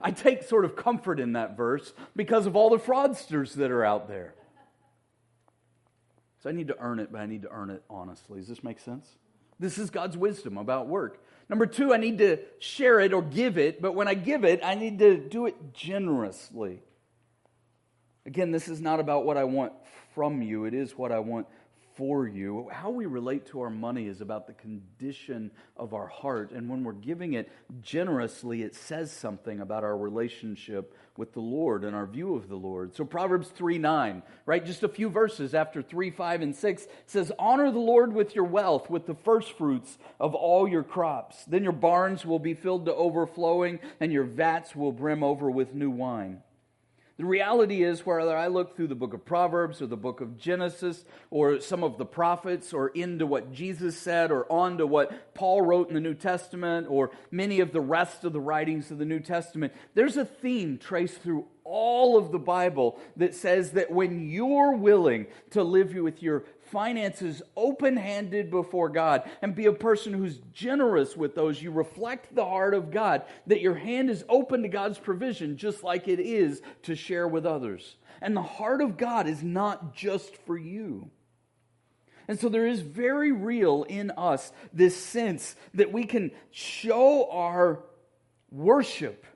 I 0.01 0.11
take 0.11 0.43
sort 0.43 0.65
of 0.65 0.75
comfort 0.75 1.21
in 1.21 1.35
that 1.35 1.57
verse 1.57 1.93
because 2.17 2.47
of 2.47 2.57
all 2.57 2.71
the 2.71 2.79
fraudsters 2.79 3.55
that 3.55 3.71
are 3.71 3.85
out 3.85 4.09
there. 4.09 4.35
So 6.43 6.51
I 6.51 6.53
need 6.53 6.69
to 6.69 6.79
earn 6.79 6.99
it, 6.99 7.13
but 7.13 7.21
I 7.21 7.27
need 7.27 7.43
to 7.43 7.51
earn 7.51 7.71
it 7.71 7.85
honestly. 7.89 8.41
Does 8.41 8.49
this 8.49 8.65
make 8.65 8.81
sense? 8.81 9.07
This 9.61 9.79
is 9.79 9.91
God's 9.91 10.17
wisdom 10.17 10.59
about 10.59 10.89
work. 10.89 11.25
Number 11.49 11.67
two, 11.67 11.95
I 11.95 11.99
need 11.99 12.19
to 12.19 12.39
share 12.59 12.99
it 12.99 13.13
or 13.13 13.23
give 13.23 13.59
it, 13.59 13.81
but 13.81 13.95
when 13.95 14.09
I 14.09 14.15
give 14.15 14.45
it, 14.45 14.61
I 14.65 14.75
need 14.75 14.99
to 14.99 15.17
do 15.17 15.47
it 15.47 15.73
generously. 15.73 16.83
Again, 18.27 18.51
this 18.51 18.67
is 18.67 18.81
not 18.81 18.99
about 18.99 19.25
what 19.25 19.37
I 19.37 19.45
want 19.45 19.73
from 20.15 20.43
you, 20.43 20.65
it 20.65 20.75
is 20.75 20.97
what 20.99 21.13
I 21.13 21.21
want 21.21 21.47
for 21.95 22.27
you. 22.27 22.69
How 22.73 22.91
we 22.91 23.07
relate 23.07 23.47
to 23.47 23.61
our 23.61 23.71
money 23.71 24.07
is 24.07 24.21
about 24.21 24.47
the 24.47 24.53
condition 24.55 25.51
of 25.77 25.95
our 25.95 26.07
heart. 26.07 26.53
And 26.53 26.69
when 26.69 26.85
we're 26.85 26.93
giving 26.93 27.35
it 27.35 27.51
generously, 27.81 28.63
it 28.63 28.75
says 28.75 29.13
something 29.13 29.61
about 29.61 29.85
our 29.85 29.97
relationship 29.97 30.97
with 31.17 31.33
the 31.35 31.41
Lord 31.41 31.85
and 31.85 31.95
our 31.95 32.07
view 32.07 32.35
of 32.35 32.49
the 32.49 32.57
Lord. 32.57 32.95
So 32.95 33.05
Proverbs 33.05 33.49
3 33.49 33.79
9, 33.79 34.23
right? 34.47 34.65
Just 34.65 34.83
a 34.83 34.89
few 34.89 35.09
verses 35.09 35.55
after 35.55 35.83
3, 35.83 36.11
5, 36.11 36.43
and 36.43 36.57
6 36.57 36.87
says, 37.07 37.33
Honor 37.39 37.71
the 37.71 37.79
Lord 37.79 38.13
with 38.13 38.35
your 38.35 38.45
wealth, 38.45 38.89
with 38.89 39.07
the 39.07 39.15
first 39.15 39.53
fruits 39.59 39.99
of 40.19 40.35
all 40.35 40.67
your 40.67 40.83
crops. 40.83 41.45
Then 41.45 41.63
your 41.63 41.73
barns 41.73 42.25
will 42.25 42.39
be 42.39 42.55
filled 42.55 42.87
to 42.87 42.95
overflowing, 42.95 43.79
and 44.01 44.13
your 44.13 44.25
vats 44.25 44.75
will 44.75 44.93
brim 44.93 45.23
over 45.23 45.51
with 45.51 45.75
new 45.75 45.91
wine. 45.91 46.43
The 47.19 47.25
reality 47.27 47.83
is, 47.83 48.07
whether 48.07 48.37
I 48.37 48.47
look 48.47 48.75
through 48.75 48.89
the 48.89 48.95
book 48.95 49.13
of 49.13 49.25
Proverbs 49.25 49.83
or 49.83 49.87
the 49.87 49.97
book 49.97 50.23
of 50.23 50.39
Genesis 50.39 51.05
or 51.31 51.61
some 51.61 51.85
of 51.85 51.99
the 51.99 52.07
prophets 52.07 52.73
or 52.73 52.89
into 52.89 53.27
what 53.27 53.53
Jesus 53.53 53.99
said 53.99 54.31
or 54.31 54.51
on 54.51 54.79
to 54.79 54.87
what 54.87 55.35
Paul 55.35 55.61
wrote 55.61 55.89
in 55.89 55.95
the 55.95 56.01
New 56.01 56.15
Testament 56.15 56.87
or 56.89 57.11
many 57.31 57.61
of 57.61 57.73
the 57.73 57.83
rest 57.83 58.25
of 58.25 58.33
the 58.33 58.41
writings 58.41 58.91
of 58.91 58.97
the 58.97 59.05
New 59.05 59.21
Testament, 59.21 59.75
there's 59.95 60.17
a 60.17 60.25
theme 60.25 60.79
traced 60.79 61.21
through 61.21 61.45
all 61.65 62.17
of 62.17 62.33
the 62.33 62.39
Bible 62.39 62.99
that 63.17 63.35
says 63.35 63.73
that 63.73 63.91
when 63.91 64.31
you're 64.31 64.75
willing 64.75 65.27
to 65.51 65.63
live 65.63 65.95
with 65.95 66.23
your 66.23 66.45
finances 66.73 67.43
open 67.55 67.97
handed 67.97 68.51
before 68.51 68.89
God 68.89 69.31
and 69.43 69.55
be 69.55 69.67
a 69.67 69.73
person 69.73 70.15
who's 70.15 70.39
generous 70.53 71.17
with 71.17 71.35
those, 71.35 71.63
you 71.63 71.71
reflect 71.71 72.35
the 72.35 72.45
heart 72.45 72.73
of 72.73 72.91
God, 72.91 73.23
that 73.47 73.61
your 73.61 73.75
hand 73.75 74.09
is 74.11 74.25
open 74.29 74.63
to 74.63 74.69
God's 74.69 74.99
provision 74.99 75.59
just 75.59 75.85
like 75.85 76.09
it 76.09 76.19
is 76.19 76.63
to 76.85 76.97
share 76.97 77.29
with 77.29 77.45
others. 77.45 77.97
And 78.23 78.35
the 78.35 78.43
heart 78.43 78.81
of 78.81 78.97
God 78.97 79.29
is 79.29 79.43
not 79.43 79.95
just 79.95 80.35
for 80.47 80.57
you. 80.57 81.11
And 82.27 82.41
so 82.41 82.49
there 82.49 82.67
is 82.67 82.81
very 82.81 83.33
real 83.33 83.83
in 83.83 84.11
us 84.13 84.53
this 84.73 84.97
sense 84.97 85.55
that 85.75 85.93
we 85.93 86.05
can 86.05 86.31
show 86.51 87.29
our 87.31 87.81
worship 88.51 89.27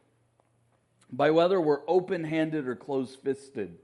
by 1.13 1.31
whether 1.31 1.61
we're 1.61 1.83
open 1.87 2.25
handed 2.25 2.67
or 2.67 2.77
close 2.77 3.15
fisted 3.15 3.77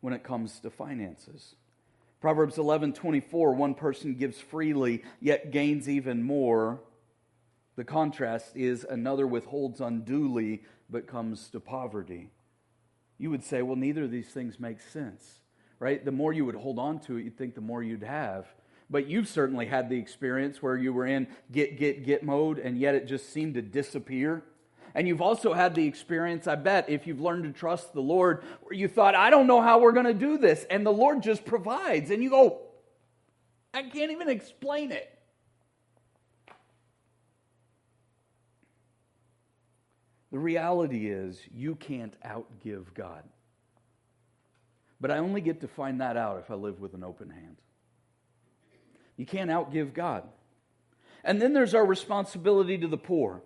when 0.00 0.12
it 0.12 0.24
comes 0.24 0.58
to 0.60 0.70
finances. 0.70 1.54
Proverbs 2.20 2.58
11 2.58 2.94
24, 2.94 3.54
one 3.54 3.74
person 3.74 4.14
gives 4.14 4.40
freely, 4.40 5.02
yet 5.20 5.50
gains 5.50 5.88
even 5.88 6.22
more. 6.22 6.80
The 7.76 7.84
contrast 7.84 8.56
is 8.56 8.84
another 8.84 9.26
withholds 9.26 9.80
unduly, 9.80 10.62
but 10.90 11.06
comes 11.06 11.48
to 11.50 11.60
poverty. 11.60 12.30
You 13.18 13.30
would 13.30 13.44
say, 13.44 13.62
well, 13.62 13.76
neither 13.76 14.04
of 14.04 14.10
these 14.10 14.28
things 14.28 14.58
make 14.58 14.80
sense 14.80 15.40
right? 15.78 16.04
The 16.04 16.12
more 16.12 16.32
you 16.32 16.44
would 16.44 16.54
hold 16.54 16.78
on 16.78 16.98
to 17.00 17.16
it, 17.16 17.24
you'd 17.24 17.38
think 17.38 17.54
the 17.54 17.60
more 17.60 17.82
you'd 17.82 18.02
have. 18.02 18.46
But 18.90 19.06
you've 19.06 19.28
certainly 19.28 19.66
had 19.66 19.88
the 19.88 19.98
experience 19.98 20.62
where 20.62 20.76
you 20.76 20.92
were 20.92 21.06
in 21.06 21.28
get, 21.52 21.78
get, 21.78 22.04
get 22.04 22.22
mode, 22.22 22.58
and 22.58 22.78
yet 22.78 22.94
it 22.94 23.06
just 23.06 23.30
seemed 23.30 23.54
to 23.54 23.62
disappear. 23.62 24.42
And 24.94 25.06
you've 25.06 25.22
also 25.22 25.52
had 25.52 25.74
the 25.74 25.86
experience, 25.86 26.46
I 26.46 26.54
bet, 26.54 26.88
if 26.88 27.06
you've 27.06 27.20
learned 27.20 27.44
to 27.44 27.52
trust 27.52 27.92
the 27.92 28.00
Lord, 28.00 28.42
where 28.62 28.74
you 28.74 28.88
thought, 28.88 29.14
I 29.14 29.30
don't 29.30 29.46
know 29.46 29.60
how 29.60 29.80
we're 29.80 29.92
going 29.92 30.06
to 30.06 30.14
do 30.14 30.38
this. 30.38 30.64
And 30.70 30.84
the 30.84 30.92
Lord 30.92 31.22
just 31.22 31.44
provides. 31.44 32.10
And 32.10 32.22
you 32.22 32.30
go, 32.30 32.60
I 33.72 33.82
can't 33.82 34.10
even 34.12 34.28
explain 34.28 34.92
it. 34.92 35.12
The 40.30 40.38
reality 40.38 41.08
is, 41.10 41.40
you 41.54 41.74
can't 41.74 42.14
outgive 42.22 42.92
God. 42.94 43.22
But 45.00 45.10
I 45.10 45.18
only 45.18 45.40
get 45.40 45.60
to 45.60 45.68
find 45.68 46.00
that 46.00 46.16
out 46.16 46.38
if 46.40 46.50
I 46.50 46.54
live 46.54 46.80
with 46.80 46.94
an 46.94 47.04
open 47.04 47.30
hand. 47.30 47.56
You 49.16 49.24
can't 49.26 49.50
outgive 49.50 49.94
God. 49.94 50.24
And 51.24 51.40
then 51.40 51.52
there's 51.52 51.74
our 51.74 51.84
responsibility 51.84 52.78
to 52.78 52.88
the 52.88 52.98
poor 52.98 53.42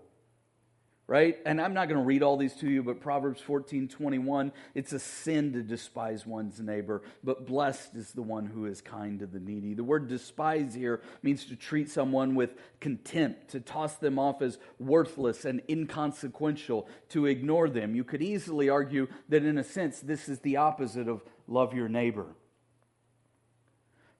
right? 1.12 1.36
And 1.44 1.60
I'm 1.60 1.74
not 1.74 1.88
going 1.88 2.00
to 2.00 2.06
read 2.06 2.22
all 2.22 2.38
these 2.38 2.54
to 2.54 2.70
you, 2.70 2.82
but 2.82 3.02
Proverbs 3.02 3.42
14 3.42 3.86
21, 3.86 4.50
it's 4.74 4.94
a 4.94 4.98
sin 4.98 5.52
to 5.52 5.62
despise 5.62 6.24
one's 6.24 6.58
neighbor, 6.58 7.02
but 7.22 7.46
blessed 7.46 7.94
is 7.96 8.12
the 8.12 8.22
one 8.22 8.46
who 8.46 8.64
is 8.64 8.80
kind 8.80 9.18
to 9.18 9.26
the 9.26 9.38
needy. 9.38 9.74
The 9.74 9.84
word 9.84 10.08
despise 10.08 10.72
here 10.74 11.02
means 11.22 11.44
to 11.44 11.54
treat 11.54 11.90
someone 11.90 12.34
with 12.34 12.54
contempt, 12.80 13.48
to 13.50 13.60
toss 13.60 13.96
them 13.96 14.18
off 14.18 14.40
as 14.40 14.56
worthless 14.78 15.44
and 15.44 15.60
inconsequential, 15.68 16.88
to 17.10 17.26
ignore 17.26 17.68
them. 17.68 17.94
You 17.94 18.04
could 18.04 18.22
easily 18.22 18.70
argue 18.70 19.06
that, 19.28 19.44
in 19.44 19.58
a 19.58 19.64
sense, 19.64 20.00
this 20.00 20.30
is 20.30 20.38
the 20.38 20.56
opposite 20.56 21.08
of 21.08 21.22
love 21.46 21.74
your 21.74 21.90
neighbor. 21.90 22.28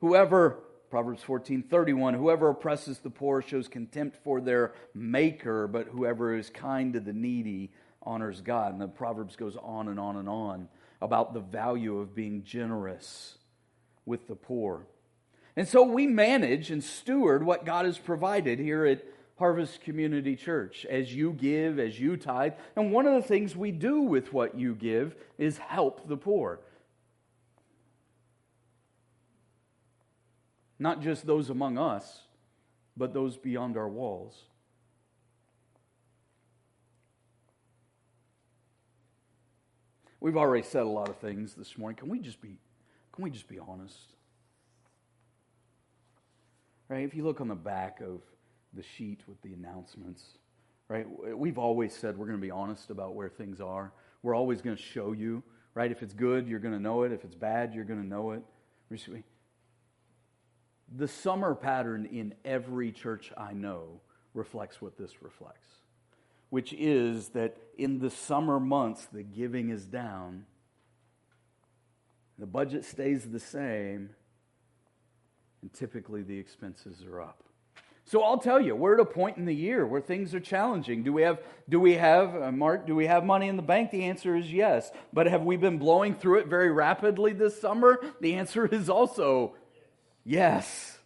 Whoever 0.00 0.62
Proverbs 0.92 1.22
14, 1.22 1.62
31, 1.62 2.12
whoever 2.12 2.50
oppresses 2.50 2.98
the 2.98 3.08
poor 3.08 3.40
shows 3.40 3.66
contempt 3.66 4.18
for 4.22 4.42
their 4.42 4.74
maker, 4.92 5.66
but 5.66 5.86
whoever 5.86 6.36
is 6.36 6.50
kind 6.50 6.92
to 6.92 7.00
the 7.00 7.14
needy 7.14 7.70
honors 8.02 8.42
God. 8.42 8.74
And 8.74 8.82
the 8.82 8.88
Proverbs 8.88 9.34
goes 9.34 9.56
on 9.56 9.88
and 9.88 9.98
on 9.98 10.16
and 10.16 10.28
on 10.28 10.68
about 11.00 11.32
the 11.32 11.40
value 11.40 11.96
of 11.96 12.14
being 12.14 12.44
generous 12.44 13.38
with 14.04 14.28
the 14.28 14.34
poor. 14.34 14.84
And 15.56 15.66
so 15.66 15.82
we 15.82 16.06
manage 16.06 16.70
and 16.70 16.84
steward 16.84 17.42
what 17.42 17.64
God 17.64 17.86
has 17.86 17.96
provided 17.96 18.58
here 18.58 18.84
at 18.84 19.02
Harvest 19.38 19.80
Community 19.80 20.36
Church 20.36 20.84
as 20.84 21.14
you 21.14 21.32
give, 21.32 21.78
as 21.78 21.98
you 21.98 22.18
tithe. 22.18 22.52
And 22.76 22.92
one 22.92 23.06
of 23.06 23.14
the 23.14 23.26
things 23.26 23.56
we 23.56 23.72
do 23.72 24.02
with 24.02 24.34
what 24.34 24.58
you 24.58 24.74
give 24.74 25.16
is 25.38 25.56
help 25.56 26.06
the 26.06 26.18
poor. 26.18 26.60
Not 30.82 31.00
just 31.00 31.24
those 31.24 31.48
among 31.48 31.78
us, 31.78 32.22
but 32.96 33.14
those 33.14 33.36
beyond 33.36 33.76
our 33.76 33.88
walls. 33.88 34.36
We've 40.18 40.36
already 40.36 40.64
said 40.64 40.82
a 40.82 40.88
lot 40.88 41.08
of 41.08 41.18
things 41.18 41.54
this 41.54 41.78
morning. 41.78 41.96
Can 41.96 42.08
we 42.08 42.18
just 42.18 42.40
be 42.40 42.58
can 43.14 43.22
we 43.22 43.30
just 43.30 43.46
be 43.46 43.60
honest? 43.60 43.96
Right? 46.88 47.04
If 47.04 47.14
you 47.14 47.22
look 47.22 47.40
on 47.40 47.46
the 47.46 47.54
back 47.54 48.00
of 48.00 48.20
the 48.74 48.82
sheet 48.82 49.20
with 49.28 49.40
the 49.42 49.52
announcements, 49.52 50.24
right? 50.88 51.06
We've 51.36 51.58
always 51.58 51.94
said 51.94 52.18
we're 52.18 52.26
going 52.26 52.38
to 52.38 52.42
be 52.42 52.50
honest 52.50 52.90
about 52.90 53.14
where 53.14 53.28
things 53.28 53.60
are. 53.60 53.92
We're 54.24 54.34
always 54.34 54.60
going 54.60 54.76
to 54.76 54.82
show 54.82 55.12
you, 55.12 55.44
right? 55.74 55.92
If 55.92 56.02
it's 56.02 56.14
good, 56.14 56.48
you're 56.48 56.58
going 56.58 56.74
to 56.74 56.80
know 56.80 57.04
it. 57.04 57.12
If 57.12 57.22
it's 57.22 57.36
bad, 57.36 57.72
you're 57.72 57.84
going 57.84 58.02
to 58.02 58.06
know 58.06 58.32
it 58.32 58.42
the 60.96 61.08
summer 61.08 61.54
pattern 61.54 62.06
in 62.06 62.34
every 62.44 62.92
church 62.92 63.32
I 63.36 63.52
know 63.52 64.00
reflects 64.34 64.80
what 64.80 64.96
this 64.96 65.22
reflects, 65.22 65.68
which 66.50 66.72
is 66.72 67.28
that 67.30 67.56
in 67.78 67.98
the 67.98 68.10
summer 68.10 68.60
months, 68.60 69.06
the 69.12 69.22
giving 69.22 69.70
is 69.70 69.86
down, 69.86 70.44
the 72.38 72.46
budget 72.46 72.84
stays 72.84 73.24
the 73.24 73.40
same, 73.40 74.10
and 75.60 75.72
typically 75.72 76.22
the 76.22 76.38
expenses 76.38 77.04
are 77.04 77.20
up. 77.20 77.42
So 78.04 78.22
I'll 78.22 78.38
tell 78.38 78.60
you, 78.60 78.74
we're 78.74 78.94
at 78.94 79.00
a 79.00 79.04
point 79.04 79.36
in 79.36 79.44
the 79.44 79.54
year 79.54 79.86
where 79.86 80.00
things 80.00 80.34
are 80.34 80.40
challenging. 80.40 81.04
Do 81.04 81.12
we 81.12 81.22
have, 81.22 81.40
do 81.68 81.78
we 81.78 81.94
have, 81.94 82.34
uh, 82.34 82.50
Mark, 82.50 82.86
do 82.86 82.96
we 82.96 83.06
have 83.06 83.24
money 83.24 83.46
in 83.46 83.56
the 83.56 83.62
bank? 83.62 83.90
The 83.90 84.04
answer 84.04 84.34
is 84.34 84.52
yes. 84.52 84.90
But 85.12 85.28
have 85.28 85.44
we 85.44 85.56
been 85.56 85.78
blowing 85.78 86.16
through 86.16 86.40
it 86.40 86.48
very 86.48 86.70
rapidly 86.70 87.32
this 87.32 87.58
summer? 87.60 88.00
The 88.20 88.34
answer 88.34 88.66
is 88.66 88.90
also 88.90 89.54
Yes. 90.24 90.98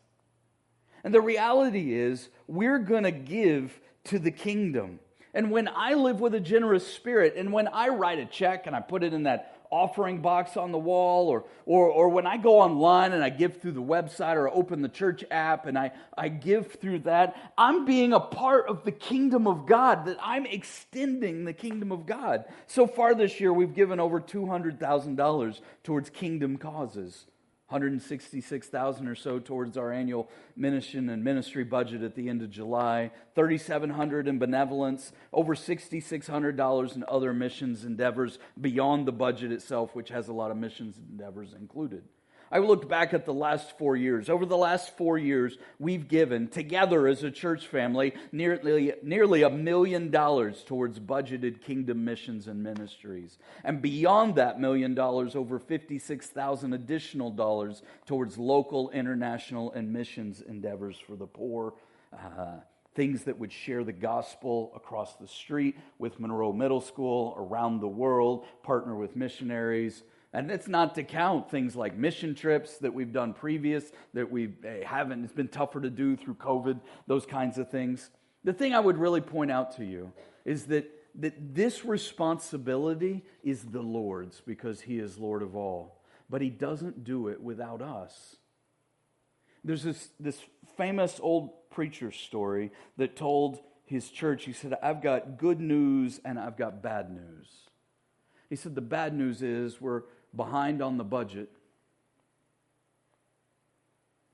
And 1.05 1.15
the 1.15 1.21
reality 1.21 1.95
is, 1.95 2.29
we're 2.47 2.79
going 2.79 3.05
to 3.05 3.13
give 3.13 3.79
to 4.05 4.19
the 4.19 4.31
kingdom. 4.31 5.01
And 5.35 5.51
when 5.51 5.69
I 5.69 5.95
live 5.95 6.21
with 6.21 6.35
a 6.35 6.41
generous 6.41 6.87
spirit, 6.87 7.35
and 7.37 7.53
when 7.53 7.69
I 7.69 7.89
write 7.89 8.19
a 8.19 8.25
check 8.25 8.67
and 8.67 8.75
I 8.75 8.81
put 8.81 9.05
it 9.05 9.13
in 9.13 9.25
that 9.25 9.53
offering 9.71 10.21
box 10.21 10.57
on 10.57 10.73
the 10.73 10.79
wall, 10.79 11.29
or, 11.29 11.45
or, 11.65 11.89
or 11.89 12.09
when 12.09 12.27
I 12.27 12.37
go 12.37 12.61
online 12.61 13.13
and 13.13 13.23
I 13.23 13.29
give 13.31 13.61
through 13.61 13.73
the 13.73 13.83
website 13.83 14.37
or 14.37 14.49
open 14.49 14.81
the 14.81 14.89
church 14.89 15.25
app 15.31 15.67
and 15.67 15.79
I, 15.79 15.93
I 16.17 16.29
give 16.29 16.73
through 16.73 17.01
that, 17.01 17.37
I'm 17.59 17.85
being 17.85 18.13
a 18.13 18.21
part 18.21 18.69
of 18.69 18.85
the 18.85 18.93
kingdom 18.93 19.47
of 19.47 19.67
God, 19.67 20.07
that 20.07 20.19
I'm 20.23 20.47
extending 20.47 21.45
the 21.45 21.53
kingdom 21.53 21.93
of 21.93 22.07
God. 22.07 22.45
So 22.67 22.87
far 22.87 23.15
this 23.15 23.41
year, 23.41 23.53
we've 23.53 23.75
given 23.75 24.01
over 24.01 24.21
$200,000 24.21 25.61
towards 25.85 26.11
kingdom 26.11 26.57
causes. 26.57 27.27
166,000 27.69 29.09
or 29.09 29.15
so 29.17 29.41
towards 29.41 29.77
our 29.77 29.93
annual 29.93 30.31
mission 30.55 31.09
and 31.09 31.25
ministry 31.25 31.65
budget 31.65 32.03
at 32.03 32.15
the 32.15 32.29
end 32.29 32.41
of 32.41 32.51
July, 32.51 33.11
3700 33.35 34.29
in 34.29 34.39
benevolence, 34.39 35.13
over 35.33 35.55
$6600 35.55 36.97
in 36.97 37.05
other 37.09 37.35
missions 37.35 37.85
endeavors 37.85 38.39
beyond 38.61 39.07
the 39.07 39.13
budget 39.13 39.51
itself 39.51 39.95
which 39.97 40.11
has 40.11 40.29
a 40.29 40.33
lot 40.33 40.53
of 40.53 40.57
missions 40.57 40.97
endeavors 41.11 41.55
included. 41.55 42.05
I 42.51 42.59
looked 42.59 42.89
back 42.89 43.13
at 43.13 43.25
the 43.25 43.35
last 43.35 43.77
four 43.77 43.97
years. 43.97 44.29
Over 44.29 44.47
the 44.47 44.57
last 44.57 44.97
four 44.97 45.19
years, 45.19 45.57
we've 45.79 46.07
given 46.07 46.49
together 46.49 47.09
as 47.09 47.25
a 47.25 47.31
church 47.31 47.67
family 47.67 48.15
nearly, 48.31 48.93
nearly 49.03 49.43
a 49.43 49.51
million 49.51 50.11
dollars 50.11 50.63
towards 50.65 51.01
budgeted 51.01 51.63
kingdom 51.63 52.05
missions 52.05 52.47
and 52.47 52.63
ministries. 52.63 53.39
And 53.65 53.83
beyond 53.83 54.37
that 54.37 54.61
million 54.61 54.95
dollars, 54.95 55.35
over 55.35 55.59
56,000 55.59 56.73
additional 56.73 57.31
dollars 57.31 57.83
towards 58.07 58.39
local, 58.39 58.91
international, 58.91 59.73
and 59.73 59.93
missions 59.93 60.41
endeavors 60.41 60.97
for 60.99 61.17
the 61.17 61.27
poor. 61.27 61.75
Uh, 62.13 62.59
things 62.95 63.25
that 63.25 63.39
would 63.39 63.53
share 63.53 63.85
the 63.85 63.93
gospel 63.93 64.73
across 64.75 65.17
the 65.17 65.29
street 65.29 65.77
with 65.99 66.19
Monroe 66.19 66.53
Middle 66.53 66.81
School, 66.81 67.35
around 67.37 67.81
the 67.81 67.89
world, 67.89 68.47
partner 68.63 68.97
with 68.97 69.15
missionaries. 69.15 70.03
And 70.33 70.51
it's 70.51 70.69
not 70.69 70.95
to 70.97 71.03
count 71.03 71.51
things 71.51 71.75
like 71.77 71.97
mission 71.97 72.35
trips 72.35 72.79
that 72.79 72.93
we've 72.93 73.13
done 73.13 73.33
previous 73.33 73.85
that 74.13 74.31
we 74.31 74.53
eh, 74.65 74.85
haven't, 74.85 75.25
it's 75.25 75.33
been 75.33 75.49
tougher 75.49 75.81
to 75.81 75.91
do 75.91 76.17
through 76.17 76.35
COVID, 76.35 76.81
those 77.07 77.25
kinds 77.25 77.59
of 77.59 77.71
things. 77.71 78.11
The 78.45 78.53
thing 78.53 78.75
I 78.75 78.81
would 78.81 78.99
really 78.99 79.21
point 79.21 79.51
out 79.51 79.77
to 79.77 79.85
you 79.85 80.13
is 80.45 80.65
that, 80.67 80.91
that 81.17 81.55
this 81.55 81.85
responsibility 81.85 83.25
is 83.43 83.65
the 83.65 83.83
Lord's 83.83 84.41
because 84.41 84.83
He 84.83 84.99
is 84.99 85.19
Lord 85.19 85.43
of 85.43 85.57
all. 85.57 86.03
But 86.29 86.43
He 86.43 86.51
doesn't 86.51 87.05
do 87.05 87.29
it 87.29 87.41
without 87.41 87.81
us. 87.81 88.37
There's 89.65 89.83
this, 89.83 90.11
this 90.21 90.41
famous 90.77 91.19
old 91.21 91.71
preacher 91.71 92.13
story 92.13 92.71
that 92.99 93.17
told 93.17 93.61
his 93.87 94.11
church, 94.11 94.45
he 94.45 94.53
said, 94.53 94.77
I've 94.83 95.01
got 95.01 95.39
good 95.39 95.61
news 95.61 96.21
and 96.25 96.39
I've 96.39 96.57
got 96.57 96.83
bad 96.83 97.11
news. 97.11 97.49
He 98.49 98.57
said, 98.57 98.75
The 98.75 98.81
bad 98.81 99.15
news 99.15 99.43
is 99.43 99.81
we're 99.81 100.03
behind 100.37 100.83
on 100.83 100.97
the 100.97 101.05
budget. 101.05 101.51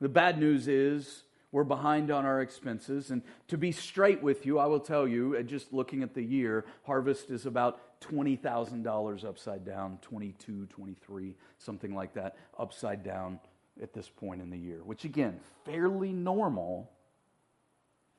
The 0.00 0.08
bad 0.08 0.38
news 0.38 0.66
is 0.68 1.22
we're 1.52 1.64
behind 1.64 2.10
on 2.10 2.24
our 2.24 2.40
expenses. 2.40 3.10
And 3.10 3.22
to 3.48 3.58
be 3.58 3.72
straight 3.72 4.22
with 4.22 4.46
you, 4.46 4.58
I 4.58 4.66
will 4.66 4.80
tell 4.80 5.06
you, 5.06 5.36
uh, 5.38 5.42
just 5.42 5.72
looking 5.72 6.02
at 6.02 6.14
the 6.14 6.22
year, 6.22 6.64
harvest 6.84 7.30
is 7.30 7.46
about 7.46 8.00
$20,000 8.00 9.24
upside 9.24 9.64
down, 9.64 9.98
22, 10.02 10.66
23, 10.66 11.36
something 11.58 11.94
like 11.94 12.14
that, 12.14 12.36
upside 12.58 13.04
down 13.04 13.38
at 13.80 13.92
this 13.92 14.08
point 14.08 14.40
in 14.42 14.50
the 14.50 14.58
year, 14.58 14.82
which 14.82 15.04
again, 15.04 15.38
fairly 15.64 16.12
normal 16.12 16.90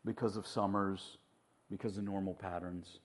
because 0.06 0.38
of 0.38 0.48
summers, 0.48 1.18
because 1.70 1.98
of 1.98 2.04
normal 2.04 2.34
patterns. 2.34 3.00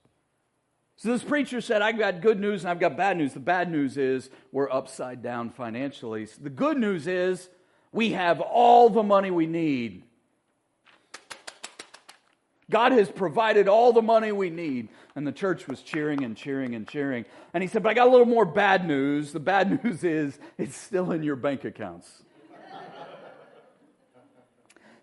So 0.99 1.07
this 1.07 1.23
preacher 1.23 1.61
said, 1.61 1.81
I've 1.81 1.97
got 1.97 2.19
good 2.19 2.41
news 2.41 2.63
and 2.63 2.69
I've 2.69 2.79
got 2.81 2.97
bad 2.97 3.15
news. 3.15 3.33
The 3.33 3.39
bad 3.39 3.71
news 3.71 3.95
is 3.95 4.29
we're 4.51 4.69
upside 4.69 5.23
down 5.23 5.49
financially. 5.49 6.25
The 6.25 6.49
good 6.49 6.77
news 6.77 7.07
is 7.07 7.47
we 7.93 8.11
have 8.11 8.41
all 8.41 8.89
the 8.89 9.01
money 9.01 9.31
we 9.31 9.47
need. 9.47 10.03
God 12.69 12.91
has 12.91 13.09
provided 13.09 13.69
all 13.69 13.93
the 13.93 14.01
money 14.01 14.33
we 14.33 14.49
need. 14.49 14.89
And 15.15 15.25
the 15.25 15.31
church 15.31 15.69
was 15.69 15.81
cheering 15.81 16.25
and 16.25 16.35
cheering 16.35 16.75
and 16.75 16.85
cheering. 16.85 17.23
And 17.53 17.63
he 17.63 17.69
said, 17.69 17.81
But 17.81 17.91
I 17.91 17.93
got 17.93 18.09
a 18.09 18.11
little 18.11 18.25
more 18.25 18.45
bad 18.45 18.85
news. 18.85 19.31
The 19.31 19.39
bad 19.39 19.83
news 19.85 20.03
is 20.03 20.37
it's 20.57 20.75
still 20.75 21.13
in 21.13 21.23
your 21.23 21.37
bank 21.37 21.63
accounts. 21.63 22.23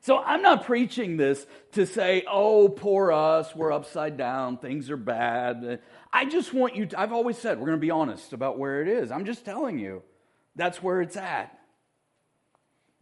So 0.06 0.18
I'm 0.18 0.40
not 0.40 0.66
preaching 0.66 1.16
this 1.16 1.44
to 1.72 1.84
say, 1.84 2.22
Oh, 2.30 2.68
poor 2.68 3.10
us, 3.10 3.56
we're 3.56 3.72
upside 3.72 4.16
down, 4.16 4.56
things 4.56 4.88
are 4.88 4.96
bad. 4.96 5.80
I 6.12 6.26
just 6.26 6.54
want 6.54 6.76
you 6.76 6.86
to, 6.86 7.00
I've 7.00 7.12
always 7.12 7.36
said, 7.36 7.58
we're 7.58 7.66
going 7.66 7.78
to 7.78 7.84
be 7.84 7.90
honest 7.90 8.32
about 8.32 8.56
where 8.56 8.82
it 8.82 8.86
is. 8.86 9.10
I'm 9.10 9.24
just 9.24 9.44
telling 9.44 9.80
you, 9.80 10.04
that's 10.54 10.80
where 10.80 11.02
it's 11.02 11.16
at. 11.16 11.58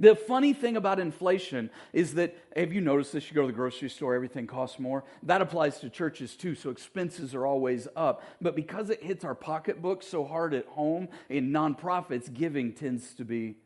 The 0.00 0.16
funny 0.16 0.54
thing 0.54 0.78
about 0.78 0.98
inflation 0.98 1.68
is 1.92 2.14
that, 2.14 2.38
have 2.56 2.72
you 2.72 2.80
noticed 2.80 3.12
this? 3.12 3.28
You 3.28 3.34
go 3.34 3.42
to 3.42 3.48
the 3.48 3.52
grocery 3.52 3.90
store, 3.90 4.14
everything 4.14 4.46
costs 4.46 4.78
more. 4.78 5.04
That 5.24 5.42
applies 5.42 5.80
to 5.80 5.90
churches 5.90 6.34
too, 6.34 6.54
so 6.54 6.70
expenses 6.70 7.34
are 7.34 7.44
always 7.44 7.86
up. 7.94 8.22
But 8.40 8.56
because 8.56 8.88
it 8.88 9.02
hits 9.02 9.26
our 9.26 9.34
pocketbook 9.34 10.02
so 10.02 10.24
hard 10.24 10.54
at 10.54 10.64
home, 10.68 11.08
in 11.28 11.50
nonprofits, 11.50 12.32
giving 12.32 12.72
tends 12.72 13.12
to 13.16 13.26
be, 13.26 13.56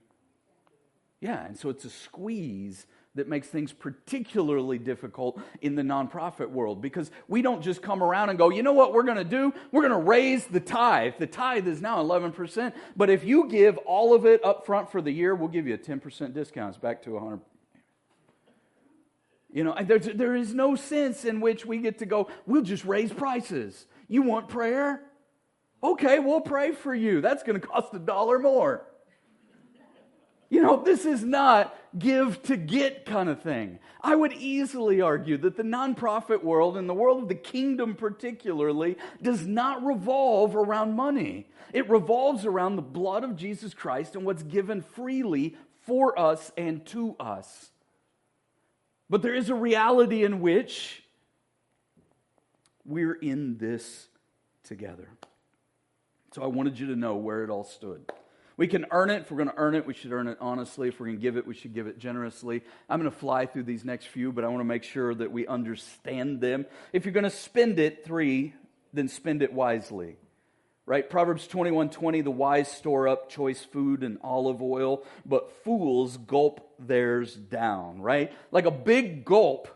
yeah, 1.21 1.47
and 1.47 1.57
so 1.57 1.69
it's 1.69 1.85
a 1.85 1.91
squeeze 1.91 2.85
that 3.19 3.29
makes 3.29 3.47
things 3.47 3.73
particularly 3.73 4.79
difficult 4.79 5.41
in 5.61 5.77
the 5.77 5.83
nonprofit 5.83 6.51
world 6.51 6.83
because 6.83 7.11
we 7.29 7.43
don't 7.43 7.63
just 7.63 7.83
come 7.83 8.03
around 8.03 8.31
and 8.31 8.39
go, 8.39 8.49
you 8.49 8.63
know 8.63 8.73
what 8.73 8.93
we're 8.93 9.05
going 9.05 9.19
to 9.19 9.25
do? 9.25 9.53
We're 9.71 9.83
going 9.83 9.93
to 9.93 10.09
raise 10.09 10.47
the 10.47 10.61
tithe. 10.61 11.15
The 11.19 11.27
tithe 11.27 11.69
is 11.69 11.81
now 11.81 12.03
11%, 12.03 12.73
but 12.97 13.11
if 13.11 13.23
you 13.25 13.49
give 13.49 13.77
all 13.79 14.15
of 14.15 14.27
it 14.27 14.45
up 14.45 14.67
front 14.67 14.91
for 14.91 15.01
the 15.01 15.13
year, 15.13 15.35
we'll 15.35 15.49
give 15.49 15.67
you 15.67 15.75
a 15.75 15.79
10% 15.79 16.35
discount. 16.35 16.71
It's 16.71 16.79
back 16.79 17.03
to 17.03 17.13
100 17.13 17.41
you 19.53 19.65
know, 19.65 19.75
there's, 19.83 20.07
there 20.07 20.37
is 20.37 20.55
no 20.55 20.77
sense 20.77 21.25
in 21.25 21.41
which 21.41 21.65
we 21.65 21.79
get 21.79 21.99
to 21.99 22.07
go, 22.07 22.29
we'll 22.47 22.63
just 22.63 22.85
raise 22.85 23.13
prices. 23.13 23.87
You 24.07 24.23
want 24.23 24.49
prayer? 24.49 25.03
Okay, 25.83 26.19
we'll 26.19 26.41
pray 26.41 26.73
for 26.73 26.95
you. 26.95 27.21
That's 27.21 27.43
going 27.43 27.61
to 27.61 27.67
cost 27.67 27.95
a 27.95 27.99
dollar 27.99 28.39
more. 28.39 28.88
You 30.51 30.63
know, 30.63 30.83
this 30.83 31.05
is 31.05 31.23
not 31.23 31.77
give 31.99 32.43
to 32.45 32.57
get 32.57 33.05
kind 33.05 33.29
of 33.29 33.43
thing. 33.43 33.79
I 34.01 34.15
would 34.15 34.33
easily 34.33 35.01
argue 35.01 35.37
that 35.39 35.57
the 35.57 35.63
nonprofit 35.63 36.43
world 36.43 36.77
and 36.77 36.89
the 36.89 36.95
world 36.95 37.23
of 37.23 37.29
the 37.29 37.35
kingdom, 37.35 37.95
particularly, 37.95 38.97
does 39.21 39.47
not 39.47 39.85
revolve 39.85 40.57
around 40.57 40.95
money. 40.95 41.49
It 41.73 41.89
revolves 41.91 42.47
around 42.47 42.77
the 42.77 42.83
blood 42.83 43.25
of 43.25 43.37
Jesus 43.37 43.75
Christ 43.75 44.17
and 44.17 44.25
what's 44.25 44.43
given 44.43 44.81
freely 44.81 45.57
for 45.83 46.19
us 46.19 46.51
and 46.57 46.85
to 46.87 47.15
us. 47.21 47.71
But 49.11 49.23
there 49.23 49.35
is 49.35 49.51
a 49.51 49.55
reality 49.55 50.25
in 50.25 50.41
which 50.41 51.03
we're 52.85 53.15
in 53.15 53.59
this 53.59 54.09
together. 54.65 55.09
So 56.35 56.43
I 56.43 56.47
wanted 56.47 56.79
you 56.79 56.87
to 56.89 56.97
know 56.97 57.17
where 57.17 57.43
it 57.43 57.51
all 57.51 57.65
stood. 57.65 58.11
We 58.59 58.67
can 58.67 58.87
earn 58.91 59.09
it. 59.09 59.23
If 59.23 59.31
we're 59.31 59.37
going 59.37 59.51
to 59.51 59.57
earn 59.57 59.77
it, 59.77 59.87
we 59.87 59.95
should 59.95 60.13
earn 60.13 60.27
it 60.27 60.37
honestly. 60.41 60.89
If 60.89 60.99
we're 60.99 61.07
going 61.07 61.19
to 61.19 61.23
give 61.23 61.37
it, 61.37 61.47
we 61.47 61.55
should 61.55 61.73
give 61.73 61.87
it 61.87 61.97
generously. 61.97 62.65
I'm 62.91 63.01
going 63.01 63.11
to 63.11 63.17
fly 63.17 63.47
through 63.47 63.63
these 63.63 63.85
next 63.85 64.07
few, 64.07 64.33
but 64.33 64.45
I 64.45 64.49
want 64.49 64.61
to 64.61 64.65
make 64.65 64.83
sure 64.83 65.15
that 65.15 65.31
we 65.31 65.47
understand 65.47 66.41
them. 66.41 66.67
If 66.93 67.05
you're 67.05 67.13
going 67.13 67.23
to 67.23 67.31
spend 67.31 67.79
it, 67.79 68.05
three, 68.05 68.55
then 68.93 69.07
spend 69.07 69.43
it 69.43 69.53
wisely. 69.53 70.17
Right? 70.87 71.09
Proverbs 71.09 71.47
21 71.47 71.91
20, 71.91 72.23
the 72.23 72.33
wise 72.33 72.69
store 72.69 73.07
up 73.07 73.31
choice 73.31 73.63
food 73.63 74.03
and 74.03 74.19
olive 74.25 74.61
oil, 74.61 75.05
but 75.25 75.53
fools 75.63 76.17
gulp 76.17 76.75
theirs 76.81 77.35
down, 77.37 78.01
right? 78.01 78.33
Like 78.51 78.65
a 78.65 78.73
big 78.73 79.25
gulp 79.25 79.69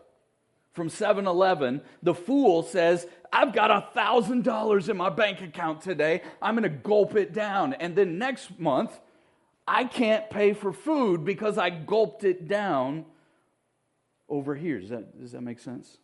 from 0.73 0.89
7 0.89 1.27
Eleven, 1.27 1.81
the 2.01 2.15
fool 2.15 2.63
says, 2.63 3.07
I've 3.31 3.53
got 3.53 3.71
a 3.71 3.87
$1,000 3.95 4.89
in 4.89 4.97
my 4.97 5.09
bank 5.09 5.41
account 5.41 5.81
today. 5.81 6.21
I'm 6.41 6.55
going 6.55 6.63
to 6.63 6.69
gulp 6.69 7.15
it 7.15 7.31
down. 7.31 7.73
And 7.73 7.95
then 7.95 8.17
next 8.17 8.59
month, 8.59 8.99
I 9.67 9.85
can't 9.85 10.29
pay 10.29 10.53
for 10.53 10.73
food 10.73 11.23
because 11.23 11.57
I 11.57 11.69
gulped 11.69 12.23
it 12.23 12.47
down 12.47 13.05
over 14.27 14.55
here. 14.55 14.79
Does 14.79 14.89
that, 14.89 15.19
does 15.19 15.31
that 15.31 15.41
make 15.41 15.59
sense? 15.59 15.97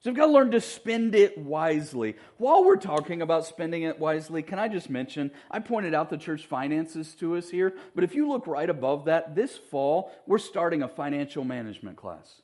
So 0.00 0.10
we've 0.10 0.16
got 0.16 0.26
to 0.26 0.32
learn 0.32 0.50
to 0.50 0.60
spend 0.60 1.14
it 1.14 1.38
wisely. 1.38 2.16
While 2.36 2.64
we're 2.64 2.76
talking 2.76 3.22
about 3.22 3.46
spending 3.46 3.84
it 3.84 3.98
wisely, 3.98 4.42
can 4.42 4.58
I 4.58 4.68
just 4.68 4.90
mention, 4.90 5.30
I 5.50 5.60
pointed 5.60 5.94
out 5.94 6.10
the 6.10 6.18
church 6.18 6.44
finances 6.44 7.14
to 7.20 7.36
us 7.36 7.50
here, 7.50 7.72
but 7.94 8.04
if 8.04 8.14
you 8.14 8.28
look 8.28 8.46
right 8.46 8.68
above 8.68 9.04
that, 9.04 9.34
this 9.34 9.56
fall, 9.56 10.12
we're 10.26 10.38
starting 10.38 10.82
a 10.82 10.88
financial 10.88 11.44
management 11.44 11.96
class 11.96 12.42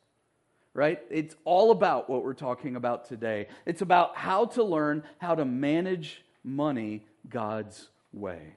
right? 0.75 1.01
It's 1.11 1.35
all 1.45 1.71
about 1.71 2.09
what 2.09 2.25
we're 2.25 2.35
talking 2.35 2.77
about 2.77 3.07
today. 3.07 3.49
It's 3.67 3.83
about 3.83 4.17
how 4.17 4.47
to 4.47 4.63
learn 4.63 5.03
how 5.19 5.35
to 5.35 5.45
manage 5.45 6.23
money 6.45 7.05
God's 7.29 7.89
way. 8.13 8.55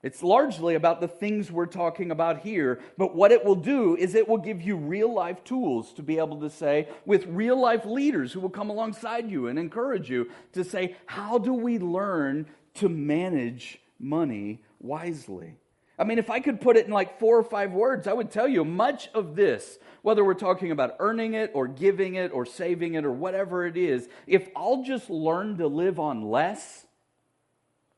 It's 0.00 0.22
largely 0.22 0.76
about 0.76 1.00
the 1.00 1.08
things 1.08 1.50
we're 1.50 1.66
talking 1.66 2.12
about 2.12 2.40
here, 2.40 2.80
but 2.96 3.16
what 3.16 3.32
it 3.32 3.44
will 3.44 3.56
do 3.56 3.96
is 3.96 4.14
it 4.14 4.28
will 4.28 4.38
give 4.38 4.62
you 4.62 4.76
real 4.76 5.12
life 5.12 5.42
tools 5.42 5.92
to 5.94 6.04
be 6.04 6.18
able 6.18 6.40
to 6.40 6.50
say, 6.50 6.88
with 7.04 7.26
real 7.26 7.60
life 7.60 7.84
leaders 7.84 8.32
who 8.32 8.38
will 8.38 8.48
come 8.48 8.70
alongside 8.70 9.28
you 9.28 9.48
and 9.48 9.58
encourage 9.58 10.08
you 10.08 10.30
to 10.52 10.62
say, 10.62 10.94
how 11.06 11.36
do 11.36 11.52
we 11.52 11.80
learn 11.80 12.46
to 12.74 12.88
manage 12.88 13.80
money 13.98 14.62
wisely? 14.78 15.56
I 15.98 16.04
mean, 16.04 16.18
if 16.18 16.30
I 16.30 16.38
could 16.40 16.60
put 16.60 16.76
it 16.76 16.86
in 16.86 16.92
like 16.92 17.18
four 17.18 17.36
or 17.36 17.42
five 17.42 17.72
words, 17.72 18.06
I 18.06 18.12
would 18.12 18.30
tell 18.30 18.46
you 18.46 18.64
much 18.64 19.08
of 19.14 19.34
this, 19.34 19.78
whether 20.02 20.24
we're 20.24 20.34
talking 20.34 20.70
about 20.70 20.96
earning 21.00 21.34
it 21.34 21.50
or 21.54 21.66
giving 21.66 22.14
it 22.14 22.32
or 22.32 22.46
saving 22.46 22.94
it 22.94 23.04
or 23.04 23.10
whatever 23.10 23.66
it 23.66 23.76
is, 23.76 24.08
if 24.26 24.48
I'll 24.54 24.84
just 24.84 25.10
learn 25.10 25.58
to 25.58 25.66
live 25.66 25.98
on 25.98 26.22
less, 26.22 26.86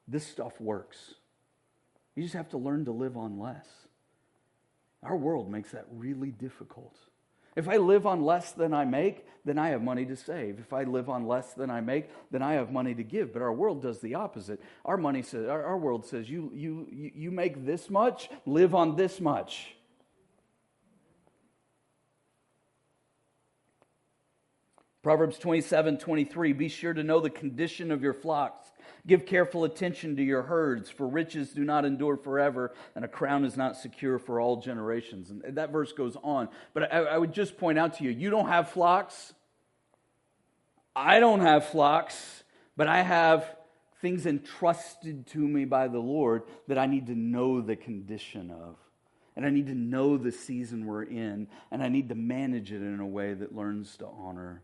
this 0.09 0.26
stuff 0.26 0.59
works. 0.61 1.14
You 2.16 2.22
just 2.22 2.34
have 2.34 2.48
to 2.51 2.59
learn 2.59 2.86
to 2.86 2.92
live 2.92 3.16
on 3.16 3.38
less. 3.38 3.66
Our 5.03 5.16
world 5.16 5.51
makes 5.51 5.72
that 5.72 5.86
really 5.90 6.30
difficult. 6.30 6.96
If 7.57 7.68
I 7.68 7.78
live 7.78 8.07
on 8.07 8.22
less 8.22 8.53
than 8.53 8.72
I 8.72 8.84
make, 8.84 9.26
then 9.44 9.59
I 9.59 9.70
have 9.70 9.82
money 9.82 10.05
to 10.07 10.16
save. 10.16 10.59
If 10.61 10.72
I 10.72 10.84
live 10.84 11.09
on 11.09 11.26
less 11.26 11.55
than 11.55 11.70
I 11.70 11.80
make, 11.80 12.09
then 12.30 12.42
I 12.42 12.55
have 12.55 12.70
money 12.70 12.94
to 12.94 13.03
give. 13.03 13.32
But 13.32 13.42
our 13.42 13.53
world 13.53 13.82
does 13.82 14.01
the 14.01 14.14
opposite. 14.14 14.61
Our 14.84 14.96
money 14.96 15.22
says, 15.22 15.48
our, 15.48 15.64
our 15.64 15.78
world 15.78 16.07
says, 16.07 16.28
you, 16.28 16.51
you, 16.55 16.86
you 16.90 17.30
make 17.30 17.66
this 17.66 17.90
much, 17.90 18.30
live 18.46 18.74
on 18.74 18.96
this 18.96 19.20
much. 19.20 19.74
Proverbs 25.03 25.38
27 25.38 25.96
23, 25.96 26.53
be 26.53 26.68
sure 26.68 26.92
to 26.92 27.03
know 27.03 27.20
the 27.20 27.30
condition 27.30 27.90
of 27.90 28.03
your 28.03 28.12
flocks 28.12 28.69
Give 29.07 29.24
careful 29.24 29.64
attention 29.64 30.16
to 30.16 30.22
your 30.22 30.42
herds, 30.42 30.90
for 30.90 31.07
riches 31.07 31.51
do 31.51 31.64
not 31.64 31.84
endure 31.84 32.16
forever, 32.16 32.72
and 32.94 33.05
a 33.05 33.09
crown 33.09 33.44
is 33.44 33.57
not 33.57 33.76
secure 33.76 34.18
for 34.18 34.40
all 34.40 34.57
generations. 34.57 35.30
And 35.30 35.57
that 35.57 35.72
verse 35.72 35.92
goes 35.92 36.16
on. 36.22 36.48
But 36.74 36.92
I, 36.92 36.98
I 36.98 37.18
would 37.18 37.32
just 37.32 37.57
point 37.57 37.78
out 37.78 37.94
to 37.94 38.05
you 38.05 38.11
you 38.11 38.30
don't 38.30 38.48
have 38.48 38.70
flocks. 38.70 39.32
I 40.94 41.20
don't 41.20 41.40
have 41.40 41.66
flocks, 41.66 42.44
but 42.76 42.88
I 42.88 43.03
have 43.03 43.57
things 44.03 44.26
entrusted 44.26 45.26
to 45.28 45.38
me 45.38 45.64
by 45.64 45.88
the 45.88 45.98
Lord 45.98 46.42
that 46.68 46.78
I 46.78 46.86
need 46.86 47.07
to 47.07 47.14
know 47.14 47.61
the 47.61 47.76
condition 47.76 48.51
of. 48.51 48.76
And 49.36 49.46
I 49.46 49.51
need 49.51 49.68
to 49.68 49.74
know 49.74 50.18
the 50.18 50.32
season 50.32 50.84
we're 50.84 51.05
in, 51.05 51.48
and 51.70 51.82
I 51.82 51.88
need 51.88 52.09
to 52.09 52.14
manage 52.14 52.72
it 52.72 52.82
in 52.82 53.01
a 53.01 53.07
way 53.07 53.32
that 53.32 53.55
learns 53.55 53.96
to 53.98 54.07
honor 54.07 54.62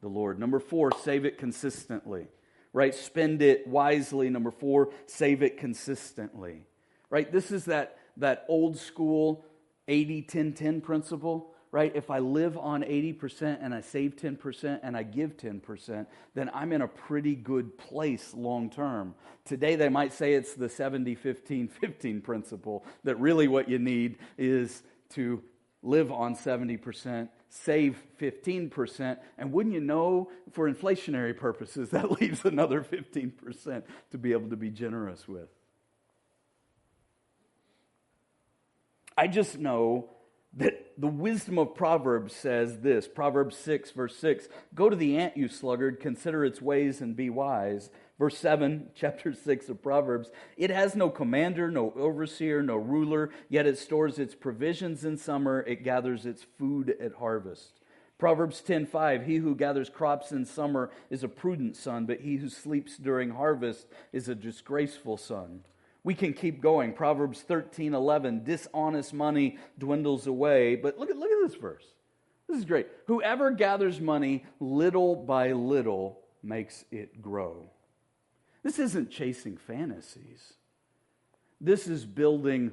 the 0.00 0.08
Lord. 0.08 0.40
Number 0.40 0.58
four, 0.58 0.90
save 1.02 1.24
it 1.24 1.38
consistently 1.38 2.28
right? 2.72 2.94
Spend 2.94 3.42
it 3.42 3.66
wisely. 3.66 4.30
Number 4.30 4.50
four, 4.50 4.90
save 5.06 5.42
it 5.42 5.58
consistently, 5.58 6.66
right? 7.10 7.30
This 7.30 7.50
is 7.50 7.66
that, 7.66 7.98
that 8.16 8.44
old 8.48 8.78
school 8.78 9.44
80 9.88 10.22
10 10.22 10.52
10 10.52 10.80
principle, 10.80 11.54
right, 11.72 11.92
if 11.94 12.10
I 12.10 12.18
live 12.18 12.56
on 12.56 12.82
80% 12.82 13.58
and 13.60 13.74
I 13.74 13.80
save 13.80 14.16
10% 14.16 14.80
and 14.82 14.96
I 14.96 15.02
give 15.02 15.36
10%, 15.36 16.06
then 16.34 16.50
I'm 16.54 16.72
in 16.72 16.82
a 16.82 16.88
pretty 16.88 17.34
good 17.34 17.76
place 17.76 18.34
long 18.34 18.70
term. 18.70 19.14
Today, 19.44 19.76
they 19.76 19.88
might 19.88 20.12
say 20.12 20.34
it's 20.34 20.54
the 20.54 20.68
70 20.68 21.14
15 21.14 21.68
15 21.68 22.20
principle, 22.20 22.84
that 23.04 23.16
really 23.16 23.48
what 23.48 23.68
you 23.68 23.78
need 23.78 24.18
is 24.36 24.82
to 25.10 25.42
live 25.82 26.12
on 26.12 26.34
70%, 26.34 27.28
save 27.48 28.02
15%, 28.20 29.18
and 29.38 29.52
wouldn't 29.52 29.74
you 29.74 29.80
know, 29.80 30.30
for 30.52 30.70
inflationary 30.70 31.36
purposes, 31.36 31.90
that 31.90 32.20
leaves 32.20 32.44
another 32.44 32.82
15% 32.82 33.82
to 34.10 34.18
be 34.18 34.32
able 34.32 34.50
to 34.50 34.56
be 34.56 34.70
generous 34.70 35.26
with. 35.26 35.48
I 39.16 39.26
just 39.26 39.58
know 39.58 40.10
that 40.54 40.92
the 40.96 41.08
wisdom 41.08 41.58
of 41.58 41.74
Proverbs 41.74 42.34
says 42.34 42.78
this 42.80 43.08
Proverbs 43.08 43.56
6, 43.56 43.90
verse 43.92 44.16
6 44.16 44.48
Go 44.74 44.88
to 44.88 44.96
the 44.96 45.16
ant, 45.16 45.36
you 45.36 45.48
sluggard, 45.48 46.00
consider 46.00 46.44
its 46.44 46.62
ways 46.62 47.00
and 47.00 47.16
be 47.16 47.30
wise. 47.30 47.90
Verse 48.18 48.36
7, 48.36 48.90
chapter 48.94 49.32
6 49.32 49.68
of 49.68 49.82
Proverbs 49.82 50.30
It 50.56 50.70
has 50.70 50.96
no 50.96 51.10
commander, 51.10 51.70
no 51.70 51.92
overseer, 51.96 52.62
no 52.62 52.76
ruler, 52.76 53.30
yet 53.48 53.66
it 53.66 53.78
stores 53.78 54.18
its 54.18 54.34
provisions 54.34 55.04
in 55.04 55.16
summer, 55.16 55.60
it 55.66 55.84
gathers 55.84 56.26
its 56.26 56.44
food 56.58 56.96
at 57.00 57.14
harvest. 57.14 57.80
Proverbs 58.18 58.60
10:5 58.66 59.26
He 59.26 59.36
who 59.36 59.54
gathers 59.54 59.88
crops 59.88 60.32
in 60.32 60.44
summer 60.44 60.90
is 61.08 61.22
a 61.22 61.28
prudent 61.28 61.76
son, 61.76 62.04
but 62.04 62.20
he 62.20 62.36
who 62.36 62.48
sleeps 62.48 62.96
during 62.96 63.30
harvest 63.30 63.86
is 64.12 64.28
a 64.28 64.34
disgraceful 64.34 65.16
son. 65.16 65.64
We 66.02 66.14
can 66.14 66.32
keep 66.32 66.60
going. 66.60 66.94
Proverbs 66.94 67.44
13:11 67.48 68.44
Dishonest 68.44 69.14
money 69.14 69.58
dwindles 69.78 70.26
away. 70.26 70.74
But 70.74 70.98
look 70.98 71.10
at, 71.10 71.16
look 71.16 71.30
at 71.30 71.48
this 71.48 71.60
verse. 71.60 71.84
This 72.48 72.58
is 72.58 72.64
great. 72.64 72.88
Whoever 73.06 73.52
gathers 73.52 74.00
money 74.00 74.44
little 74.58 75.14
by 75.14 75.52
little 75.52 76.20
makes 76.42 76.84
it 76.90 77.22
grow. 77.22 77.70
This 78.62 78.78
isn't 78.78 79.10
chasing 79.10 79.56
fantasies. 79.56 80.54
This 81.60 81.86
is 81.86 82.04
building 82.04 82.72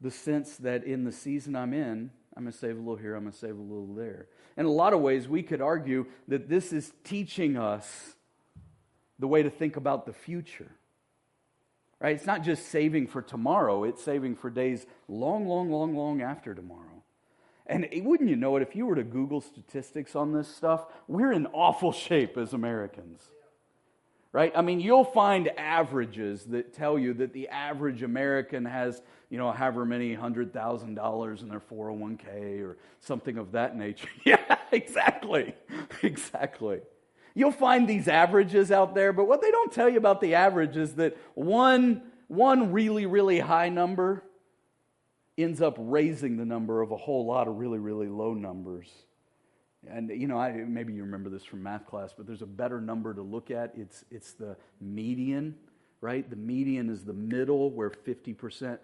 the 0.00 0.10
sense 0.10 0.56
that 0.58 0.84
in 0.84 1.04
the 1.04 1.12
season 1.12 1.56
I'm 1.56 1.72
in, 1.72 2.10
I'm 2.36 2.44
going 2.44 2.52
to 2.52 2.58
save 2.58 2.76
a 2.76 2.80
little 2.80 2.96
here, 2.96 3.14
I'm 3.14 3.22
going 3.22 3.32
to 3.32 3.38
save 3.38 3.56
a 3.56 3.62
little 3.62 3.94
there. 3.94 4.26
In 4.56 4.66
a 4.66 4.70
lot 4.70 4.92
of 4.92 5.00
ways, 5.00 5.28
we 5.28 5.42
could 5.42 5.60
argue 5.60 6.06
that 6.28 6.48
this 6.48 6.72
is 6.72 6.92
teaching 7.04 7.56
us 7.56 8.14
the 9.18 9.28
way 9.28 9.42
to 9.42 9.50
think 9.50 9.76
about 9.76 10.06
the 10.06 10.12
future. 10.12 10.70
Right? 12.00 12.16
It's 12.16 12.26
not 12.26 12.42
just 12.42 12.68
saving 12.68 13.06
for 13.06 13.22
tomorrow, 13.22 13.84
it's 13.84 14.02
saving 14.02 14.36
for 14.36 14.50
days 14.50 14.84
long, 15.08 15.46
long, 15.46 15.70
long, 15.70 15.96
long 15.96 16.22
after 16.22 16.54
tomorrow. 16.54 17.02
And 17.66 17.88
wouldn't 18.02 18.28
you 18.28 18.36
know 18.36 18.56
it, 18.56 18.62
if 18.62 18.76
you 18.76 18.84
were 18.84 18.96
to 18.96 19.04
Google 19.04 19.40
statistics 19.40 20.14
on 20.14 20.32
this 20.32 20.54
stuff, 20.54 20.84
we're 21.08 21.32
in 21.32 21.46
awful 21.46 21.92
shape 21.92 22.36
as 22.36 22.52
Americans. 22.52 23.22
Right? 24.34 24.52
I 24.56 24.62
mean, 24.62 24.80
you'll 24.80 25.04
find 25.04 25.48
averages 25.56 26.42
that 26.46 26.74
tell 26.74 26.98
you 26.98 27.14
that 27.14 27.32
the 27.32 27.46
average 27.50 28.02
American 28.02 28.64
has, 28.64 29.00
you 29.30 29.38
know, 29.38 29.52
however 29.52 29.84
many 29.84 30.12
hundred 30.12 30.52
thousand 30.52 30.96
dollars 30.96 31.42
in 31.42 31.48
their 31.48 31.60
401k 31.60 32.60
or 32.60 32.76
something 32.98 33.38
of 33.38 33.52
that 33.52 33.76
nature. 33.76 34.08
yeah, 34.24 34.56
exactly. 34.72 35.54
Exactly. 36.02 36.80
You'll 37.36 37.52
find 37.52 37.88
these 37.88 38.08
averages 38.08 38.72
out 38.72 38.96
there, 38.96 39.12
but 39.12 39.28
what 39.28 39.40
they 39.40 39.52
don't 39.52 39.70
tell 39.70 39.88
you 39.88 39.98
about 39.98 40.20
the 40.20 40.34
average 40.34 40.76
is 40.76 40.94
that 40.96 41.16
one, 41.34 42.02
one 42.26 42.72
really, 42.72 43.06
really 43.06 43.38
high 43.38 43.68
number 43.68 44.24
ends 45.38 45.62
up 45.62 45.76
raising 45.78 46.38
the 46.38 46.44
number 46.44 46.82
of 46.82 46.90
a 46.90 46.96
whole 46.96 47.24
lot 47.24 47.46
of 47.46 47.54
really, 47.58 47.78
really 47.78 48.08
low 48.08 48.34
numbers. 48.34 48.90
And 49.90 50.10
you 50.10 50.26
know, 50.26 50.38
I, 50.38 50.52
maybe 50.52 50.92
you 50.92 51.02
remember 51.02 51.30
this 51.30 51.44
from 51.44 51.62
math 51.62 51.86
class, 51.86 52.12
but 52.16 52.26
there's 52.26 52.42
a 52.42 52.46
better 52.46 52.80
number 52.80 53.14
to 53.14 53.22
look 53.22 53.50
at. 53.50 53.72
It's, 53.76 54.04
it's 54.10 54.32
the 54.32 54.56
median, 54.80 55.54
right? 56.00 56.28
The 56.28 56.36
median 56.36 56.90
is 56.90 57.04
the 57.04 57.12
middle 57.12 57.70
where 57.70 57.90
50%, 57.90 58.78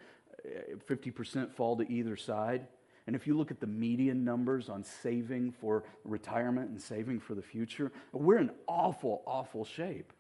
50% 0.89 1.37
eh, 1.37 1.47
fall 1.55 1.77
to 1.77 1.91
either 1.91 2.17
side. 2.17 2.67
And 3.07 3.17
if 3.17 3.27
you 3.27 3.37
look 3.37 3.51
at 3.51 3.61
the 3.61 3.67
median 3.67 4.25
numbers 4.25 4.69
on 4.69 4.85
saving 4.85 5.53
for 5.53 5.85
retirement 6.05 6.71
and 6.71 6.81
saving 6.81 7.21
for 7.21 7.35
the 7.35 7.43
future, 7.43 7.91
we're 8.13 8.39
in 8.39 8.51
awful, 8.67 9.23
awful 9.27 9.65
shape. 9.65 10.13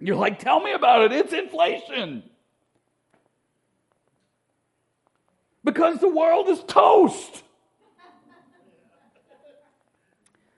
You're 0.00 0.16
like, 0.16 0.38
tell 0.38 0.60
me 0.60 0.72
about 0.72 1.02
it. 1.02 1.12
It's 1.12 1.32
inflation. 1.32 2.24
Because 5.62 5.98
the 5.98 6.08
world 6.08 6.48
is 6.48 6.62
toast. 6.64 7.42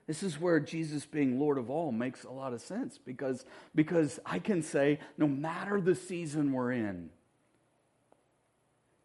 This 0.06 0.22
is 0.22 0.40
where 0.40 0.60
Jesus 0.60 1.04
being 1.04 1.40
Lord 1.40 1.58
of 1.58 1.68
all 1.68 1.90
makes 1.90 2.24
a 2.24 2.30
lot 2.30 2.52
of 2.52 2.60
sense 2.60 2.98
because, 2.98 3.44
because 3.74 4.20
I 4.24 4.38
can 4.38 4.62
say, 4.62 5.00
no 5.18 5.26
matter 5.26 5.80
the 5.80 5.96
season 5.96 6.52
we're 6.52 6.72
in, 6.72 7.10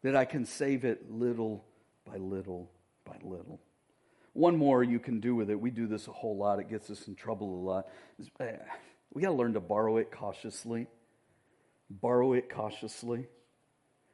that 0.04 0.16
I 0.16 0.26
can 0.26 0.46
save 0.46 0.86
it 0.86 1.12
little 1.12 1.66
by 2.06 2.18
little 2.18 2.72
by 3.06 3.18
little. 3.24 3.60
One 4.34 4.58
more 4.58 4.84
you 4.84 5.00
can 5.00 5.20
do 5.20 5.36
with 5.36 5.50
it. 5.50 5.60
We 5.60 5.72
do 5.72 5.88
this 5.88 6.08
a 6.08 6.12
whole 6.12 6.38
lot. 6.38 6.60
It 6.60 6.70
gets 6.70 6.90
us 6.90 7.08
in 7.08 7.16
trouble 7.16 7.54
a 7.54 7.62
lot. 7.62 7.88
Uh, 8.40 8.46
we 9.14 9.22
got 9.22 9.30
to 9.30 9.36
learn 9.36 9.54
to 9.54 9.60
borrow 9.60 9.98
it 9.98 10.12
cautiously. 10.12 10.88
Borrow 11.90 12.34
it 12.34 12.50
cautiously. 12.50 13.28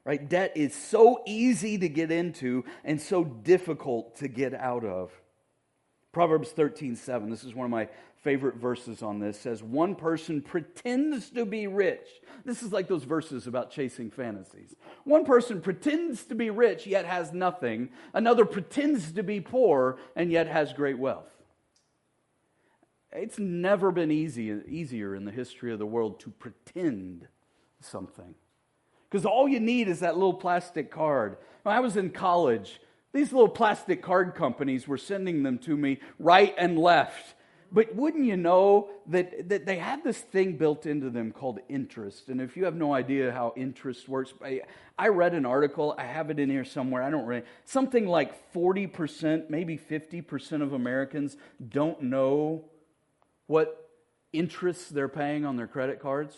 Right? 0.03 0.27
Debt 0.27 0.53
is 0.55 0.73
so 0.73 1.21
easy 1.27 1.77
to 1.77 1.89
get 1.89 2.11
into 2.11 2.63
and 2.83 2.99
so 2.99 3.23
difficult 3.23 4.17
to 4.17 4.27
get 4.27 4.53
out 4.53 4.85
of. 4.85 5.11
Proverbs 6.17 6.49
13, 6.49 6.95
7. 6.95 7.29
This 7.29 7.43
is 7.43 7.53
one 7.53 7.65
of 7.65 7.69
my 7.69 7.87
favorite 8.23 8.55
verses 8.55 9.03
on 9.03 9.19
this. 9.19 9.39
Says 9.39 9.61
one 9.61 9.93
person 9.93 10.41
pretends 10.41 11.29
to 11.29 11.45
be 11.45 11.67
rich. 11.67 12.07
This 12.43 12.63
is 12.63 12.73
like 12.73 12.87
those 12.87 13.03
verses 13.03 13.45
about 13.45 13.69
chasing 13.69 14.09
fantasies. 14.09 14.75
One 15.03 15.25
person 15.25 15.61
pretends 15.61 16.23
to 16.23 16.33
be 16.33 16.49
rich 16.49 16.87
yet 16.87 17.05
has 17.05 17.33
nothing. 17.33 17.89
Another 18.15 18.45
pretends 18.45 19.11
to 19.11 19.21
be 19.21 19.39
poor 19.41 19.99
and 20.15 20.31
yet 20.31 20.47
has 20.47 20.73
great 20.73 20.97
wealth. 20.97 21.29
It's 23.11 23.37
never 23.37 23.91
been 23.91 24.09
easy, 24.09 24.59
easier 24.67 25.13
in 25.13 25.23
the 25.23 25.31
history 25.31 25.71
of 25.71 25.77
the 25.77 25.85
world 25.85 26.19
to 26.21 26.31
pretend 26.31 27.27
something. 27.79 28.33
Because 29.07 29.27
all 29.27 29.47
you 29.47 29.59
need 29.59 29.87
is 29.87 29.99
that 29.99 30.15
little 30.15 30.33
plastic 30.33 30.89
card. 30.89 31.37
When 31.61 31.75
i 31.75 31.79
was 31.79 31.95
in 31.95 32.09
college 32.09 32.79
these 33.13 33.31
little 33.31 33.49
plastic 33.49 34.01
card 34.01 34.35
companies 34.35 34.87
were 34.87 34.97
sending 34.97 35.43
them 35.43 35.57
to 35.59 35.75
me 35.75 35.99
right 36.19 36.53
and 36.57 36.77
left 36.77 37.35
but 37.71 37.93
wouldn't 37.95 38.25
you 38.25 38.37
know 38.37 38.89
that, 39.07 39.49
that 39.49 39.65
they 39.65 39.77
have 39.77 40.03
this 40.03 40.17
thing 40.17 40.53
built 40.57 40.85
into 40.85 41.09
them 41.09 41.31
called 41.31 41.59
interest? 41.67 42.29
And 42.29 42.39
if 42.39 42.55
you 42.55 42.65
have 42.65 42.75
no 42.75 42.93
idea 42.93 43.31
how 43.31 43.53
interest 43.57 44.07
works, 44.07 44.33
I, 44.43 44.61
I 44.97 45.09
read 45.09 45.33
an 45.33 45.45
article, 45.45 45.93
I 45.97 46.05
have 46.05 46.29
it 46.29 46.39
in 46.39 46.49
here 46.49 46.63
somewhere, 46.63 47.03
I 47.03 47.09
don't 47.09 47.25
read 47.25 47.43
something 47.65 48.07
like 48.07 48.53
40%, 48.53 49.49
maybe 49.49 49.77
50% 49.77 50.61
of 50.61 50.73
Americans 50.73 51.35
don't 51.67 52.01
know 52.03 52.63
what 53.47 53.89
interest 54.31 54.93
they're 54.93 55.09
paying 55.09 55.45
on 55.45 55.57
their 55.57 55.67
credit 55.67 55.99
cards. 55.99 56.35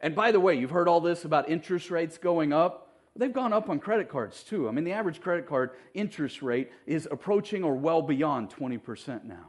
And 0.00 0.14
by 0.14 0.32
the 0.32 0.40
way, 0.40 0.54
you've 0.54 0.70
heard 0.70 0.88
all 0.88 1.00
this 1.00 1.24
about 1.24 1.50
interest 1.50 1.90
rates 1.90 2.16
going 2.16 2.52
up. 2.52 2.87
They've 3.18 3.32
gone 3.32 3.52
up 3.52 3.68
on 3.68 3.80
credit 3.80 4.08
cards 4.08 4.42
too. 4.42 4.68
I 4.68 4.70
mean, 4.70 4.84
the 4.84 4.92
average 4.92 5.20
credit 5.20 5.46
card 5.46 5.72
interest 5.92 6.40
rate 6.40 6.70
is 6.86 7.06
approaching 7.10 7.64
or 7.64 7.74
well 7.74 8.00
beyond 8.00 8.48
20% 8.50 9.24
now 9.24 9.48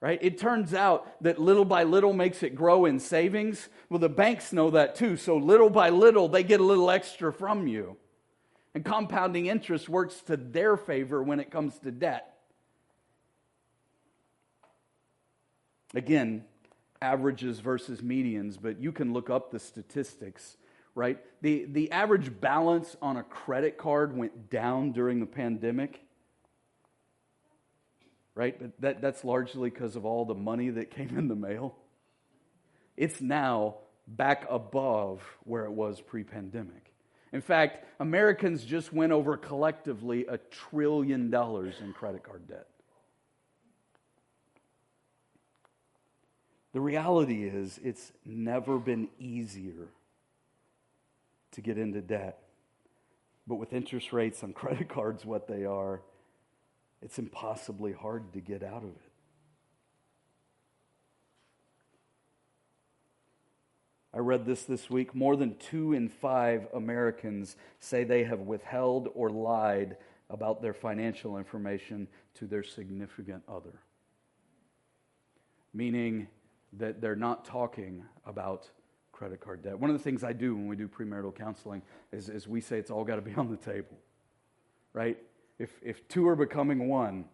right? 0.00 0.18
It 0.22 0.38
turns 0.38 0.74
out 0.74 1.22
that 1.22 1.38
little 1.38 1.64
by 1.64 1.82
little 1.82 2.12
makes 2.12 2.42
it 2.42 2.54
grow 2.54 2.84
in 2.84 3.00
savings. 3.00 3.68
Well, 3.88 3.98
the 3.98 4.08
banks 4.08 4.52
know 4.52 4.70
that 4.70 4.94
too. 4.94 5.16
So 5.16 5.36
little 5.36 5.70
by 5.70 5.90
little, 5.90 6.28
they 6.28 6.42
get 6.42 6.60
a 6.60 6.64
little 6.64 6.90
extra 6.90 7.32
from 7.32 7.66
you. 7.66 7.96
And 8.74 8.84
compounding 8.84 9.46
interest 9.46 9.88
works 9.88 10.20
to 10.22 10.36
their 10.36 10.76
favor 10.76 11.22
when 11.22 11.40
it 11.40 11.50
comes 11.50 11.78
to 11.80 11.90
debt. 11.90 12.34
Again, 15.94 16.44
averages 17.00 17.60
versus 17.60 18.00
medians, 18.02 18.56
but 18.60 18.78
you 18.78 18.92
can 18.92 19.12
look 19.12 19.30
up 19.30 19.50
the 19.50 19.58
statistics, 19.58 20.56
right? 20.98 21.18
The, 21.40 21.64
the 21.66 21.92
average 21.92 22.40
balance 22.40 22.96
on 23.00 23.16
a 23.16 23.22
credit 23.22 23.78
card 23.78 24.16
went 24.16 24.50
down 24.50 24.92
during 24.92 25.20
the 25.20 25.26
pandemic 25.26 26.00
right? 28.38 28.56
But 28.56 28.70
that, 28.80 29.02
that's 29.02 29.24
largely 29.24 29.68
because 29.68 29.96
of 29.96 30.06
all 30.06 30.24
the 30.24 30.34
money 30.34 30.70
that 30.70 30.92
came 30.92 31.18
in 31.18 31.26
the 31.26 31.34
mail. 31.34 31.74
It's 32.96 33.20
now 33.20 33.78
back 34.06 34.46
above 34.48 35.20
where 35.42 35.64
it 35.64 35.72
was 35.72 36.00
pre 36.00 36.22
pandemic. 36.22 36.92
In 37.32 37.40
fact, 37.40 37.84
Americans 37.98 38.64
just 38.64 38.92
went 38.92 39.10
over 39.10 39.36
collectively 39.36 40.24
a 40.26 40.38
trillion 40.38 41.30
dollars 41.30 41.74
in 41.80 41.92
credit 41.92 42.22
card 42.22 42.46
debt. 42.46 42.68
The 46.72 46.80
reality 46.80 47.42
is, 47.44 47.80
it's 47.82 48.12
never 48.24 48.78
been 48.78 49.08
easier 49.18 49.88
to 51.52 51.60
get 51.60 51.78
into 51.78 52.00
debt. 52.00 52.38
But 53.46 53.56
with 53.56 53.72
interest 53.72 54.12
rates 54.12 54.42
on 54.42 54.52
credit 54.54 54.88
cards 54.88 55.24
what 55.24 55.48
they 55.48 55.64
are, 55.64 56.02
it's 57.02 57.18
impossibly 57.18 57.92
hard 57.92 58.32
to 58.32 58.40
get 58.40 58.62
out 58.62 58.82
of 58.82 58.90
it. 58.90 59.12
I 64.12 64.18
read 64.18 64.46
this 64.46 64.64
this 64.64 64.90
week. 64.90 65.14
More 65.14 65.36
than 65.36 65.56
two 65.58 65.92
in 65.92 66.08
five 66.08 66.66
Americans 66.74 67.56
say 67.78 68.04
they 68.04 68.24
have 68.24 68.40
withheld 68.40 69.08
or 69.14 69.30
lied 69.30 69.96
about 70.30 70.60
their 70.60 70.74
financial 70.74 71.38
information 71.38 72.08
to 72.34 72.46
their 72.46 72.62
significant 72.62 73.42
other. 73.48 73.80
Meaning 75.72 76.28
that 76.74 77.00
they're 77.00 77.16
not 77.16 77.44
talking 77.44 78.04
about 78.26 78.70
credit 79.18 79.40
card 79.40 79.62
debt. 79.62 79.76
One 79.76 79.90
of 79.90 79.98
the 79.98 80.02
things 80.02 80.22
I 80.22 80.32
do 80.32 80.54
when 80.54 80.68
we 80.68 80.76
do 80.76 80.86
premarital 80.86 81.34
counseling 81.34 81.82
is, 82.12 82.28
is 82.28 82.46
we 82.46 82.60
say 82.60 82.78
it's 82.78 82.90
all 82.90 83.02
got 83.02 83.16
to 83.16 83.20
be 83.20 83.34
on 83.36 83.50
the 83.50 83.56
table, 83.56 83.98
right? 84.92 85.18
If, 85.58 85.70
if 85.82 86.06
two 86.06 86.28
are 86.28 86.36
becoming 86.36 86.88
one, 86.88 87.24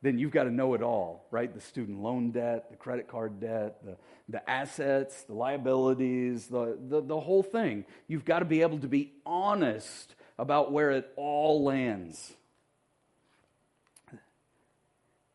then 0.00 0.18
you've 0.18 0.30
got 0.30 0.44
to 0.44 0.50
know 0.50 0.72
it 0.72 0.82
all, 0.82 1.26
right? 1.30 1.52
The 1.52 1.60
student 1.60 2.00
loan 2.00 2.30
debt, 2.30 2.70
the 2.70 2.76
credit 2.76 3.08
card 3.08 3.40
debt, 3.40 3.84
the, 3.84 3.98
the 4.30 4.50
assets, 4.50 5.24
the 5.24 5.34
liabilities, 5.34 6.46
the, 6.46 6.78
the, 6.88 7.02
the 7.02 7.20
whole 7.20 7.42
thing. 7.42 7.84
You've 8.08 8.24
got 8.24 8.38
to 8.38 8.46
be 8.46 8.62
able 8.62 8.78
to 8.78 8.88
be 8.88 9.12
honest 9.26 10.14
about 10.38 10.72
where 10.72 10.92
it 10.92 11.12
all 11.16 11.62
lands. 11.62 12.32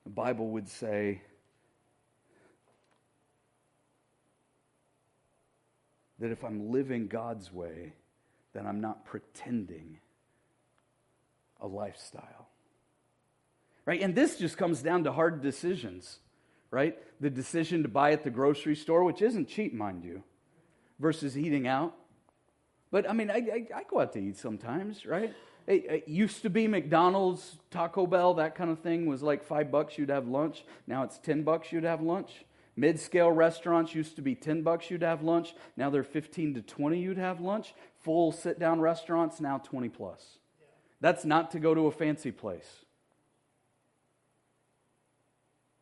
The 0.05 0.09
Bible 0.09 0.49
would 0.49 0.69
say 0.69 1.21
that 6.19 6.31
if 6.31 6.43
I'm 6.43 6.71
living 6.71 7.07
God's 7.07 7.51
way, 7.51 7.93
then 8.53 8.67
I'm 8.67 8.81
not 8.81 9.05
pretending 9.05 9.99
a 11.61 11.67
lifestyle 11.67 12.49
right? 13.89 14.03
And 14.03 14.13
this 14.13 14.37
just 14.37 14.55
comes 14.55 14.83
down 14.83 15.05
to 15.05 15.11
hard 15.11 15.41
decisions, 15.41 16.19
right? 16.69 16.95
The 17.19 17.31
decision 17.31 17.81
to 17.81 17.89
buy 17.89 18.11
at 18.11 18.23
the 18.23 18.29
grocery 18.29 18.75
store, 18.75 19.03
which 19.03 19.19
isn't 19.19 19.47
cheap, 19.47 19.73
mind 19.73 20.03
you, 20.03 20.21
versus 20.99 21.35
eating 21.35 21.65
out. 21.65 21.95
But 22.91 23.09
I 23.09 23.13
mean, 23.13 23.31
I, 23.31 23.37
I, 23.37 23.67
I 23.77 23.83
go 23.89 23.99
out 23.99 24.13
to 24.13 24.19
eat 24.19 24.37
sometimes, 24.37 25.07
right? 25.07 25.33
It, 25.65 25.85
it, 25.85 26.07
used 26.07 26.43
to 26.43 26.51
be 26.51 26.67
McDonald's, 26.67 27.57
Taco 27.71 28.05
Bell, 28.05 28.35
that 28.35 28.53
kind 28.53 28.69
of 28.69 28.77
thing 28.81 29.07
was 29.07 29.23
like 29.23 29.43
five 29.43 29.71
bucks 29.71 29.97
you'd 29.97 30.09
have 30.09 30.27
lunch. 30.27 30.63
Now 30.85 31.01
it's 31.01 31.17
10 31.17 31.41
bucks 31.41 31.71
you'd 31.71 31.83
have 31.83 32.03
lunch. 32.03 32.45
Mid 32.79 32.97
scale 32.97 33.29
restaurants 33.29 33.93
used 33.93 34.15
to 34.15 34.21
be 34.21 34.35
10 34.35 34.61
bucks 34.61 34.89
you'd 34.89 35.01
have 35.01 35.21
lunch. 35.21 35.53
Now 35.75 35.89
they're 35.89 36.01
15 36.01 36.53
to 36.53 36.61
20 36.61 36.97
you'd 36.97 37.17
have 37.17 37.41
lunch. 37.41 37.73
Full 38.03 38.31
sit 38.31 38.57
down 38.57 38.79
restaurants, 38.79 39.41
now 39.41 39.57
20 39.57 39.89
plus. 39.89 40.37
That's 41.01 41.25
not 41.25 41.51
to 41.51 41.59
go 41.59 41.75
to 41.75 41.87
a 41.87 41.91
fancy 41.91 42.31
place. 42.31 42.85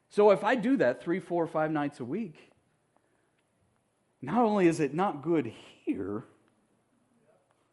So 0.09 0.31
if 0.31 0.43
I 0.43 0.55
do 0.55 0.75
that 0.77 1.03
three, 1.03 1.19
four, 1.19 1.45
five 1.45 1.69
nights 1.69 1.99
a 1.99 2.03
week, 2.03 2.51
not 4.19 4.39
only 4.39 4.67
is 4.67 4.79
it 4.79 4.95
not 4.95 5.21
good 5.21 5.53
here, 5.85 6.23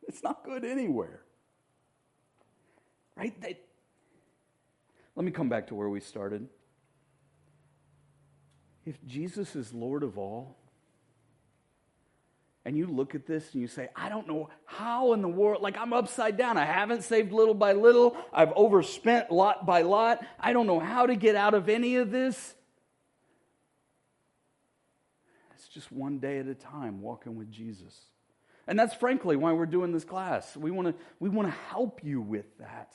it's 0.07 0.23
not 0.23 0.45
good 0.45 0.67
anywhere. 0.67 1.23
Right? 3.17 3.41
They, 3.41 3.57
let 5.17 5.25
me 5.25 5.31
come 5.31 5.49
back 5.49 5.69
to 5.69 5.75
where 5.75 5.89
we 5.89 6.01
started. 6.01 6.47
If 8.85 9.05
Jesus 9.07 9.57
is 9.57 9.73
Lord 9.73 10.03
of 10.03 10.19
all, 10.19 10.57
and 12.67 12.77
you 12.77 12.87
look 12.87 13.15
at 13.15 13.27
this 13.27 13.53
and 13.53 13.61
you 13.61 13.69
say, 13.69 13.89
I 13.95 14.09
don't 14.09 14.27
know 14.27 14.49
how 14.65 15.13
in 15.13 15.21
the 15.21 15.29
world, 15.29 15.61
like 15.61 15.77
I'm 15.77 15.93
upside 15.93 16.39
down. 16.39 16.57
I 16.57 16.65
haven't 16.65 17.05
saved 17.05 17.31
little 17.31 17.55
by 17.55 17.73
little. 17.73 18.17
I've 18.33 18.53
overspent 18.57 19.31
lot 19.31 19.67
by 19.67 19.83
lot. 19.83 20.25
I 20.41 20.55
don't 20.55 20.67
know 20.67 20.81
how 20.81 21.07
to 21.07 21.15
get 21.15 21.37
out 21.37 21.53
of 21.53 21.69
any 21.69 21.97
of 21.97 22.11
this. 22.11 22.55
It's 25.55 25.69
just 25.69 25.93
one 25.93 26.19
day 26.19 26.39
at 26.39 26.47
a 26.47 26.55
time 26.55 27.03
walking 27.03 27.37
with 27.37 27.51
Jesus. 27.51 27.95
And 28.67 28.79
that's 28.79 28.95
frankly 28.95 29.37
why 29.37 29.53
we're 29.53 29.67
doing 29.67 29.93
this 29.93 30.05
class. 30.05 30.57
We 30.57 30.71
want 30.71 30.89
to 30.89 30.95
we 31.21 31.29
want 31.29 31.49
to 31.49 31.55
help 31.69 32.03
you 32.03 32.23
with 32.23 32.47
that, 32.59 32.95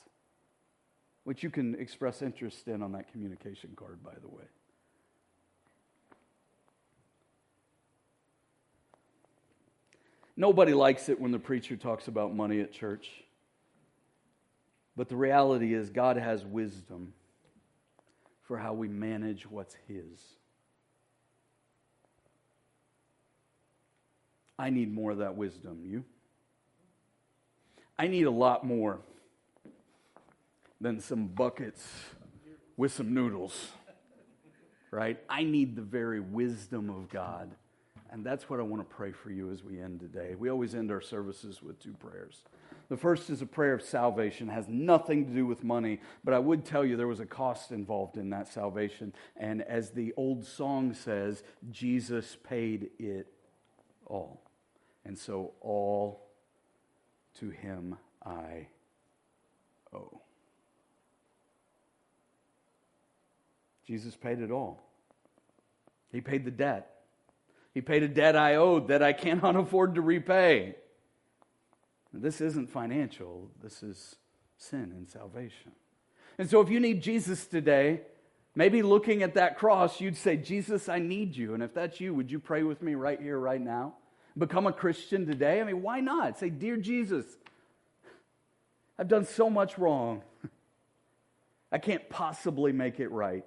which 1.22 1.44
you 1.44 1.50
can 1.50 1.76
express 1.76 2.22
interest 2.22 2.66
in 2.66 2.82
on 2.82 2.90
that 2.92 3.12
communication 3.12 3.70
card, 3.76 4.02
by 4.02 4.14
the 4.20 4.28
way. 4.28 4.44
Nobody 10.40 10.72
likes 10.72 11.10
it 11.10 11.20
when 11.20 11.32
the 11.32 11.38
preacher 11.38 11.76
talks 11.76 12.08
about 12.08 12.34
money 12.34 12.60
at 12.60 12.72
church. 12.72 13.10
But 14.96 15.10
the 15.10 15.14
reality 15.14 15.74
is, 15.74 15.90
God 15.90 16.16
has 16.16 16.46
wisdom 16.46 17.12
for 18.44 18.56
how 18.56 18.72
we 18.72 18.88
manage 18.88 19.46
what's 19.46 19.76
His. 19.86 20.18
I 24.58 24.70
need 24.70 24.90
more 24.90 25.10
of 25.10 25.18
that 25.18 25.36
wisdom. 25.36 25.82
You? 25.84 26.04
I 27.98 28.06
need 28.06 28.24
a 28.24 28.30
lot 28.30 28.64
more 28.64 29.00
than 30.80 31.00
some 31.00 31.26
buckets 31.26 31.86
with 32.78 32.94
some 32.94 33.12
noodles, 33.12 33.72
right? 34.90 35.18
I 35.28 35.44
need 35.44 35.76
the 35.76 35.82
very 35.82 36.20
wisdom 36.20 36.88
of 36.88 37.10
God 37.10 37.50
and 38.12 38.24
that's 38.24 38.50
what 38.50 38.60
I 38.60 38.62
want 38.62 38.88
to 38.88 38.94
pray 38.94 39.12
for 39.12 39.30
you 39.30 39.50
as 39.50 39.62
we 39.62 39.80
end 39.80 40.00
today. 40.00 40.34
We 40.34 40.50
always 40.50 40.74
end 40.74 40.90
our 40.90 41.00
services 41.00 41.62
with 41.62 41.80
two 41.80 41.92
prayers. 41.92 42.42
The 42.88 42.96
first 42.96 43.30
is 43.30 43.40
a 43.40 43.46
prayer 43.46 43.74
of 43.74 43.82
salvation, 43.82 44.48
it 44.48 44.52
has 44.52 44.68
nothing 44.68 45.26
to 45.26 45.32
do 45.32 45.46
with 45.46 45.62
money, 45.62 46.00
but 46.24 46.34
I 46.34 46.40
would 46.40 46.64
tell 46.64 46.84
you 46.84 46.96
there 46.96 47.06
was 47.06 47.20
a 47.20 47.26
cost 47.26 47.70
involved 47.70 48.16
in 48.16 48.30
that 48.30 48.48
salvation. 48.48 49.12
And 49.36 49.62
as 49.62 49.90
the 49.90 50.12
old 50.16 50.44
song 50.44 50.92
says, 50.94 51.44
Jesus 51.70 52.36
paid 52.42 52.90
it 52.98 53.28
all. 54.06 54.42
And 55.04 55.16
so 55.16 55.52
all 55.60 56.26
to 57.38 57.50
him 57.50 57.96
I 58.26 58.66
owe. 59.94 60.20
Jesus 63.86 64.16
paid 64.16 64.40
it 64.40 64.50
all. 64.50 64.82
He 66.12 66.20
paid 66.20 66.44
the 66.44 66.50
debt. 66.50 66.99
He 67.72 67.80
paid 67.80 68.02
a 68.02 68.08
debt 68.08 68.36
I 68.36 68.56
owed 68.56 68.88
that 68.88 69.02
I 69.02 69.12
cannot 69.12 69.56
afford 69.56 69.94
to 69.94 70.00
repay. 70.00 70.74
This 72.12 72.40
isn't 72.40 72.70
financial, 72.70 73.50
this 73.62 73.82
is 73.82 74.16
sin 74.56 74.92
and 74.96 75.08
salvation. 75.08 75.72
And 76.38 76.50
so, 76.50 76.60
if 76.60 76.68
you 76.68 76.80
need 76.80 77.02
Jesus 77.02 77.46
today, 77.46 78.00
maybe 78.54 78.82
looking 78.82 79.22
at 79.22 79.34
that 79.34 79.58
cross, 79.58 80.00
you'd 80.00 80.16
say, 80.16 80.36
Jesus, 80.36 80.88
I 80.88 80.98
need 80.98 81.36
you. 81.36 81.54
And 81.54 81.62
if 81.62 81.72
that's 81.72 82.00
you, 82.00 82.14
would 82.14 82.30
you 82.30 82.40
pray 82.40 82.62
with 82.62 82.82
me 82.82 82.94
right 82.94 83.20
here, 83.20 83.38
right 83.38 83.60
now? 83.60 83.94
Become 84.36 84.66
a 84.66 84.72
Christian 84.72 85.26
today? 85.26 85.60
I 85.60 85.64
mean, 85.64 85.82
why 85.82 86.00
not? 86.00 86.38
Say, 86.38 86.50
Dear 86.50 86.76
Jesus, 86.78 87.26
I've 88.98 89.08
done 89.08 89.24
so 89.24 89.48
much 89.48 89.78
wrong. 89.78 90.22
I 91.72 91.78
can't 91.78 92.08
possibly 92.10 92.72
make 92.72 92.98
it 92.98 93.08
right. 93.08 93.44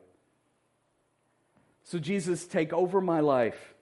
So, 1.83 1.99
Jesus, 1.99 2.47
take 2.47 2.71
over 2.71 3.01
my 3.01 3.19
life 3.19 3.72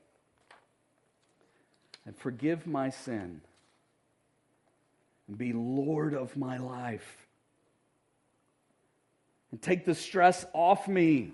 and 2.11 2.17
forgive 2.17 2.67
my 2.67 2.89
sin 2.89 3.39
and 5.29 5.37
be 5.37 5.53
Lord 5.53 6.13
of 6.13 6.35
my 6.35 6.57
life. 6.57 7.25
And 9.49 9.61
take 9.61 9.85
the 9.85 9.95
stress 9.95 10.45
off 10.51 10.89
me 10.89 11.31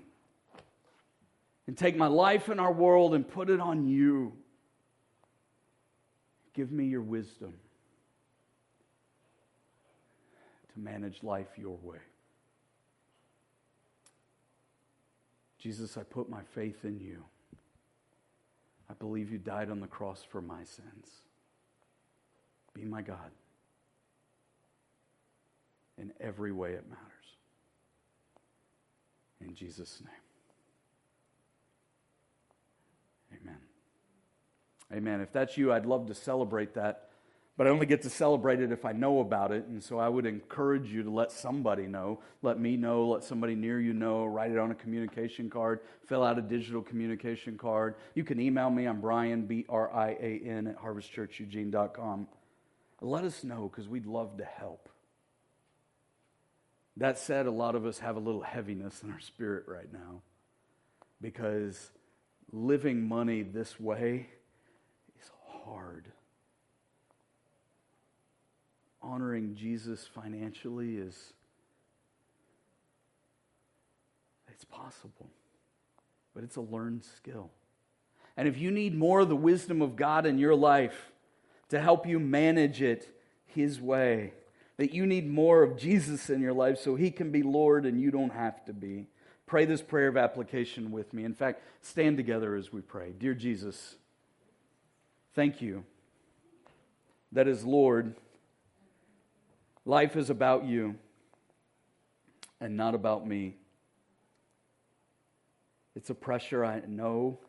and 1.65 1.75
take 1.75 1.97
my 1.97 2.05
life 2.05 2.49
and 2.49 2.61
our 2.61 2.71
world 2.71 3.15
and 3.15 3.27
put 3.27 3.49
it 3.49 3.59
on 3.59 3.87
you. 3.87 4.33
Give 6.53 6.71
me 6.71 6.85
your 6.85 7.01
wisdom 7.01 7.55
to 10.73 10.79
manage 10.79 11.23
life 11.23 11.47
your 11.57 11.77
way. 11.81 11.97
Jesus, 15.57 15.97
I 15.97 16.03
put 16.03 16.29
my 16.29 16.43
faith 16.53 16.85
in 16.85 16.99
you. 16.99 17.23
I 18.89 18.93
believe 18.93 19.31
you 19.31 19.37
died 19.37 19.69
on 19.69 19.79
the 19.79 19.87
cross 19.87 20.23
for 20.29 20.41
my 20.41 20.63
sins. 20.63 21.23
Be 22.73 22.85
my 22.85 23.01
God 23.01 23.31
in 25.97 26.13
every 26.19 26.51
way 26.51 26.71
it 26.71 26.87
matters. 26.89 27.03
In 29.41 29.53
Jesus' 29.53 30.01
name. 30.01 30.13
Amen. 33.41 33.57
Amen. 34.93 35.21
If 35.21 35.31
that's 35.31 35.57
you, 35.57 35.73
I'd 35.73 35.85
love 35.85 36.07
to 36.07 36.15
celebrate 36.15 36.73
that 36.75 37.06
but 37.57 37.65
I 37.65 37.71
only 37.71 37.87
get 37.87 38.03
to 38.03 38.09
celebrate 38.09 38.61
it 38.61 38.71
if 38.71 38.85
I 38.85 38.91
know 38.91 39.19
about 39.19 39.51
it. 39.51 39.65
And 39.65 39.83
so 39.83 39.97
I 39.97 40.07
would 40.07 40.27
encourage 40.27 40.93
you 40.93 41.01
to 41.01 41.09
let 41.09 41.31
somebody 41.31 41.87
know. 41.87 42.19
Let 42.43 42.59
me 42.59 42.77
know, 42.77 43.07
let 43.07 43.23
somebody 43.23 43.55
near 43.55 43.81
you 43.81 43.93
know, 43.93 44.25
write 44.25 44.51
it 44.51 44.59
on 44.59 44.69
a 44.69 44.75
communication 44.75 45.49
card, 45.49 45.79
fill 46.05 46.23
out 46.23 46.37
a 46.37 46.41
digital 46.43 46.83
communication 46.83 47.57
card. 47.57 47.95
You 48.13 48.23
can 48.23 48.39
email 48.39 48.69
me. 48.69 48.85
I'm 48.85 49.01
Brian, 49.01 49.47
B 49.47 49.65
R 49.67 49.91
I 49.91 50.09
A 50.21 50.41
N, 50.45 50.67
at 50.67 50.79
harvestchurcheugene.com. 50.79 52.27
Let 53.01 53.23
us 53.23 53.43
know 53.43 53.69
because 53.69 53.89
we'd 53.89 54.05
love 54.05 54.37
to 54.37 54.45
help. 54.45 54.89
That 56.97 57.17
said, 57.17 57.47
a 57.47 57.51
lot 57.51 57.75
of 57.75 57.85
us 57.85 57.99
have 57.99 58.17
a 58.17 58.19
little 58.19 58.41
heaviness 58.41 59.01
in 59.03 59.11
our 59.11 59.19
spirit 59.19 59.65
right 59.67 59.91
now 59.91 60.21
because 61.21 61.91
living 62.51 63.07
money 63.07 63.41
this 63.41 63.79
way 63.79 64.29
is 65.19 65.29
hard. 65.63 66.11
Honoring 69.07 69.55
Jesus 69.55 70.05
financially 70.05 70.97
is 70.97 71.33
it's 74.49 74.65
possible, 74.65 75.29
but 76.35 76.43
it's 76.43 76.57
a 76.57 76.61
learned 76.61 77.05
skill. 77.05 77.49
And 78.35 78.49
if 78.49 78.57
you 78.57 78.69
need 78.69 78.97
more 78.97 79.21
of 79.21 79.29
the 79.29 79.35
wisdom 79.35 79.81
of 79.81 79.95
God 79.95 80.25
in 80.25 80.37
your 80.37 80.55
life 80.55 81.11
to 81.69 81.79
help 81.79 82.05
you 82.05 82.19
manage 82.19 82.81
it 82.81 83.15
His 83.45 83.79
way, 83.79 84.33
that 84.75 84.93
you 84.93 85.05
need 85.05 85.29
more 85.29 85.63
of 85.63 85.77
Jesus 85.77 86.29
in 86.29 86.41
your 86.41 86.53
life 86.53 86.77
so 86.77 86.95
He 86.95 87.09
can 87.09 87.31
be 87.31 87.43
Lord 87.43 87.85
and 87.85 88.01
you 88.01 88.11
don't 88.11 88.33
have 88.33 88.65
to 88.65 88.73
be, 88.73 89.07
pray 89.45 89.63
this 89.63 89.81
prayer 89.81 90.09
of 90.09 90.17
application 90.17 90.91
with 90.91 91.13
me. 91.13 91.23
In 91.23 91.33
fact, 91.33 91.61
stand 91.81 92.17
together 92.17 92.55
as 92.55 92.73
we 92.73 92.81
pray. 92.81 93.13
Dear 93.17 93.35
Jesus, 93.35 93.95
thank 95.33 95.61
you 95.61 95.85
that 97.31 97.47
as 97.47 97.63
Lord, 97.63 98.15
life 99.87 100.17
is 100.17 100.29
about 100.29 100.65
you 100.65 100.95
and 102.59 102.75
not 102.75 102.93
about 102.93 103.25
me. 103.25 103.55
It's 105.95 106.09
a 106.09 106.13
pressure 106.13 106.65
I 106.65 106.81
know 106.85 107.39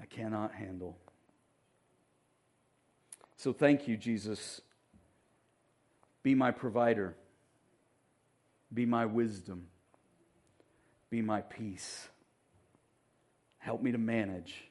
I 0.00 0.06
cannot 0.06 0.52
handle. 0.52 0.98
So 3.36 3.52
thank 3.52 3.86
you, 3.86 3.96
Jesus. 3.96 4.60
Be 6.24 6.34
my 6.34 6.50
provider. 6.50 7.14
Be 8.74 8.84
my 8.84 9.06
wisdom. 9.06 9.68
Be 11.08 11.22
my 11.22 11.40
peace. 11.40 12.08
Help 13.58 13.80
me 13.80 13.92
to 13.92 13.98
manage 13.98 14.64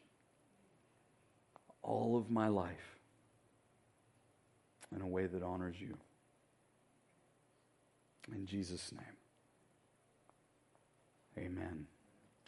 all 1.82 2.18
of 2.18 2.30
my 2.30 2.50
life 2.50 2.99
in 4.96 5.02
a 5.02 5.08
way 5.08 5.28
that 5.28 5.44
honors 5.44 5.76
you. 5.80 5.98
In 8.34 8.46
Jesus' 8.46 8.92
name. 8.92 9.02
Amen. 11.38 11.86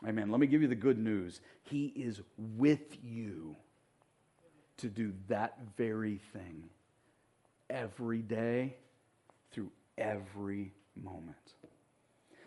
Amen. 0.08 0.32
Let 0.32 0.40
me 0.40 0.48
give 0.48 0.62
you 0.62 0.68
the 0.68 0.76
good 0.76 0.98
news. 0.98 1.42
He 1.64 1.88
is 1.88 2.22
with 2.38 2.98
you 3.04 3.56
to 4.78 4.88
do 4.88 5.14
that 5.28 5.58
very 5.78 6.20
thing 6.34 6.70
every 7.70 8.22
day 8.22 8.76
through 9.52 9.72
every 9.98 10.74
moment. 10.96 11.38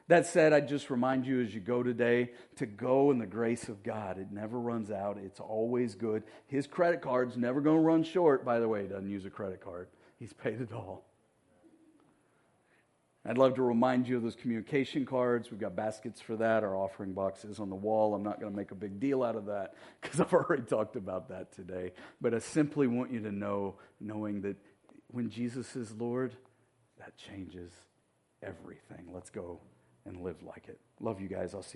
That 0.08 0.26
said, 0.26 0.52
I 0.52 0.60
just 0.60 0.90
remind 0.90 1.26
you 1.26 1.40
as 1.40 1.54
you 1.54 1.60
go 1.60 1.82
today 1.82 2.32
to 2.56 2.66
go 2.66 3.10
in 3.10 3.18
the 3.18 3.26
grace 3.26 3.68
of 3.70 3.82
God. 3.82 4.18
It 4.18 4.30
never 4.30 4.60
runs 4.60 4.90
out, 4.90 5.16
it's 5.16 5.40
always 5.40 5.94
good. 5.94 6.24
His 6.46 6.66
credit 6.66 7.00
card's 7.00 7.38
never 7.38 7.62
going 7.62 7.76
to 7.76 7.82
run 7.82 8.02
short, 8.02 8.44
by 8.44 8.60
the 8.60 8.68
way. 8.68 8.82
He 8.82 8.88
doesn't 8.88 9.08
use 9.08 9.24
a 9.24 9.30
credit 9.30 9.62
card, 9.62 9.88
he's 10.18 10.32
paid 10.32 10.60
it 10.60 10.72
all. 10.72 11.06
I'd 13.26 13.38
love 13.38 13.54
to 13.54 13.62
remind 13.62 14.06
you 14.06 14.18
of 14.18 14.22
those 14.22 14.34
communication 14.34 15.06
cards. 15.06 15.50
We've 15.50 15.58
got 15.58 15.74
baskets 15.74 16.20
for 16.20 16.36
that. 16.36 16.62
Our 16.62 16.76
offering 16.76 17.14
boxes 17.14 17.58
on 17.58 17.70
the 17.70 17.74
wall. 17.74 18.14
I'm 18.14 18.22
not 18.22 18.38
going 18.38 18.52
to 18.52 18.56
make 18.56 18.70
a 18.70 18.74
big 18.74 19.00
deal 19.00 19.22
out 19.22 19.34
of 19.34 19.46
that 19.46 19.72
because 20.02 20.20
I've 20.20 20.34
already 20.34 20.64
talked 20.64 20.96
about 20.96 21.30
that 21.30 21.50
today. 21.50 21.92
But 22.20 22.34
I 22.34 22.38
simply 22.38 22.86
want 22.86 23.10
you 23.10 23.20
to 23.20 23.32
know, 23.32 23.76
knowing 23.98 24.42
that 24.42 24.58
when 25.10 25.30
Jesus 25.30 25.74
is 25.74 25.90
Lord, 25.92 26.36
that 26.98 27.16
changes 27.16 27.72
everything. 28.42 29.06
Let's 29.10 29.30
go 29.30 29.58
and 30.06 30.20
live 30.22 30.42
like 30.42 30.68
it. 30.68 30.78
Love 31.00 31.20
you 31.20 31.28
guys. 31.28 31.54
I'll 31.54 31.62
see 31.62 31.72